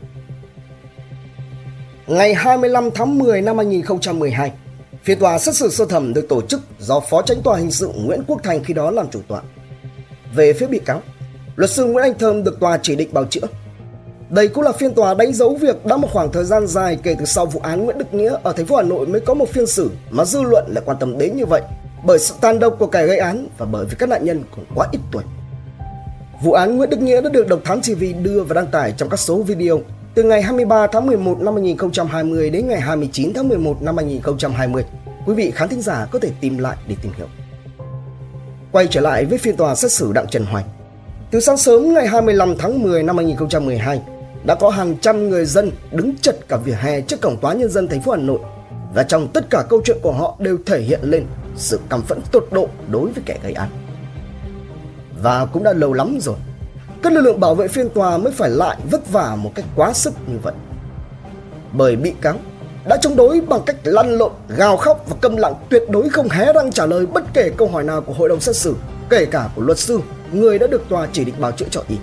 Ngày 2.07 2.35
25 2.35 2.91
tháng 2.95 3.19
10 3.19 3.43
năm 3.43 3.57
2012, 3.57 4.53
phiên 5.03 5.19
tòa 5.19 5.39
xét 5.39 5.55
xử 5.55 5.71
sơ 5.71 5.85
thẩm 5.85 6.15
được 6.15 6.29
tổ 6.29 6.43
chức 6.43 6.61
do 6.79 7.01
Phó 7.01 7.23
Tránh 7.23 7.43
tòa 7.43 7.59
hình 7.59 7.71
sự 7.71 7.93
Nguyễn 7.95 8.23
Quốc 8.27 8.41
Thành 8.43 8.65
khi 8.65 8.75
đó 8.75 8.91
làm 8.91 9.11
chủ 9.11 9.21
tọa. 9.29 9.43
Về 10.35 10.53
phía 10.53 10.67
bị 10.67 10.79
cáo, 10.79 11.03
luật 11.57 11.71
sư 11.71 11.85
Nguyễn 11.85 12.03
Anh 12.03 12.19
Thơm 12.19 12.45
được 12.45 12.61
tòa 12.61 12.79
chỉ 12.83 12.97
định 12.97 13.09
bào 13.13 13.25
chữa. 13.25 13.47
Đây 14.31 14.49
cũng 14.49 14.65
là 14.65 14.73
phiên 14.73 14.95
tòa 14.95 15.15
đánh 15.15 15.33
dấu 15.33 15.55
việc 15.55 15.87
đã 15.87 15.97
một 15.97 16.09
khoảng 16.13 16.33
thời 16.33 16.45
gian 16.45 16.67
dài 16.67 16.99
kể 17.03 17.17
từ 17.19 17.25
sau 17.25 17.47
vụ 17.47 17.61
án 17.63 17.85
Nguyễn 17.85 17.99
Đức 17.99 18.15
Nghĩa 18.15 18.37
ở 18.43 18.53
thành 18.53 18.67
phố 18.67 18.77
Hà 18.77 18.83
Nội 18.83 19.07
mới 19.07 19.21
có 19.21 19.35
một 19.35 19.49
phiên 19.49 19.67
xử 19.67 19.91
mà 20.11 20.25
dư 20.25 20.43
luận 20.43 20.65
lại 20.69 20.83
quan 20.87 20.97
tâm 21.01 21.19
đến 21.19 21.37
như 21.37 21.47
vậy 21.47 21.63
bởi 22.05 22.19
sự 22.19 22.35
tàn 22.41 22.59
độc 22.59 22.77
của 22.79 22.87
kẻ 22.87 23.07
gây 23.07 23.19
án 23.19 23.49
và 23.59 23.67
bởi 23.67 23.87
vì 23.87 23.97
các 23.99 24.09
nạn 24.09 24.25
nhân 24.25 24.43
còn 24.57 24.65
quá 24.75 24.89
ít 24.93 24.99
tuổi. 25.13 25.23
Vụ 26.43 26.53
án 26.53 26.77
Nguyễn 26.77 26.91
Đức 26.91 27.01
Nghĩa 27.01 27.21
đã 27.21 27.29
được 27.31 27.49
Độc 27.49 27.61
Thám 27.65 27.81
TV 27.81 28.05
đưa 28.23 28.43
và 28.43 28.55
đăng 28.55 28.67
tải 28.67 28.95
trong 28.97 29.09
các 29.09 29.21
số 29.21 29.43
video 29.43 29.81
từ 30.15 30.23
ngày 30.23 30.43
23 30.43 30.87
tháng 30.87 31.07
11 31.07 31.41
năm 31.41 31.55
2020 31.55 32.51
đến 32.51 32.69
ngày 32.69 32.81
29 32.81 33.33
tháng 33.35 33.49
11 33.49 33.83
năm 33.83 33.97
2020. 33.97 34.85
Quý 35.27 35.35
vị 35.35 35.51
khán 35.51 35.69
thính 35.69 35.81
giả 35.81 36.07
có 36.11 36.19
thể 36.19 36.31
tìm 36.41 36.59
lại 36.59 36.77
để 36.89 36.97
tìm 37.03 37.13
hiểu. 37.17 37.27
Quay 38.73 38.87
trở 38.91 39.01
lại 39.01 39.25
với 39.25 39.39
phiên 39.39 39.57
tòa 39.57 39.75
xét 39.75 39.93
xử 39.93 40.13
Đặng 40.13 40.27
Trần 40.27 40.45
Hoành. 40.45 40.65
Từ 41.31 41.41
sáng 41.41 41.57
sớm 41.57 41.95
ngày 41.95 42.07
25 42.07 42.55
tháng 42.59 42.83
10 42.83 43.03
năm 43.03 43.17
2012, 43.17 44.01
đã 44.45 44.55
có 44.55 44.71
hàng 44.71 44.97
trăm 45.01 45.29
người 45.29 45.45
dân 45.45 45.71
đứng 45.93 46.17
chật 46.17 46.37
cả 46.49 46.57
vỉa 46.57 46.77
hè 46.81 47.01
trước 47.01 47.21
cổng 47.21 47.37
tòa 47.37 47.53
nhân 47.53 47.71
dân 47.71 47.89
thành 47.89 48.03
phố 48.03 48.13
Hà 48.13 48.19
Nội 48.19 48.41
và 48.95 49.03
trong 49.03 49.29
tất 49.29 49.51
cả 49.51 49.65
câu 49.69 49.81
chuyện 49.85 49.99
của 50.03 50.13
họ 50.13 50.37
đều 50.39 50.59
thể 50.67 50.81
hiện 50.81 51.01
lên 51.03 51.27
sự 51.57 51.81
căm 51.89 52.03
phẫn 52.03 52.21
tột 52.33 52.49
độ 52.51 52.69
đối 52.91 53.11
với 53.11 53.23
kẻ 53.27 53.39
gây 53.43 53.53
án. 53.53 53.86
Và 55.23 55.47
cũng 55.47 55.63
đã 55.63 55.73
lâu 55.73 55.93
lắm 55.93 56.19
rồi 56.21 56.37
các 57.07 57.13
lực 57.13 57.21
lượng 57.21 57.41
bảo 57.41 57.55
vệ 57.55 57.69
phiên 57.69 57.89
tòa 57.91 58.19
mới 58.19 58.33
phải 58.33 58.51
lại 58.51 58.77
vất 58.91 59.13
vả 59.13 59.37
một 59.37 59.53
cách 59.55 59.65
quá 59.77 59.93
sức 59.93 60.15
như 60.27 60.39
vậy. 60.43 60.55
Bởi 61.73 61.97
bị 61.97 62.13
cáo 62.21 62.35
đã 62.89 62.97
chống 62.97 63.17
đối 63.17 63.41
bằng 63.41 63.61
cách 63.67 63.77
lăn 63.85 64.11
lộn, 64.11 64.33
gào 64.49 64.77
khóc 64.77 65.05
và 65.09 65.17
câm 65.21 65.37
lặng 65.37 65.55
tuyệt 65.69 65.83
đối 65.89 66.09
không 66.09 66.29
hé 66.29 66.53
răng 66.53 66.73
trả 66.73 66.87
lời 66.87 67.07
bất 67.07 67.25
kể 67.35 67.51
câu 67.57 67.69
hỏi 67.69 67.85
nào 67.85 68.01
của 68.01 68.13
hội 68.13 68.29
đồng 68.29 68.41
xét 68.41 68.57
xử, 68.57 68.75
kể 69.11 69.27
cả 69.27 69.49
của 69.57 69.63
luật 69.63 69.79
sư, 69.79 70.01
người 70.33 70.59
đã 70.59 70.67
được 70.67 70.89
tòa 70.89 71.09
chỉ 71.13 71.25
định 71.25 71.35
bào 71.39 71.53
chữa 71.53 71.67
cho 71.71 71.83
y. 71.89 71.97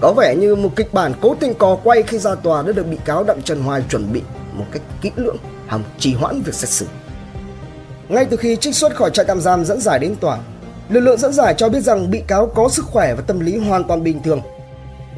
Có 0.00 0.12
vẻ 0.12 0.36
như 0.36 0.54
một 0.56 0.70
kịch 0.76 0.94
bản 0.94 1.12
cố 1.20 1.36
tình 1.40 1.54
cò 1.54 1.76
quay 1.84 2.02
khi 2.02 2.18
ra 2.18 2.34
tòa 2.34 2.62
đã 2.62 2.72
được 2.72 2.86
bị 2.86 2.98
cáo 3.04 3.24
Đặng 3.24 3.42
Trần 3.42 3.62
Hoài 3.62 3.84
chuẩn 3.90 4.12
bị 4.12 4.22
một 4.52 4.64
cách 4.72 4.82
kỹ 5.00 5.10
lưỡng, 5.16 5.36
hòng 5.66 5.82
trì 5.98 6.14
hoãn 6.14 6.42
việc 6.42 6.54
xét 6.54 6.68
xử. 6.68 6.86
Ngay 8.08 8.24
từ 8.24 8.36
khi 8.36 8.56
trích 8.56 8.74
xuất 8.74 8.96
khỏi 8.96 9.10
trại 9.10 9.26
tạm 9.26 9.40
giam 9.40 9.64
dẫn 9.64 9.80
giải 9.80 9.98
đến 9.98 10.16
tòa, 10.20 10.38
Lực 10.90 11.00
lượng 11.00 11.18
dẫn 11.18 11.32
giải 11.32 11.54
cho 11.56 11.68
biết 11.68 11.80
rằng 11.80 12.10
bị 12.10 12.22
cáo 12.26 12.46
có 12.46 12.68
sức 12.68 12.84
khỏe 12.84 13.14
và 13.14 13.22
tâm 13.26 13.40
lý 13.40 13.58
hoàn 13.58 13.84
toàn 13.84 14.02
bình 14.02 14.22
thường. 14.22 14.40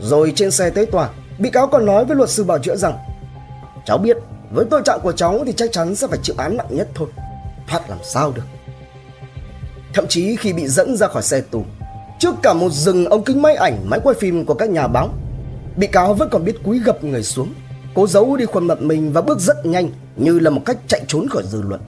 Rồi 0.01 0.33
trên 0.37 0.51
xe 0.51 0.71
tới 0.71 0.87
tòa, 0.87 1.11
bị 1.39 1.51
cáo 1.51 1.67
còn 1.67 1.87
nói 1.87 2.05
với 2.05 2.17
luật 2.17 2.31
sư 2.31 2.45
bảo 2.45 2.59
chữa 2.59 2.77
rằng 2.77 2.99
Cháu 3.85 3.99
biết 3.99 4.17
với 4.55 4.65
tội 4.71 4.83
trạng 4.85 5.01
của 5.01 5.13
cháu 5.13 5.43
thì 5.47 5.53
chắc 5.53 5.73
chắn 5.73 5.95
sẽ 5.95 6.07
phải 6.07 6.19
chịu 6.23 6.37
án 6.39 6.57
nặng 6.57 6.67
nhất 6.71 6.89
thôi. 6.95 7.09
Thoát 7.69 7.91
làm 7.91 7.99
sao 8.03 8.33
được. 8.33 8.43
Thậm 9.95 10.07
chí 10.09 10.37
khi 10.37 10.53
bị 10.53 10.69
dẫn 10.69 10.97
ra 10.97 11.09
khỏi 11.09 11.23
xe 11.23 11.41
tù, 11.41 11.65
trước 12.19 12.35
cả 12.43 12.53
một 12.53 12.73
rừng 12.73 13.05
ống 13.05 13.25
kính 13.25 13.43
máy 13.43 13.55
ảnh, 13.55 13.91
máy 13.91 14.01
quay 14.05 14.17
phim 14.21 14.45
của 14.45 14.55
các 14.55 14.71
nhà 14.71 14.87
báo, 14.87 15.09
bị 15.77 15.87
cáo 15.87 16.15
vẫn 16.15 16.29
còn 16.31 16.45
biết 16.45 16.57
cúi 16.65 16.79
gập 16.79 17.05
người 17.05 17.23
xuống, 17.23 17.55
cố 17.95 18.07
giấu 18.07 18.37
đi 18.37 18.45
khuôn 18.45 18.67
mặt 18.67 18.81
mình 18.81 19.13
và 19.13 19.21
bước 19.21 19.41
rất 19.41 19.67
nhanh 19.67 19.91
như 20.17 20.39
là 20.39 20.51
một 20.51 20.63
cách 20.65 20.77
chạy 20.87 21.03
trốn 21.07 21.29
khỏi 21.29 21.43
dư 21.47 21.63
luận. 21.63 21.81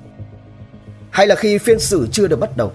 Hay 1.11 1.27
là 1.27 1.35
khi 1.35 1.59
phiên 1.59 1.81
xử 1.81 2.09
chưa 2.13 2.27
được 2.27 2.41
bắt 2.41 2.57
đầu, 2.57 2.73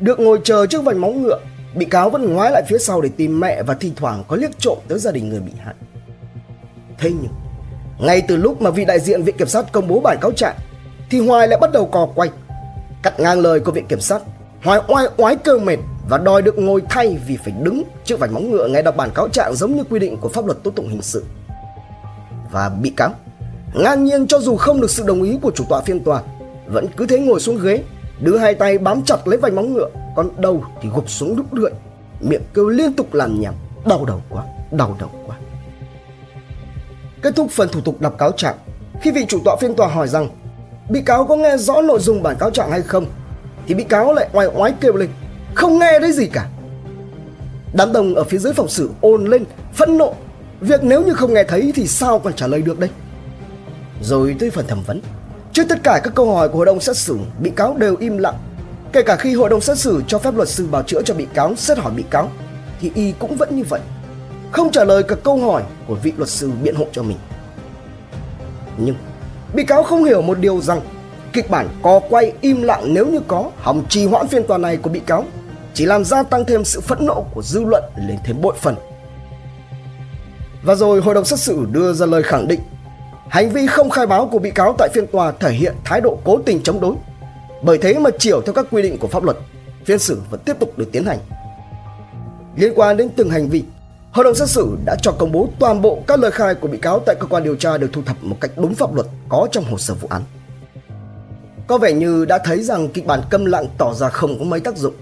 được 0.00 0.20
ngồi 0.20 0.40
chờ 0.44 0.66
trước 0.66 0.84
vành 0.84 1.00
móng 1.00 1.22
ngựa, 1.22 1.38
bị 1.74 1.84
cáo 1.84 2.10
vẫn 2.10 2.34
ngoái 2.34 2.50
lại 2.50 2.62
phía 2.68 2.78
sau 2.78 3.00
để 3.00 3.08
tìm 3.16 3.40
mẹ 3.40 3.62
và 3.62 3.74
thi 3.74 3.92
thoảng 3.96 4.24
có 4.28 4.36
liếc 4.36 4.58
trộm 4.58 4.78
tới 4.88 4.98
gia 4.98 5.12
đình 5.12 5.28
người 5.28 5.40
bị 5.40 5.52
hại. 5.58 5.74
Thế 6.98 7.10
nhưng, 7.10 7.32
ngay 7.98 8.22
từ 8.28 8.36
lúc 8.36 8.62
mà 8.62 8.70
vị 8.70 8.84
đại 8.84 9.00
diện 9.00 9.22
viện 9.22 9.36
kiểm 9.38 9.48
sát 9.48 9.72
công 9.72 9.88
bố 9.88 10.00
bản 10.00 10.18
cáo 10.20 10.32
trạng, 10.32 10.56
thì 11.10 11.20
Hoài 11.20 11.48
lại 11.48 11.58
bắt 11.60 11.72
đầu 11.72 11.86
cò 11.86 12.08
quay. 12.14 12.30
Cắt 13.02 13.20
ngang 13.20 13.40
lời 13.40 13.60
của 13.60 13.72
viện 13.72 13.86
kiểm 13.86 14.00
sát, 14.00 14.22
Hoài 14.62 14.80
oai 14.88 15.06
oái 15.16 15.36
cơ 15.36 15.58
mệt 15.58 15.78
và 16.08 16.18
đòi 16.18 16.42
được 16.42 16.58
ngồi 16.58 16.82
thay 16.88 17.18
vì 17.26 17.36
phải 17.36 17.54
đứng 17.62 17.82
trước 18.04 18.18
vành 18.18 18.34
móng 18.34 18.50
ngựa 18.50 18.68
nghe 18.68 18.82
đọc 18.82 18.96
bản 18.96 19.10
cáo 19.14 19.28
trạng 19.28 19.54
giống 19.54 19.76
như 19.76 19.84
quy 19.84 19.98
định 19.98 20.16
của 20.20 20.28
pháp 20.28 20.46
luật 20.46 20.62
tố 20.62 20.70
tụng 20.70 20.88
hình 20.88 21.02
sự. 21.02 21.24
Và 22.52 22.68
bị 22.68 22.92
cáo, 22.96 23.10
ngang 23.74 24.04
nhiên 24.04 24.26
cho 24.26 24.38
dù 24.38 24.56
không 24.56 24.80
được 24.80 24.90
sự 24.90 25.02
đồng 25.06 25.22
ý 25.22 25.38
của 25.42 25.50
chủ 25.54 25.64
tọa 25.68 25.80
phiên 25.80 26.04
tòa, 26.04 26.22
vẫn 26.66 26.86
cứ 26.96 27.06
thế 27.06 27.18
ngồi 27.18 27.40
xuống 27.40 27.58
ghế 27.62 27.82
Đưa 28.20 28.38
hai 28.38 28.54
tay 28.54 28.78
bám 28.78 29.02
chặt 29.02 29.28
lấy 29.28 29.38
vành 29.38 29.56
móng 29.56 29.74
ngựa 29.74 29.88
Còn 30.16 30.28
đầu 30.36 30.64
thì 30.82 30.88
gục 30.94 31.10
xuống 31.10 31.36
đúc 31.36 31.54
lưỡi. 31.54 31.70
Miệng 32.20 32.42
kêu 32.54 32.68
liên 32.68 32.92
tục 32.92 33.14
làm 33.14 33.40
nhảm 33.40 33.54
Đau 33.84 34.04
đầu 34.04 34.22
quá, 34.28 34.44
đau 34.70 34.96
đầu 35.00 35.10
quá. 35.26 35.36
Kết 37.22 37.36
thúc 37.36 37.50
phần 37.50 37.68
thủ 37.68 37.80
tục 37.80 38.00
đọc 38.00 38.18
cáo 38.18 38.32
trạng 38.32 38.56
Khi 39.00 39.10
vị 39.10 39.26
chủ 39.28 39.38
tọa 39.44 39.56
phiên 39.60 39.74
tòa 39.74 39.88
hỏi 39.88 40.08
rằng 40.08 40.28
Bị 40.88 41.02
cáo 41.02 41.24
có 41.24 41.36
nghe 41.36 41.56
rõ 41.56 41.82
nội 41.82 42.00
dung 42.00 42.22
bản 42.22 42.36
cáo 42.38 42.50
trạng 42.50 42.70
hay 42.70 42.82
không? 42.82 43.06
Thì 43.66 43.74
bị 43.74 43.84
cáo 43.84 44.12
lại 44.12 44.28
oai 44.32 44.46
oái 44.46 44.72
kêu 44.80 44.96
lên 44.96 45.08
Không 45.54 45.78
nghe 45.78 45.98
đấy 45.98 46.12
gì 46.12 46.26
cả. 46.26 46.48
Đám 47.72 47.92
đông 47.92 48.14
ở 48.14 48.24
phía 48.24 48.38
dưới 48.38 48.52
phòng 48.52 48.68
xử 48.68 48.90
ồn 49.00 49.24
lên 49.24 49.44
Phẫn 49.74 49.98
nộ. 49.98 50.14
Việc 50.60 50.84
nếu 50.84 51.04
như 51.04 51.12
không 51.12 51.34
nghe 51.34 51.44
thấy 51.44 51.72
thì 51.74 51.86
sao 51.86 52.18
còn 52.18 52.32
trả 52.32 52.46
lời 52.46 52.62
được 52.62 52.78
đây? 52.78 52.90
Rồi 54.02 54.36
tới 54.38 54.50
phần 54.50 54.66
thẩm 54.66 54.82
vấn. 54.86 55.00
Trước 55.56 55.68
tất 55.68 55.82
cả 55.82 56.00
các 56.04 56.14
câu 56.14 56.34
hỏi 56.34 56.48
của 56.48 56.56
hội 56.56 56.66
đồng 56.66 56.80
xét 56.80 56.96
xử, 56.96 57.18
bị 57.40 57.50
cáo 57.50 57.74
đều 57.78 57.96
im 57.96 58.18
lặng. 58.18 58.34
Kể 58.92 59.02
cả 59.02 59.16
khi 59.16 59.34
hội 59.34 59.48
đồng 59.50 59.60
xét 59.60 59.78
xử 59.78 60.02
cho 60.06 60.18
phép 60.18 60.34
luật 60.34 60.48
sư 60.48 60.66
bào 60.70 60.82
chữa 60.82 61.02
cho 61.02 61.14
bị 61.14 61.26
cáo 61.34 61.54
xét 61.54 61.78
hỏi 61.78 61.92
bị 61.92 62.04
cáo, 62.10 62.30
thì 62.80 62.90
y 62.94 63.12
cũng 63.18 63.36
vẫn 63.36 63.56
như 63.56 63.64
vậy. 63.68 63.80
Không 64.50 64.70
trả 64.70 64.84
lời 64.84 65.02
các 65.02 65.18
câu 65.24 65.38
hỏi 65.38 65.62
của 65.86 65.94
vị 65.94 66.12
luật 66.16 66.28
sư 66.28 66.50
biện 66.62 66.74
hộ 66.74 66.86
cho 66.92 67.02
mình. 67.02 67.16
Nhưng 68.78 68.94
bị 69.54 69.64
cáo 69.64 69.82
không 69.82 70.04
hiểu 70.04 70.22
một 70.22 70.38
điều 70.38 70.60
rằng 70.60 70.80
kịch 71.32 71.50
bản 71.50 71.68
co 71.82 72.00
quay 72.10 72.32
im 72.40 72.62
lặng 72.62 72.94
nếu 72.94 73.06
như 73.06 73.20
có 73.28 73.50
hòng 73.56 73.84
trì 73.88 74.06
hoãn 74.06 74.28
phiên 74.28 74.46
tòa 74.46 74.58
này 74.58 74.76
của 74.76 74.90
bị 74.90 75.00
cáo 75.00 75.24
chỉ 75.74 75.86
làm 75.86 76.04
gia 76.04 76.22
tăng 76.22 76.44
thêm 76.44 76.64
sự 76.64 76.80
phẫn 76.80 77.06
nộ 77.06 77.24
của 77.34 77.42
dư 77.42 77.64
luận 77.64 77.84
lên 77.96 78.18
thêm 78.24 78.40
bội 78.40 78.54
phần. 78.60 78.76
Và 80.62 80.74
rồi 80.74 81.00
hội 81.00 81.14
đồng 81.14 81.24
xét 81.24 81.38
xử 81.38 81.66
đưa 81.72 81.92
ra 81.92 82.06
lời 82.06 82.22
khẳng 82.22 82.48
định 82.48 82.60
Hành 83.28 83.50
vi 83.50 83.66
không 83.66 83.90
khai 83.90 84.06
báo 84.06 84.28
của 84.32 84.38
bị 84.38 84.50
cáo 84.50 84.74
tại 84.78 84.88
phiên 84.94 85.06
tòa 85.06 85.32
thể 85.32 85.52
hiện 85.52 85.74
thái 85.84 86.00
độ 86.00 86.18
cố 86.24 86.38
tình 86.46 86.62
chống 86.62 86.80
đối. 86.80 86.94
Bởi 87.62 87.78
thế 87.78 87.98
mà 87.98 88.10
chiều 88.18 88.40
theo 88.42 88.52
các 88.52 88.66
quy 88.70 88.82
định 88.82 88.98
của 88.98 89.08
pháp 89.08 89.24
luật, 89.24 89.36
phiên 89.84 89.98
xử 89.98 90.20
vẫn 90.30 90.40
tiếp 90.44 90.56
tục 90.60 90.78
được 90.78 90.88
tiến 90.92 91.04
hành. 91.04 91.18
Liên 92.56 92.72
quan 92.76 92.96
đến 92.96 93.08
từng 93.16 93.30
hành 93.30 93.48
vi, 93.48 93.64
hội 94.12 94.24
đồng 94.24 94.34
xét 94.34 94.48
xử 94.48 94.76
đã 94.84 94.96
cho 95.02 95.12
công 95.12 95.32
bố 95.32 95.48
toàn 95.58 95.82
bộ 95.82 95.98
các 96.06 96.18
lời 96.18 96.30
khai 96.30 96.54
của 96.54 96.68
bị 96.68 96.78
cáo 96.78 97.00
tại 97.06 97.16
cơ 97.20 97.26
quan 97.26 97.44
điều 97.44 97.56
tra 97.56 97.78
được 97.78 97.90
thu 97.92 98.02
thập 98.06 98.16
một 98.24 98.36
cách 98.40 98.50
đúng 98.56 98.74
pháp 98.74 98.94
luật 98.94 99.06
có 99.28 99.48
trong 99.52 99.64
hồ 99.64 99.78
sơ 99.78 99.94
vụ 99.94 100.08
án. 100.10 100.22
Có 101.66 101.78
vẻ 101.78 101.92
như 101.92 102.24
đã 102.24 102.38
thấy 102.38 102.62
rằng 102.62 102.88
kịch 102.88 103.06
bản 103.06 103.20
câm 103.30 103.44
lặng 103.44 103.66
tỏ 103.78 103.94
ra 103.94 104.08
không 104.08 104.38
có 104.38 104.44
mấy 104.44 104.60
tác 104.60 104.76
dụng. 104.76 104.94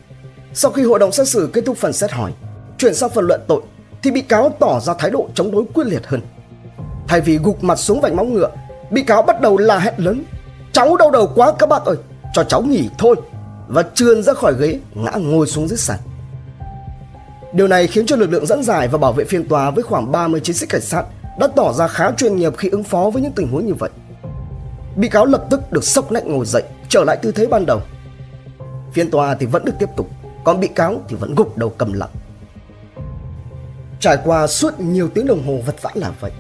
Sau 0.55 0.71
khi 0.71 0.83
hội 0.83 0.99
đồng 0.99 1.13
xét 1.13 1.29
xử 1.29 1.51
kết 1.53 1.63
thúc 1.67 1.77
phần 1.77 1.93
xét 1.93 2.13
hỏi, 2.13 2.33
chuyển 2.79 2.95
sang 2.95 3.11
phần 3.11 3.27
luận 3.27 3.41
tội, 3.49 3.63
thì 4.03 4.11
bị 4.11 4.23
cáo 4.23 4.57
tỏ 4.61 4.81
ra 4.81 4.95
thái 4.99 5.11
độ 5.11 5.29
chống 5.35 5.51
đối 5.51 5.65
quyết 5.75 5.87
liệt 5.87 6.07
hơn. 6.07 6.21
Thay 7.09 7.21
vì 7.21 7.39
gục 7.39 7.65
mặt 7.65 7.77
xuống 7.77 8.01
vành 8.01 8.17
móng 8.17 8.35
ngựa 8.35 8.51
Bị 8.91 9.03
cáo 9.03 9.23
bắt 9.23 9.41
đầu 9.41 9.59
la 9.59 9.79
hét 9.79 10.01
lớn 10.01 10.25
Cháu 10.73 10.97
đau 10.97 11.11
đầu 11.11 11.31
quá 11.35 11.53
các 11.59 11.69
bác 11.69 11.85
ơi 11.85 11.97
Cho 12.33 12.45
cháu 12.45 12.63
nghỉ 12.63 12.89
thôi 12.99 13.17
Và 13.69 13.83
trườn 13.95 14.23
ra 14.23 14.33
khỏi 14.33 14.55
ghế 14.59 14.79
ngã 14.95 15.13
ngồi 15.17 15.47
xuống 15.47 15.69
dưới 15.69 15.79
sàn 15.79 15.99
Điều 17.55 17.69
này 17.69 17.87
khiến 17.87 18.07
cho 18.07 18.17
lực 18.17 18.31
lượng 18.31 18.47
dẫn 18.47 18.63
giải 18.63 18.89
và 18.89 18.99
bảo 18.99 19.13
vệ 19.13 19.25
phiên 19.25 19.49
tòa 19.49 19.71
với 19.71 19.83
khoảng 19.83 20.13
30 20.13 20.41
chiến 20.41 20.57
sĩ 20.57 20.67
cảnh 20.67 20.81
sát 20.81 21.05
đã 21.39 21.49
tỏ 21.57 21.73
ra 21.73 21.89
khá 21.89 22.11
chuyên 22.13 22.37
nghiệp 22.37 22.57
khi 22.57 22.69
ứng 22.69 22.85
phó 22.85 23.11
với 23.11 23.23
những 23.23 23.33
tình 23.33 23.49
huống 23.49 23.67
như 23.67 23.75
vậy. 23.75 23.91
Bị 24.97 25.09
cáo 25.09 25.27
lập 25.27 25.45
tức 25.51 25.73
được 25.73 25.85
sốc 25.85 26.13
nách 26.13 26.27
ngồi 26.27 26.47
dậy, 26.47 26.63
trở 26.89 27.05
lại 27.05 27.17
tư 27.23 27.33
thế 27.33 27.47
ban 27.47 27.67
đầu. 27.67 27.81
Phiên 28.93 29.11
tòa 29.11 29.35
thì 29.35 29.47
vẫn 29.47 29.65
được 29.65 29.73
tiếp 29.79 29.89
tục, 29.97 30.11
còn 30.45 30.61
bị 30.61 30.69
cáo 30.69 31.01
thì 31.09 31.17
vẫn 31.17 31.35
gục 31.35 31.59
đầu 31.59 31.69
cầm 31.79 31.93
lặng. 31.93 32.11
Trải 34.01 34.19
qua 34.25 34.47
suốt 34.47 34.81
nhiều 34.81 35.09
tiếng 35.15 35.27
đồng 35.27 35.47
hồ 35.47 35.59
vật 35.67 35.83
vã 35.83 35.91
là 35.95 36.13
vậy, 36.21 36.31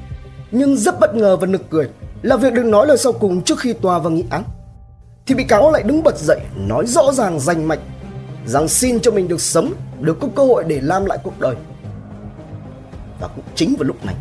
nhưng 0.54 0.76
rất 0.76 1.00
bất 1.00 1.14
ngờ 1.14 1.36
và 1.36 1.46
nực 1.46 1.70
cười 1.70 1.88
là 2.22 2.36
việc 2.36 2.52
được 2.52 2.62
nói 2.64 2.86
lời 2.86 2.98
sau 2.98 3.12
cùng 3.12 3.42
trước 3.42 3.58
khi 3.58 3.72
tòa 3.72 3.98
và 3.98 4.10
nghị 4.10 4.24
án. 4.30 4.44
Thì 5.26 5.34
bị 5.34 5.44
cáo 5.44 5.70
lại 5.70 5.82
đứng 5.82 6.02
bật 6.02 6.18
dậy 6.18 6.40
nói 6.56 6.86
rõ 6.86 7.12
ràng 7.12 7.40
rành 7.40 7.68
mạch 7.68 7.78
rằng 8.46 8.68
xin 8.68 9.00
cho 9.00 9.10
mình 9.10 9.28
được 9.28 9.40
sống, 9.40 9.72
được 10.00 10.20
có 10.20 10.28
cơ 10.36 10.44
hội 10.44 10.64
để 10.66 10.80
làm 10.82 11.04
lại 11.04 11.18
cuộc 11.22 11.40
đời. 11.40 11.54
Và 13.20 13.28
cũng 13.28 13.44
chính 13.54 13.74
vào 13.78 13.84
lúc 13.84 14.04
này, 14.04 14.14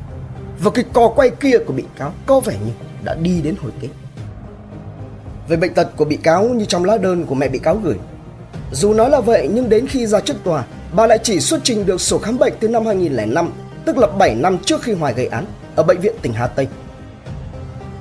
và 0.60 0.72
cái 0.72 0.86
cò 0.94 1.08
quay 1.16 1.30
kia 1.30 1.58
của 1.58 1.74
bị 1.74 1.84
cáo 1.98 2.14
có 2.26 2.40
vẻ 2.40 2.58
như 2.66 2.72
đã 3.04 3.16
đi 3.16 3.42
đến 3.42 3.56
hồi 3.62 3.72
kết. 3.82 3.90
Về 5.48 5.58
bệnh 5.58 5.74
tật 5.74 5.88
của 5.98 6.06
bị 6.06 6.16
cáo 6.16 6.44
như 6.44 6.66
trong 6.66 6.86
lá 6.86 6.98
đơn 6.98 7.26
của 7.26 7.36
mẹ 7.36 7.48
bị 7.48 7.60
cáo 7.60 7.76
gửi, 7.84 7.96
dù 8.72 8.94
nói 8.94 9.10
là 9.10 9.20
vậy 9.20 9.50
nhưng 9.54 9.70
đến 9.70 9.88
khi 9.88 10.08
ra 10.08 10.20
trước 10.20 10.44
tòa, 10.44 10.66
bà 10.96 11.08
lại 11.08 11.20
chỉ 11.24 11.40
xuất 11.40 11.60
trình 11.64 11.86
được 11.86 12.02
sổ 12.02 12.18
khám 12.18 12.38
bệnh 12.38 12.54
từ 12.60 12.68
năm 12.68 12.86
2005, 12.86 13.52
tức 13.86 13.98
là 13.98 14.08
7 14.08 14.36
năm 14.36 14.58
trước 14.58 14.82
khi 14.82 14.94
Hoài 14.94 15.14
gây 15.14 15.28
án 15.28 15.46
ở 15.76 15.84
bệnh 15.84 16.00
viện 16.00 16.16
tỉnh 16.22 16.34
Hà 16.34 16.48
Tây. 16.48 16.68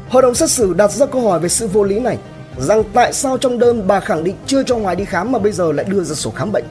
Hội 0.09 0.23
đồng 0.23 0.35
xét 0.35 0.51
xử 0.51 0.75
đặt 0.75 0.91
ra 0.91 1.07
câu 1.07 1.23
hỏi 1.23 1.41
về 1.41 1.49
sự 1.49 1.67
vô 1.67 1.85
lý 1.85 2.01
này, 2.01 2.19
rằng 2.59 2.83
tại 2.95 3.13
sao 3.13 3.39
trong 3.39 3.59
đơn 3.59 3.87
bà 3.87 4.01
khẳng 4.01 4.25
định 4.25 4.37
chưa 4.47 4.63
cho 4.63 4.77
Hoài 4.77 4.97
đi 4.97 5.05
khám 5.05 5.33
mà 5.33 5.39
bây 5.39 5.53
giờ 5.53 5.73
lại 5.73 5.87
đưa 5.89 6.05
ra 6.05 6.15
sổ 6.15 6.31
khám 6.31 6.53
bệnh. 6.53 6.65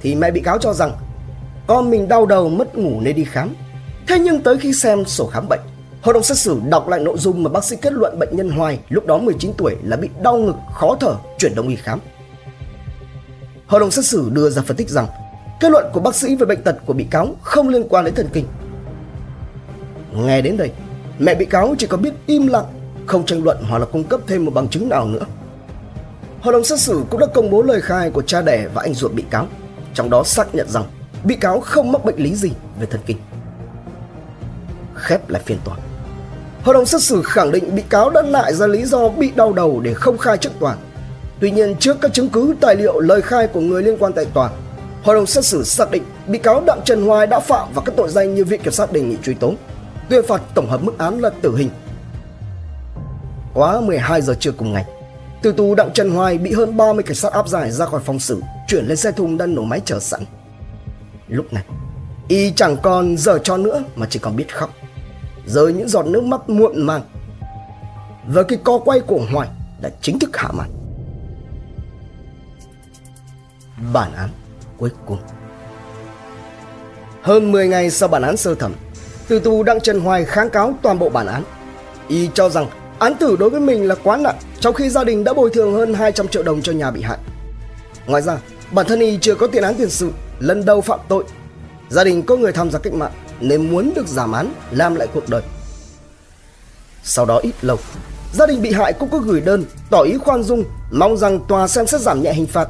Thì 0.00 0.14
mẹ 0.14 0.30
bị 0.30 0.40
cáo 0.40 0.58
cho 0.58 0.72
rằng 0.72 0.92
con 1.66 1.90
mình 1.90 2.08
đau 2.08 2.26
đầu 2.26 2.48
mất 2.48 2.78
ngủ 2.78 3.00
nên 3.00 3.16
đi 3.16 3.24
khám. 3.24 3.54
Thế 4.06 4.18
nhưng 4.18 4.42
tới 4.42 4.58
khi 4.58 4.72
xem 4.72 5.04
sổ 5.04 5.26
khám 5.26 5.48
bệnh, 5.48 5.60
hội 6.02 6.14
đồng 6.14 6.22
xét 6.22 6.38
xử 6.38 6.60
đọc 6.68 6.88
lại 6.88 7.00
nội 7.00 7.18
dung 7.18 7.42
mà 7.42 7.50
bác 7.50 7.64
sĩ 7.64 7.76
kết 7.76 7.92
luận 7.92 8.18
bệnh 8.18 8.36
nhân 8.36 8.50
Hoài 8.50 8.78
lúc 8.88 9.06
đó 9.06 9.18
19 9.18 9.52
tuổi 9.58 9.76
là 9.82 9.96
bị 9.96 10.08
đau 10.22 10.36
ngực, 10.36 10.56
khó 10.74 10.96
thở, 11.00 11.14
chuyển 11.38 11.54
đông 11.54 11.68
y 11.68 11.76
khám. 11.76 12.00
Hội 13.66 13.80
đồng 13.80 13.90
xét 13.90 14.04
xử 14.04 14.30
đưa 14.32 14.50
ra 14.50 14.62
phân 14.62 14.76
tích 14.76 14.88
rằng 14.88 15.06
kết 15.60 15.70
luận 15.70 15.84
của 15.92 16.00
bác 16.00 16.14
sĩ 16.14 16.36
về 16.36 16.46
bệnh 16.46 16.62
tật 16.62 16.76
của 16.86 16.92
bị 16.92 17.04
cáo 17.04 17.28
không 17.42 17.68
liên 17.68 17.88
quan 17.88 18.04
đến 18.04 18.14
thần 18.14 18.28
kinh. 18.32 18.46
Nghe 20.14 20.40
đến 20.42 20.56
đây, 20.56 20.70
mẹ 21.18 21.34
bị 21.34 21.44
cáo 21.44 21.74
chỉ 21.78 21.86
có 21.86 21.96
biết 21.96 22.12
im 22.26 22.46
lặng, 22.46 22.64
không 23.06 23.26
tranh 23.26 23.44
luận 23.44 23.56
hoặc 23.68 23.78
là 23.78 23.84
cung 23.84 24.04
cấp 24.04 24.20
thêm 24.26 24.44
một 24.44 24.54
bằng 24.54 24.68
chứng 24.68 24.88
nào 24.88 25.06
nữa. 25.06 25.24
Hội 26.40 26.52
đồng 26.52 26.64
xét 26.64 26.80
xử 26.80 27.04
cũng 27.10 27.20
đã 27.20 27.26
công 27.26 27.50
bố 27.50 27.62
lời 27.62 27.80
khai 27.80 28.10
của 28.10 28.22
cha 28.22 28.42
đẻ 28.42 28.66
và 28.74 28.82
anh 28.82 28.94
ruột 28.94 29.12
bị 29.12 29.24
cáo, 29.30 29.46
trong 29.94 30.10
đó 30.10 30.24
xác 30.24 30.54
nhận 30.54 30.68
rằng 30.70 30.84
bị 31.24 31.34
cáo 31.34 31.60
không 31.60 31.92
mắc 31.92 32.04
bệnh 32.04 32.16
lý 32.16 32.34
gì 32.34 32.50
về 32.80 32.86
thần 32.86 33.00
kinh. 33.06 33.16
Khép 34.94 35.30
lại 35.30 35.42
phiên 35.46 35.58
tòa. 35.64 35.76
Hội 36.62 36.74
đồng 36.74 36.86
xét 36.86 37.02
xử 37.02 37.22
khẳng 37.22 37.52
định 37.52 37.74
bị 37.74 37.82
cáo 37.88 38.10
đã 38.10 38.22
lại 38.22 38.54
ra 38.54 38.66
lý 38.66 38.84
do 38.84 39.08
bị 39.08 39.30
đau 39.36 39.52
đầu 39.52 39.80
để 39.80 39.94
không 39.94 40.18
khai 40.18 40.38
trước 40.38 40.50
tòa 40.60 40.76
Tuy 41.40 41.50
nhiên 41.50 41.74
trước 41.76 41.96
các 42.00 42.12
chứng 42.12 42.28
cứ 42.28 42.54
tài 42.60 42.76
liệu 42.76 43.00
lời 43.00 43.22
khai 43.22 43.46
của 43.46 43.60
người 43.60 43.82
liên 43.82 43.96
quan 43.98 44.12
tại 44.12 44.24
tòa, 44.34 44.50
hội 45.02 45.14
đồng 45.14 45.26
xét 45.26 45.44
xử 45.44 45.64
xác 45.64 45.90
định 45.90 46.02
bị 46.26 46.38
cáo 46.38 46.62
Đặng 46.66 46.80
Trần 46.84 47.06
Hoài 47.06 47.26
đã 47.26 47.40
phạm 47.40 47.72
vào 47.74 47.84
các 47.84 47.94
tội 47.96 48.08
danh 48.08 48.34
như 48.34 48.44
viện 48.44 48.60
kiểm 48.62 48.72
sát 48.72 48.92
đề 48.92 49.00
nghị 49.00 49.16
truy 49.22 49.34
tố, 49.34 49.54
tuyên 50.08 50.24
phạt 50.28 50.42
tổng 50.54 50.70
hợp 50.70 50.82
mức 50.82 50.98
án 50.98 51.20
là 51.20 51.30
tử 51.30 51.56
hình. 51.56 51.70
Quá 53.54 53.80
12 53.80 54.22
giờ 54.22 54.34
trưa 54.40 54.52
cùng 54.52 54.72
ngày, 54.72 54.84
từ 55.42 55.52
tù 55.52 55.74
Đặng 55.74 55.90
Trần 55.94 56.10
Hoài 56.10 56.38
bị 56.38 56.52
hơn 56.52 56.76
30 56.76 57.02
cảnh 57.02 57.14
sát 57.14 57.32
áp 57.32 57.48
giải 57.48 57.70
ra 57.70 57.86
khỏi 57.86 58.00
phòng 58.04 58.18
xử, 58.18 58.42
chuyển 58.68 58.86
lên 58.86 58.96
xe 58.96 59.12
thùng 59.12 59.38
đang 59.38 59.54
nổ 59.54 59.62
máy 59.62 59.80
chờ 59.84 60.00
sẵn. 60.00 60.24
Lúc 61.28 61.52
này, 61.52 61.64
y 62.28 62.50
chẳng 62.50 62.76
còn 62.82 63.16
giờ 63.16 63.38
cho 63.44 63.56
nữa 63.56 63.82
mà 63.96 64.06
chỉ 64.10 64.18
còn 64.18 64.36
biết 64.36 64.54
khóc, 64.54 64.70
rơi 65.46 65.72
những 65.72 65.88
giọt 65.88 66.06
nước 66.06 66.24
mắt 66.24 66.48
muộn 66.48 66.82
màng. 66.82 67.02
Và 68.26 68.42
cái 68.42 68.58
co 68.64 68.78
quay 68.78 69.00
của 69.00 69.26
Hoài 69.32 69.48
đã 69.80 69.90
chính 70.00 70.18
thức 70.18 70.36
hạ 70.36 70.48
màn. 70.52 70.70
bản 73.92 74.12
án 74.14 74.28
cuối 74.76 74.90
cùng. 75.06 75.18
Hơn 77.22 77.52
10 77.52 77.68
ngày 77.68 77.90
sau 77.90 78.08
bản 78.08 78.22
án 78.22 78.36
sơ 78.36 78.54
thẩm, 78.54 78.74
từ 79.28 79.38
tù 79.38 79.62
Đặng 79.62 79.80
Trần 79.80 80.00
Hoài 80.00 80.24
kháng 80.24 80.50
cáo 80.50 80.74
toàn 80.82 80.98
bộ 80.98 81.08
bản 81.08 81.26
án. 81.26 81.42
Y 82.08 82.28
cho 82.34 82.48
rằng 82.48 82.66
án 82.98 83.14
tử 83.14 83.36
đối 83.36 83.50
với 83.50 83.60
mình 83.60 83.88
là 83.88 83.94
quá 83.94 84.16
nặng, 84.16 84.36
trong 84.60 84.74
khi 84.74 84.88
gia 84.88 85.04
đình 85.04 85.24
đã 85.24 85.34
bồi 85.34 85.50
thường 85.50 85.74
hơn 85.74 85.94
200 85.94 86.28
triệu 86.28 86.42
đồng 86.42 86.62
cho 86.62 86.72
nhà 86.72 86.90
bị 86.90 87.02
hại. 87.02 87.18
Ngoài 88.06 88.22
ra, 88.22 88.38
bản 88.70 88.86
thân 88.86 89.00
Y 89.00 89.18
chưa 89.20 89.34
có 89.34 89.46
tiền 89.46 89.62
án 89.62 89.74
tiền 89.74 89.90
sự, 89.90 90.10
lần 90.38 90.64
đầu 90.64 90.80
phạm 90.80 91.00
tội. 91.08 91.24
Gia 91.88 92.04
đình 92.04 92.22
có 92.22 92.36
người 92.36 92.52
tham 92.52 92.70
gia 92.70 92.78
cách 92.78 92.94
mạng 92.94 93.12
nên 93.40 93.70
muốn 93.70 93.92
được 93.94 94.08
giảm 94.08 94.32
án, 94.32 94.52
làm 94.70 94.94
lại 94.94 95.08
cuộc 95.14 95.28
đời. 95.28 95.42
Sau 97.02 97.24
đó 97.24 97.38
ít 97.42 97.54
lâu, 97.62 97.78
gia 98.32 98.46
đình 98.46 98.62
bị 98.62 98.72
hại 98.72 98.92
cũng 98.92 99.10
có 99.10 99.18
gửi 99.18 99.40
đơn 99.40 99.64
tỏ 99.90 100.00
ý 100.00 100.18
khoan 100.18 100.42
dung, 100.42 100.64
mong 100.90 101.16
rằng 101.16 101.40
tòa 101.48 101.68
xem 101.68 101.86
xét 101.86 102.00
giảm 102.00 102.22
nhẹ 102.22 102.32
hình 102.32 102.46
phạt 102.46 102.68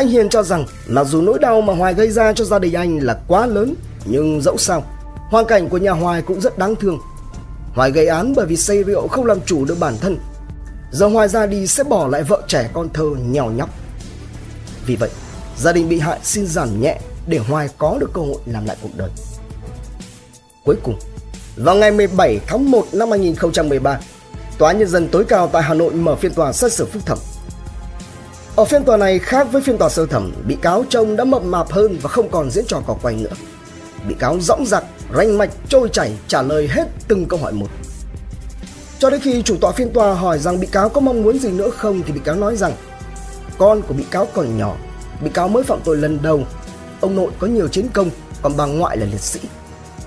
anh 0.00 0.08
Hiền 0.08 0.28
cho 0.28 0.42
rằng 0.42 0.64
mặc 0.88 1.04
dù 1.04 1.22
nỗi 1.22 1.38
đau 1.38 1.60
mà 1.60 1.74
Hoài 1.74 1.94
gây 1.94 2.10
ra 2.10 2.32
cho 2.32 2.44
gia 2.44 2.58
đình 2.58 2.72
anh 2.72 2.98
là 2.98 3.18
quá 3.28 3.46
lớn, 3.46 3.74
nhưng 4.04 4.40
dẫu 4.42 4.56
sao, 4.56 4.84
hoàn 5.30 5.46
cảnh 5.46 5.68
của 5.68 5.78
nhà 5.78 5.92
Hoài 5.92 6.22
cũng 6.22 6.40
rất 6.40 6.58
đáng 6.58 6.76
thương. 6.76 6.98
Hoài 7.74 7.90
gây 7.90 8.06
án 8.06 8.32
bởi 8.36 8.46
vì 8.46 8.56
say 8.56 8.82
rượu 8.82 9.08
không 9.08 9.26
làm 9.26 9.40
chủ 9.46 9.64
được 9.64 9.76
bản 9.80 9.94
thân. 10.00 10.18
Giờ 10.92 11.06
Hoài 11.06 11.28
ra 11.28 11.46
đi 11.46 11.66
sẽ 11.66 11.84
bỏ 11.84 12.08
lại 12.08 12.22
vợ 12.22 12.42
trẻ 12.48 12.70
con 12.72 12.88
thơ 12.94 13.04
nhèo 13.30 13.50
nhóc. 13.50 13.70
Vì 14.86 14.96
vậy, 14.96 15.10
gia 15.56 15.72
đình 15.72 15.88
bị 15.88 15.98
hại 15.98 16.18
xin 16.22 16.46
giảm 16.46 16.80
nhẹ 16.80 17.00
để 17.26 17.38
Hoài 17.38 17.68
có 17.78 17.96
được 18.00 18.10
cơ 18.12 18.20
hội 18.20 18.38
làm 18.46 18.66
lại 18.66 18.76
cuộc 18.82 18.96
đời. 18.96 19.10
Cuối 20.64 20.76
cùng, 20.82 20.98
vào 21.56 21.76
ngày 21.76 21.92
17 21.92 22.40
tháng 22.46 22.70
1 22.70 22.86
năm 22.92 23.10
2013, 23.10 24.00
Tòa 24.58 24.72
Nhân 24.72 24.88
dân 24.88 25.08
tối 25.08 25.24
cao 25.24 25.48
tại 25.48 25.62
Hà 25.62 25.74
Nội 25.74 25.92
mở 25.92 26.16
phiên 26.16 26.34
tòa 26.34 26.52
xét 26.52 26.72
xử 26.72 26.86
phúc 26.86 27.02
thẩm 27.06 27.18
ở 28.56 28.64
phiên 28.64 28.84
tòa 28.84 28.96
này 28.96 29.18
khác 29.18 29.52
với 29.52 29.62
phiên 29.62 29.78
tòa 29.78 29.88
sơ 29.88 30.06
thẩm, 30.06 30.32
bị 30.46 30.56
cáo 30.62 30.84
trông 30.88 31.16
đã 31.16 31.24
mập 31.24 31.42
mạp 31.42 31.70
hơn 31.70 31.98
và 32.02 32.08
không 32.08 32.28
còn 32.30 32.50
diễn 32.50 32.64
trò 32.68 32.80
cò 32.86 32.96
quay 33.02 33.14
nữa. 33.16 33.30
Bị 34.08 34.14
cáo 34.18 34.40
dõng 34.40 34.66
dạc, 34.66 34.84
ranh 35.14 35.38
mạch, 35.38 35.50
trôi 35.68 35.88
chảy 35.92 36.12
trả 36.28 36.42
lời 36.42 36.68
hết 36.68 36.84
từng 37.08 37.26
câu 37.26 37.38
hỏi 37.38 37.52
một. 37.52 37.66
Cho 38.98 39.10
đến 39.10 39.20
khi 39.20 39.42
chủ 39.42 39.56
tọa 39.60 39.72
phiên 39.72 39.92
tòa 39.92 40.14
hỏi 40.14 40.38
rằng 40.38 40.60
bị 40.60 40.66
cáo 40.66 40.88
có 40.88 41.00
mong 41.00 41.22
muốn 41.22 41.38
gì 41.38 41.50
nữa 41.50 41.70
không 41.70 42.02
thì 42.06 42.12
bị 42.12 42.20
cáo 42.24 42.34
nói 42.34 42.56
rằng 42.56 42.72
con 43.58 43.82
của 43.82 43.94
bị 43.94 44.04
cáo 44.10 44.26
còn 44.34 44.58
nhỏ, 44.58 44.76
bị 45.22 45.30
cáo 45.30 45.48
mới 45.48 45.62
phạm 45.62 45.80
tội 45.84 45.96
lần 45.96 46.18
đầu, 46.22 46.44
ông 47.00 47.16
nội 47.16 47.30
có 47.38 47.46
nhiều 47.46 47.68
chiến 47.68 47.88
công, 47.92 48.10
còn 48.42 48.56
bà 48.56 48.66
ngoại 48.66 48.96
là 48.96 49.06
liệt 49.06 49.20
sĩ. 49.20 49.40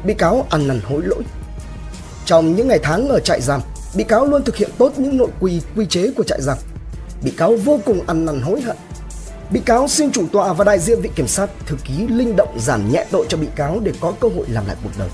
Bị 0.06 0.14
cáo 0.14 0.48
ăn 0.50 0.68
năn 0.68 0.80
hối 0.84 1.02
lỗi. 1.04 1.24
Trong 2.26 2.56
những 2.56 2.68
ngày 2.68 2.80
tháng 2.84 3.10
ở 3.10 3.20
trại 3.20 3.42
giam, 3.42 3.62
bị 3.96 4.04
cáo 4.04 4.26
luôn 4.26 4.44
thực 4.44 4.56
hiện 4.56 4.70
tốt 4.78 4.94
những 4.98 5.18
nội 5.18 5.30
quy 5.40 5.62
quy 5.76 5.86
chế 5.86 6.12
của 6.18 6.24
trại 6.24 6.42
giam 6.42 6.58
bị 7.24 7.32
cáo 7.32 7.56
vô 7.56 7.80
cùng 7.86 8.02
ăn 8.08 8.26
năn 8.26 8.42
hối 8.42 8.62
hận. 8.62 8.78
Bị 9.54 9.60
cáo 9.60 9.88
xin 9.88 10.12
chủ 10.12 10.28
tọa 10.32 10.54
và 10.54 10.64
đại 10.64 10.80
diện 10.80 11.02
viện 11.02 11.12
kiểm 11.16 11.28
sát 11.28 11.50
thư 11.66 11.78
ký 11.84 12.08
linh 12.08 12.36
động 12.36 12.58
giảm 12.60 12.92
nhẹ 12.92 13.06
tội 13.12 13.26
cho 13.30 13.38
bị 13.38 13.48
cáo 13.56 13.80
để 13.84 13.94
có 14.02 14.14
cơ 14.20 14.28
hội 14.36 14.46
làm 14.50 14.68
lại 14.68 14.76
cuộc 14.84 14.90
đời. 15.00 15.10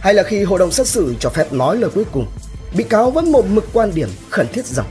Hay 0.00 0.14
là 0.14 0.22
khi 0.22 0.44
hội 0.44 0.58
đồng 0.58 0.70
xét 0.70 0.86
xử 0.86 1.14
cho 1.20 1.30
phép 1.30 1.52
nói 1.52 1.76
lời 1.76 1.90
cuối 1.94 2.04
cùng, 2.12 2.26
bị 2.76 2.84
cáo 2.84 3.10
vẫn 3.10 3.32
một 3.32 3.46
mực 3.46 3.64
quan 3.72 3.94
điểm 3.94 4.08
khẩn 4.30 4.48
thiết 4.52 4.66
rằng 4.66 4.86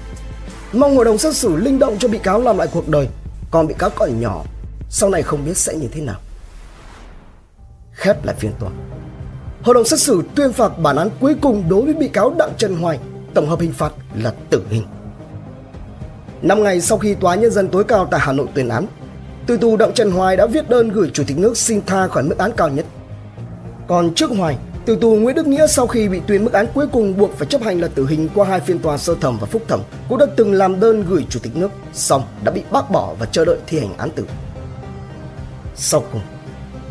mong 0.73 0.95
hội 0.95 1.05
đồng 1.05 1.17
xét 1.17 1.35
xử 1.35 1.55
linh 1.55 1.79
động 1.79 1.97
cho 1.99 2.07
bị 2.07 2.17
cáo 2.17 2.41
làm 2.41 2.57
lại 2.57 2.67
cuộc 2.73 2.89
đời, 2.89 3.07
còn 3.51 3.67
bị 3.67 3.73
cáo 3.77 3.89
còn 3.89 4.21
nhỏ, 4.21 4.43
sau 4.89 5.09
này 5.09 5.23
không 5.23 5.45
biết 5.45 5.57
sẽ 5.57 5.75
như 5.75 5.87
thế 5.91 6.01
nào. 6.01 6.19
Khép 7.93 8.25
lại 8.25 8.35
phiên 8.39 8.51
tòa. 8.59 8.69
Hội 9.61 9.75
đồng 9.75 9.85
xét 9.85 9.99
xử 9.99 10.21
tuyên 10.35 10.53
phạt 10.53 10.79
bản 10.79 10.95
án 10.95 11.09
cuối 11.19 11.35
cùng 11.41 11.69
đối 11.69 11.81
với 11.81 11.93
bị 11.93 12.07
cáo 12.07 12.33
Đặng 12.37 12.53
Trần 12.57 12.75
Hoài, 12.75 12.99
tổng 13.33 13.49
hợp 13.49 13.59
hình 13.59 13.73
phạt 13.73 13.93
là 14.15 14.33
tử 14.49 14.63
hình. 14.69 14.83
Năm 16.41 16.63
ngày 16.63 16.81
sau 16.81 16.97
khi 16.97 17.13
Tòa 17.13 17.35
Nhân 17.35 17.51
dân 17.51 17.67
tối 17.67 17.83
cao 17.83 18.07
tại 18.11 18.19
Hà 18.23 18.33
Nội 18.33 18.47
tuyên 18.53 18.69
án, 18.69 18.85
từ 19.47 19.57
tù 19.57 19.77
Đặng 19.77 19.93
Trần 19.93 20.11
Hoài 20.11 20.37
đã 20.37 20.45
viết 20.45 20.69
đơn 20.69 20.89
gửi 20.89 21.11
Chủ 21.13 21.23
tịch 21.27 21.37
nước 21.37 21.57
xin 21.57 21.81
tha 21.85 22.07
khỏi 22.07 22.23
mức 22.23 22.37
án 22.37 22.51
cao 22.57 22.69
nhất. 22.69 22.85
Còn 23.87 24.13
trước 24.13 24.31
Hoài, 24.31 24.57
từ 24.85 24.95
tù 24.95 25.15
Nguyễn 25.15 25.35
Đức 25.35 25.47
Nghĩa 25.47 25.67
sau 25.67 25.87
khi 25.87 26.07
bị 26.09 26.21
tuyên 26.27 26.45
mức 26.45 26.53
án 26.53 26.65
cuối 26.73 26.87
cùng 26.87 27.17
buộc 27.17 27.37
phải 27.37 27.47
chấp 27.47 27.61
hành 27.61 27.81
là 27.81 27.87
tử 27.87 28.05
hình 28.05 28.29
qua 28.35 28.47
hai 28.47 28.59
phiên 28.59 28.79
tòa 28.79 28.97
sơ 28.97 29.15
thẩm 29.21 29.37
và 29.39 29.45
phúc 29.45 29.61
thẩm 29.67 29.79
cũng 30.09 30.17
đã 30.17 30.25
từng 30.35 30.53
làm 30.53 30.79
đơn 30.79 31.05
gửi 31.09 31.25
Chủ 31.29 31.39
tịch 31.43 31.55
nước, 31.55 31.71
xong 31.93 32.23
đã 32.43 32.51
bị 32.51 32.61
bác 32.71 32.91
bỏ 32.91 33.13
và 33.19 33.25
chờ 33.25 33.45
đợi 33.45 33.57
thi 33.67 33.79
hành 33.79 33.93
án 33.97 34.09
tử. 34.09 34.25
Sau 35.75 36.03
cùng, 36.11 36.21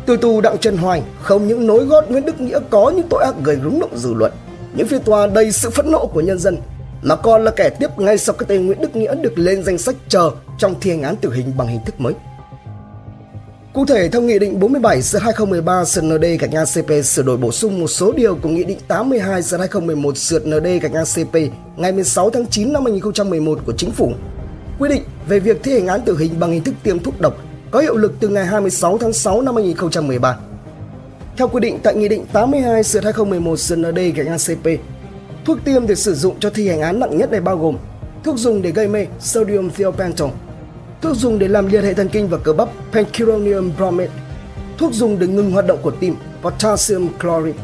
từ 0.05 0.17
tù 0.17 0.41
Đặng 0.41 0.57
Trần 0.57 0.77
Hoài 0.77 1.03
không 1.21 1.47
những 1.47 1.67
nối 1.67 1.85
gót 1.85 2.11
Nguyễn 2.11 2.25
Đức 2.25 2.41
Nghĩa 2.41 2.59
có 2.69 2.89
những 2.95 3.07
tội 3.09 3.23
ác 3.23 3.35
gây 3.43 3.57
rúng 3.63 3.79
động 3.79 3.97
dư 3.97 4.13
luận, 4.13 4.31
những 4.75 4.87
phiên 4.87 5.03
tòa 5.03 5.27
đầy 5.27 5.51
sự 5.51 5.69
phẫn 5.69 5.91
nộ 5.91 6.05
của 6.05 6.21
nhân 6.21 6.39
dân 6.39 6.57
mà 7.01 7.15
còn 7.15 7.43
là 7.43 7.51
kẻ 7.51 7.69
tiếp 7.69 7.89
ngay 7.97 8.17
sau 8.17 8.35
cái 8.35 8.45
tên 8.49 8.65
Nguyễn 8.65 8.81
Đức 8.81 8.95
Nghĩa 8.95 9.15
được 9.15 9.39
lên 9.39 9.63
danh 9.63 9.77
sách 9.77 9.95
chờ 10.07 10.31
trong 10.57 10.75
thi 10.81 10.89
hành 10.89 11.03
án 11.03 11.15
tử 11.15 11.33
hình 11.33 11.53
bằng 11.57 11.67
hình 11.67 11.79
thức 11.85 12.01
mới. 12.01 12.13
Cụ 13.73 13.85
thể, 13.85 14.09
theo 14.09 14.21
Nghị 14.21 14.39
định 14.39 14.59
47 14.59 15.01
sửa 15.01 15.19
2013 15.19 15.85
sửa 15.85 16.01
ND 16.01 16.25
gạch 16.39 16.51
ngang 16.51 16.65
CP 16.65 17.05
sửa 17.05 17.23
đổi 17.23 17.37
bổ 17.37 17.51
sung 17.51 17.79
một 17.79 17.87
số 17.87 18.11
điều 18.11 18.35
của 18.35 18.49
Nghị 18.49 18.63
định 18.63 18.77
82 18.87 19.43
sửa 19.43 19.57
2011 19.57 20.17
sửa 20.17 20.39
ND 20.39 20.67
gạch 20.81 20.91
ngang 20.91 21.05
CP 21.15 21.35
ngày 21.77 21.91
16 21.91 22.29
tháng 22.29 22.45
9 22.45 22.73
năm 22.73 22.83
2011 22.85 23.59
của 23.65 23.73
Chính 23.77 23.91
phủ, 23.91 24.11
quy 24.79 24.89
định 24.89 25.03
về 25.27 25.39
việc 25.39 25.63
thi 25.63 25.73
hành 25.73 25.87
án 25.87 26.01
tử 26.01 26.17
hình 26.17 26.39
bằng 26.39 26.51
hình 26.51 26.63
thức 26.63 26.75
tiêm 26.83 26.99
thuốc 26.99 27.21
độc 27.21 27.33
có 27.71 27.79
hiệu 27.79 27.97
lực 27.97 28.13
từ 28.19 28.27
ngày 28.27 28.45
26 28.45 28.97
tháng 28.97 29.13
6 29.13 29.41
năm 29.41 29.55
2013. 29.55 30.37
Theo 31.37 31.47
quy 31.47 31.59
định 31.59 31.79
tại 31.83 31.95
Nghị 31.95 32.07
định 32.07 32.25
82 32.33 32.83
sửa 32.83 33.01
2011 33.01 33.55
ND 33.75 33.99
gạch 34.15 34.27
ACP, 34.27 34.81
thuốc 35.49 35.59
tiêm 35.65 35.87
để 35.87 35.95
sử 35.95 36.15
dụng 36.15 36.39
cho 36.39 36.49
thi 36.49 36.67
hành 36.67 36.81
án 36.81 36.99
nặng 36.99 37.17
nhất 37.17 37.31
này 37.31 37.41
bao 37.41 37.57
gồm 37.57 37.77
thuốc 38.23 38.37
dùng 38.37 38.61
để 38.61 38.71
gây 38.71 38.87
mê 38.87 39.07
sodium 39.19 39.69
thiopental, 39.69 40.27
thuốc 41.01 41.15
dùng 41.15 41.39
để 41.39 41.47
làm 41.47 41.67
liệt 41.67 41.83
hệ 41.83 41.93
thần 41.93 42.09
kinh 42.09 42.27
và 42.27 42.37
cơ 42.37 42.53
bắp 42.53 42.69
pancuronium 42.91 43.71
bromide, 43.77 44.11
thuốc 44.77 44.93
dùng 44.93 45.19
để 45.19 45.27
ngừng 45.27 45.51
hoạt 45.51 45.67
động 45.67 45.79
của 45.81 45.91
tim 45.91 46.15
potassium 46.41 47.09
chloride. 47.21 47.57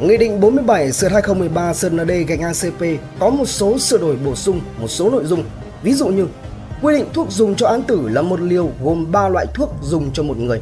Nghị 0.00 0.16
định 0.16 0.40
47 0.40 0.92
sửa 0.92 1.08
2013 1.08 1.74
SND 1.74 2.10
gạch 2.28 2.40
ACP 2.40 3.00
có 3.18 3.30
một 3.30 3.46
số 3.46 3.78
sửa 3.78 3.98
đổi 3.98 4.16
bổ 4.24 4.34
sung 4.34 4.60
một 4.78 4.88
số 4.88 5.10
nội 5.10 5.24
dung, 5.24 5.44
ví 5.82 5.92
dụ 5.92 6.08
như 6.08 6.26
quy 6.82 6.94
định 6.94 7.06
thuốc 7.12 7.30
dùng 7.30 7.54
cho 7.54 7.66
án 7.66 7.82
tử 7.82 8.08
là 8.08 8.22
một 8.22 8.40
liều 8.40 8.70
gồm 8.84 9.12
3 9.12 9.28
loại 9.28 9.46
thuốc 9.54 9.74
dùng 9.82 10.10
cho 10.12 10.22
một 10.22 10.38
người. 10.38 10.60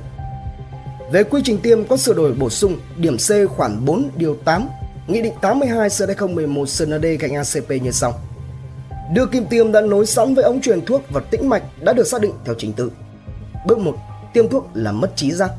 Về 1.13 1.23
quy 1.23 1.41
trình 1.45 1.59
tiêm 1.59 1.85
có 1.85 1.97
sửa 1.97 2.15
đổi 2.15 2.33
bổ 2.33 2.51
sung 2.51 2.79
điểm 2.97 3.17
C 3.17 3.51
khoản 3.51 3.85
4 3.85 4.11
điều 4.17 4.37
8 4.45 4.69
Nghị 5.11 5.23
định 5.23 5.33
82 5.41 5.91
sửa 5.91 6.07
2011 6.07 6.69
ND 6.87 7.07
gạch 7.21 7.31
ACP 7.31 7.83
như 7.83 7.91
sau. 7.91 8.21
Đưa 9.13 9.27
kim 9.27 9.47
tiêm 9.47 9.73
đã 9.73 9.81
nối 9.81 10.07
sẵn 10.07 10.35
với 10.35 10.45
ống 10.45 10.61
truyền 10.61 10.85
thuốc 10.85 11.03
và 11.11 11.21
tĩnh 11.31 11.49
mạch 11.49 11.63
đã 11.81 11.93
được 11.93 12.07
xác 12.07 12.21
định 12.21 12.33
theo 12.45 12.55
trình 12.59 12.73
tự. 12.73 12.91
Bước 13.67 13.79
1. 13.79 13.97
Tiêm 14.33 14.49
thuốc 14.49 14.71
làm 14.75 15.01
mất 15.01 15.17
trí 15.17 15.33
giác. 15.33 15.51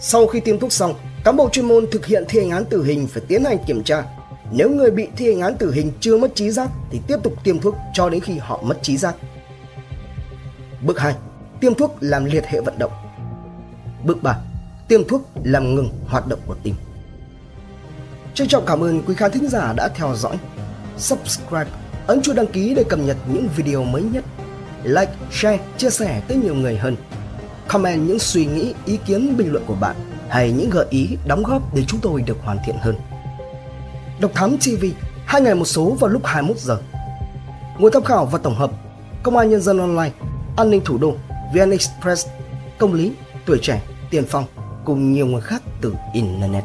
Sau 0.00 0.26
khi 0.26 0.40
tiêm 0.40 0.58
thuốc 0.58 0.72
xong, 0.72 0.94
cán 1.24 1.36
bộ 1.36 1.48
chuyên 1.48 1.68
môn 1.68 1.86
thực 1.92 2.06
hiện 2.06 2.24
thi 2.28 2.38
hành 2.38 2.50
án 2.50 2.64
tử 2.64 2.84
hình 2.84 3.06
phải 3.06 3.22
tiến 3.28 3.44
hành 3.44 3.58
kiểm 3.66 3.82
tra. 3.84 4.04
Nếu 4.52 4.70
người 4.70 4.90
bị 4.90 5.08
thi 5.16 5.26
hành 5.26 5.40
án 5.40 5.56
tử 5.56 5.72
hình 5.72 5.92
chưa 6.00 6.18
mất 6.18 6.34
trí 6.34 6.50
giác 6.50 6.68
thì 6.90 7.00
tiếp 7.06 7.16
tục 7.22 7.32
tiêm 7.44 7.58
thuốc 7.58 7.76
cho 7.94 8.08
đến 8.08 8.20
khi 8.20 8.38
họ 8.38 8.62
mất 8.62 8.82
trí 8.82 8.96
giác. 8.96 9.14
Bước 10.86 10.98
2. 10.98 11.14
Tiêm 11.60 11.74
thuốc 11.74 11.96
làm 12.00 12.24
liệt 12.24 12.44
hệ 12.46 12.60
vận 12.60 12.78
động. 12.78 12.92
Bước 14.04 14.22
3. 14.22 14.38
Tiêm 14.88 15.04
thuốc 15.04 15.22
làm 15.44 15.74
ngừng 15.74 15.88
hoạt 16.06 16.26
động 16.26 16.40
của 16.46 16.56
tim. 16.62 16.74
Trân 18.34 18.48
trọng 18.48 18.66
cảm 18.66 18.80
ơn 18.80 19.02
quý 19.02 19.14
khán 19.14 19.30
thính 19.30 19.48
giả 19.48 19.72
đã 19.76 19.88
theo 19.88 20.14
dõi. 20.16 20.38
Subscribe, 20.98 21.70
ấn 22.06 22.22
chuông 22.22 22.36
đăng 22.36 22.46
ký 22.46 22.74
để 22.74 22.84
cập 22.84 22.98
nhật 22.98 23.16
những 23.32 23.48
video 23.56 23.84
mới 23.84 24.02
nhất. 24.02 24.24
Like, 24.84 25.12
share, 25.32 25.58
chia 25.78 25.90
sẻ 25.90 26.22
tới 26.28 26.36
nhiều 26.36 26.54
người 26.54 26.76
hơn. 26.76 26.96
Comment 27.68 28.08
những 28.08 28.18
suy 28.18 28.46
nghĩ, 28.46 28.74
ý 28.86 28.98
kiến, 29.06 29.36
bình 29.36 29.52
luận 29.52 29.64
của 29.66 29.74
bạn 29.74 29.96
hay 30.28 30.52
những 30.52 30.70
gợi 30.70 30.86
ý, 30.90 31.08
đóng 31.26 31.42
góp 31.42 31.74
để 31.74 31.84
chúng 31.86 32.00
tôi 32.00 32.22
được 32.22 32.36
hoàn 32.42 32.58
thiện 32.66 32.76
hơn. 32.80 32.94
Độc 34.20 34.30
Thám 34.34 34.56
TV, 34.58 34.84
hai 35.26 35.42
ngày 35.42 35.54
một 35.54 35.64
số 35.64 35.96
vào 36.00 36.10
lúc 36.10 36.22
21 36.24 36.58
giờ. 36.58 36.78
Nguồn 37.78 37.92
tham 37.92 38.04
khảo 38.04 38.26
và 38.26 38.38
tổng 38.38 38.56
hợp: 38.56 38.70
Công 39.22 39.36
an 39.36 39.50
Nhân 39.50 39.60
dân 39.60 39.78
Online, 39.78 40.10
An 40.56 40.70
ninh 40.70 40.80
Thủ 40.84 40.98
đô, 40.98 41.14
VN 41.54 41.70
Express, 41.70 42.26
Công 42.78 42.94
lý, 42.94 43.12
Tuổi 43.46 43.58
trẻ, 43.62 43.82
Tiền 44.10 44.24
phong 44.28 44.44
cùng 44.84 45.12
nhiều 45.12 45.26
nguồn 45.26 45.40
khác 45.40 45.62
từ 45.80 45.94
Internet. 46.12 46.64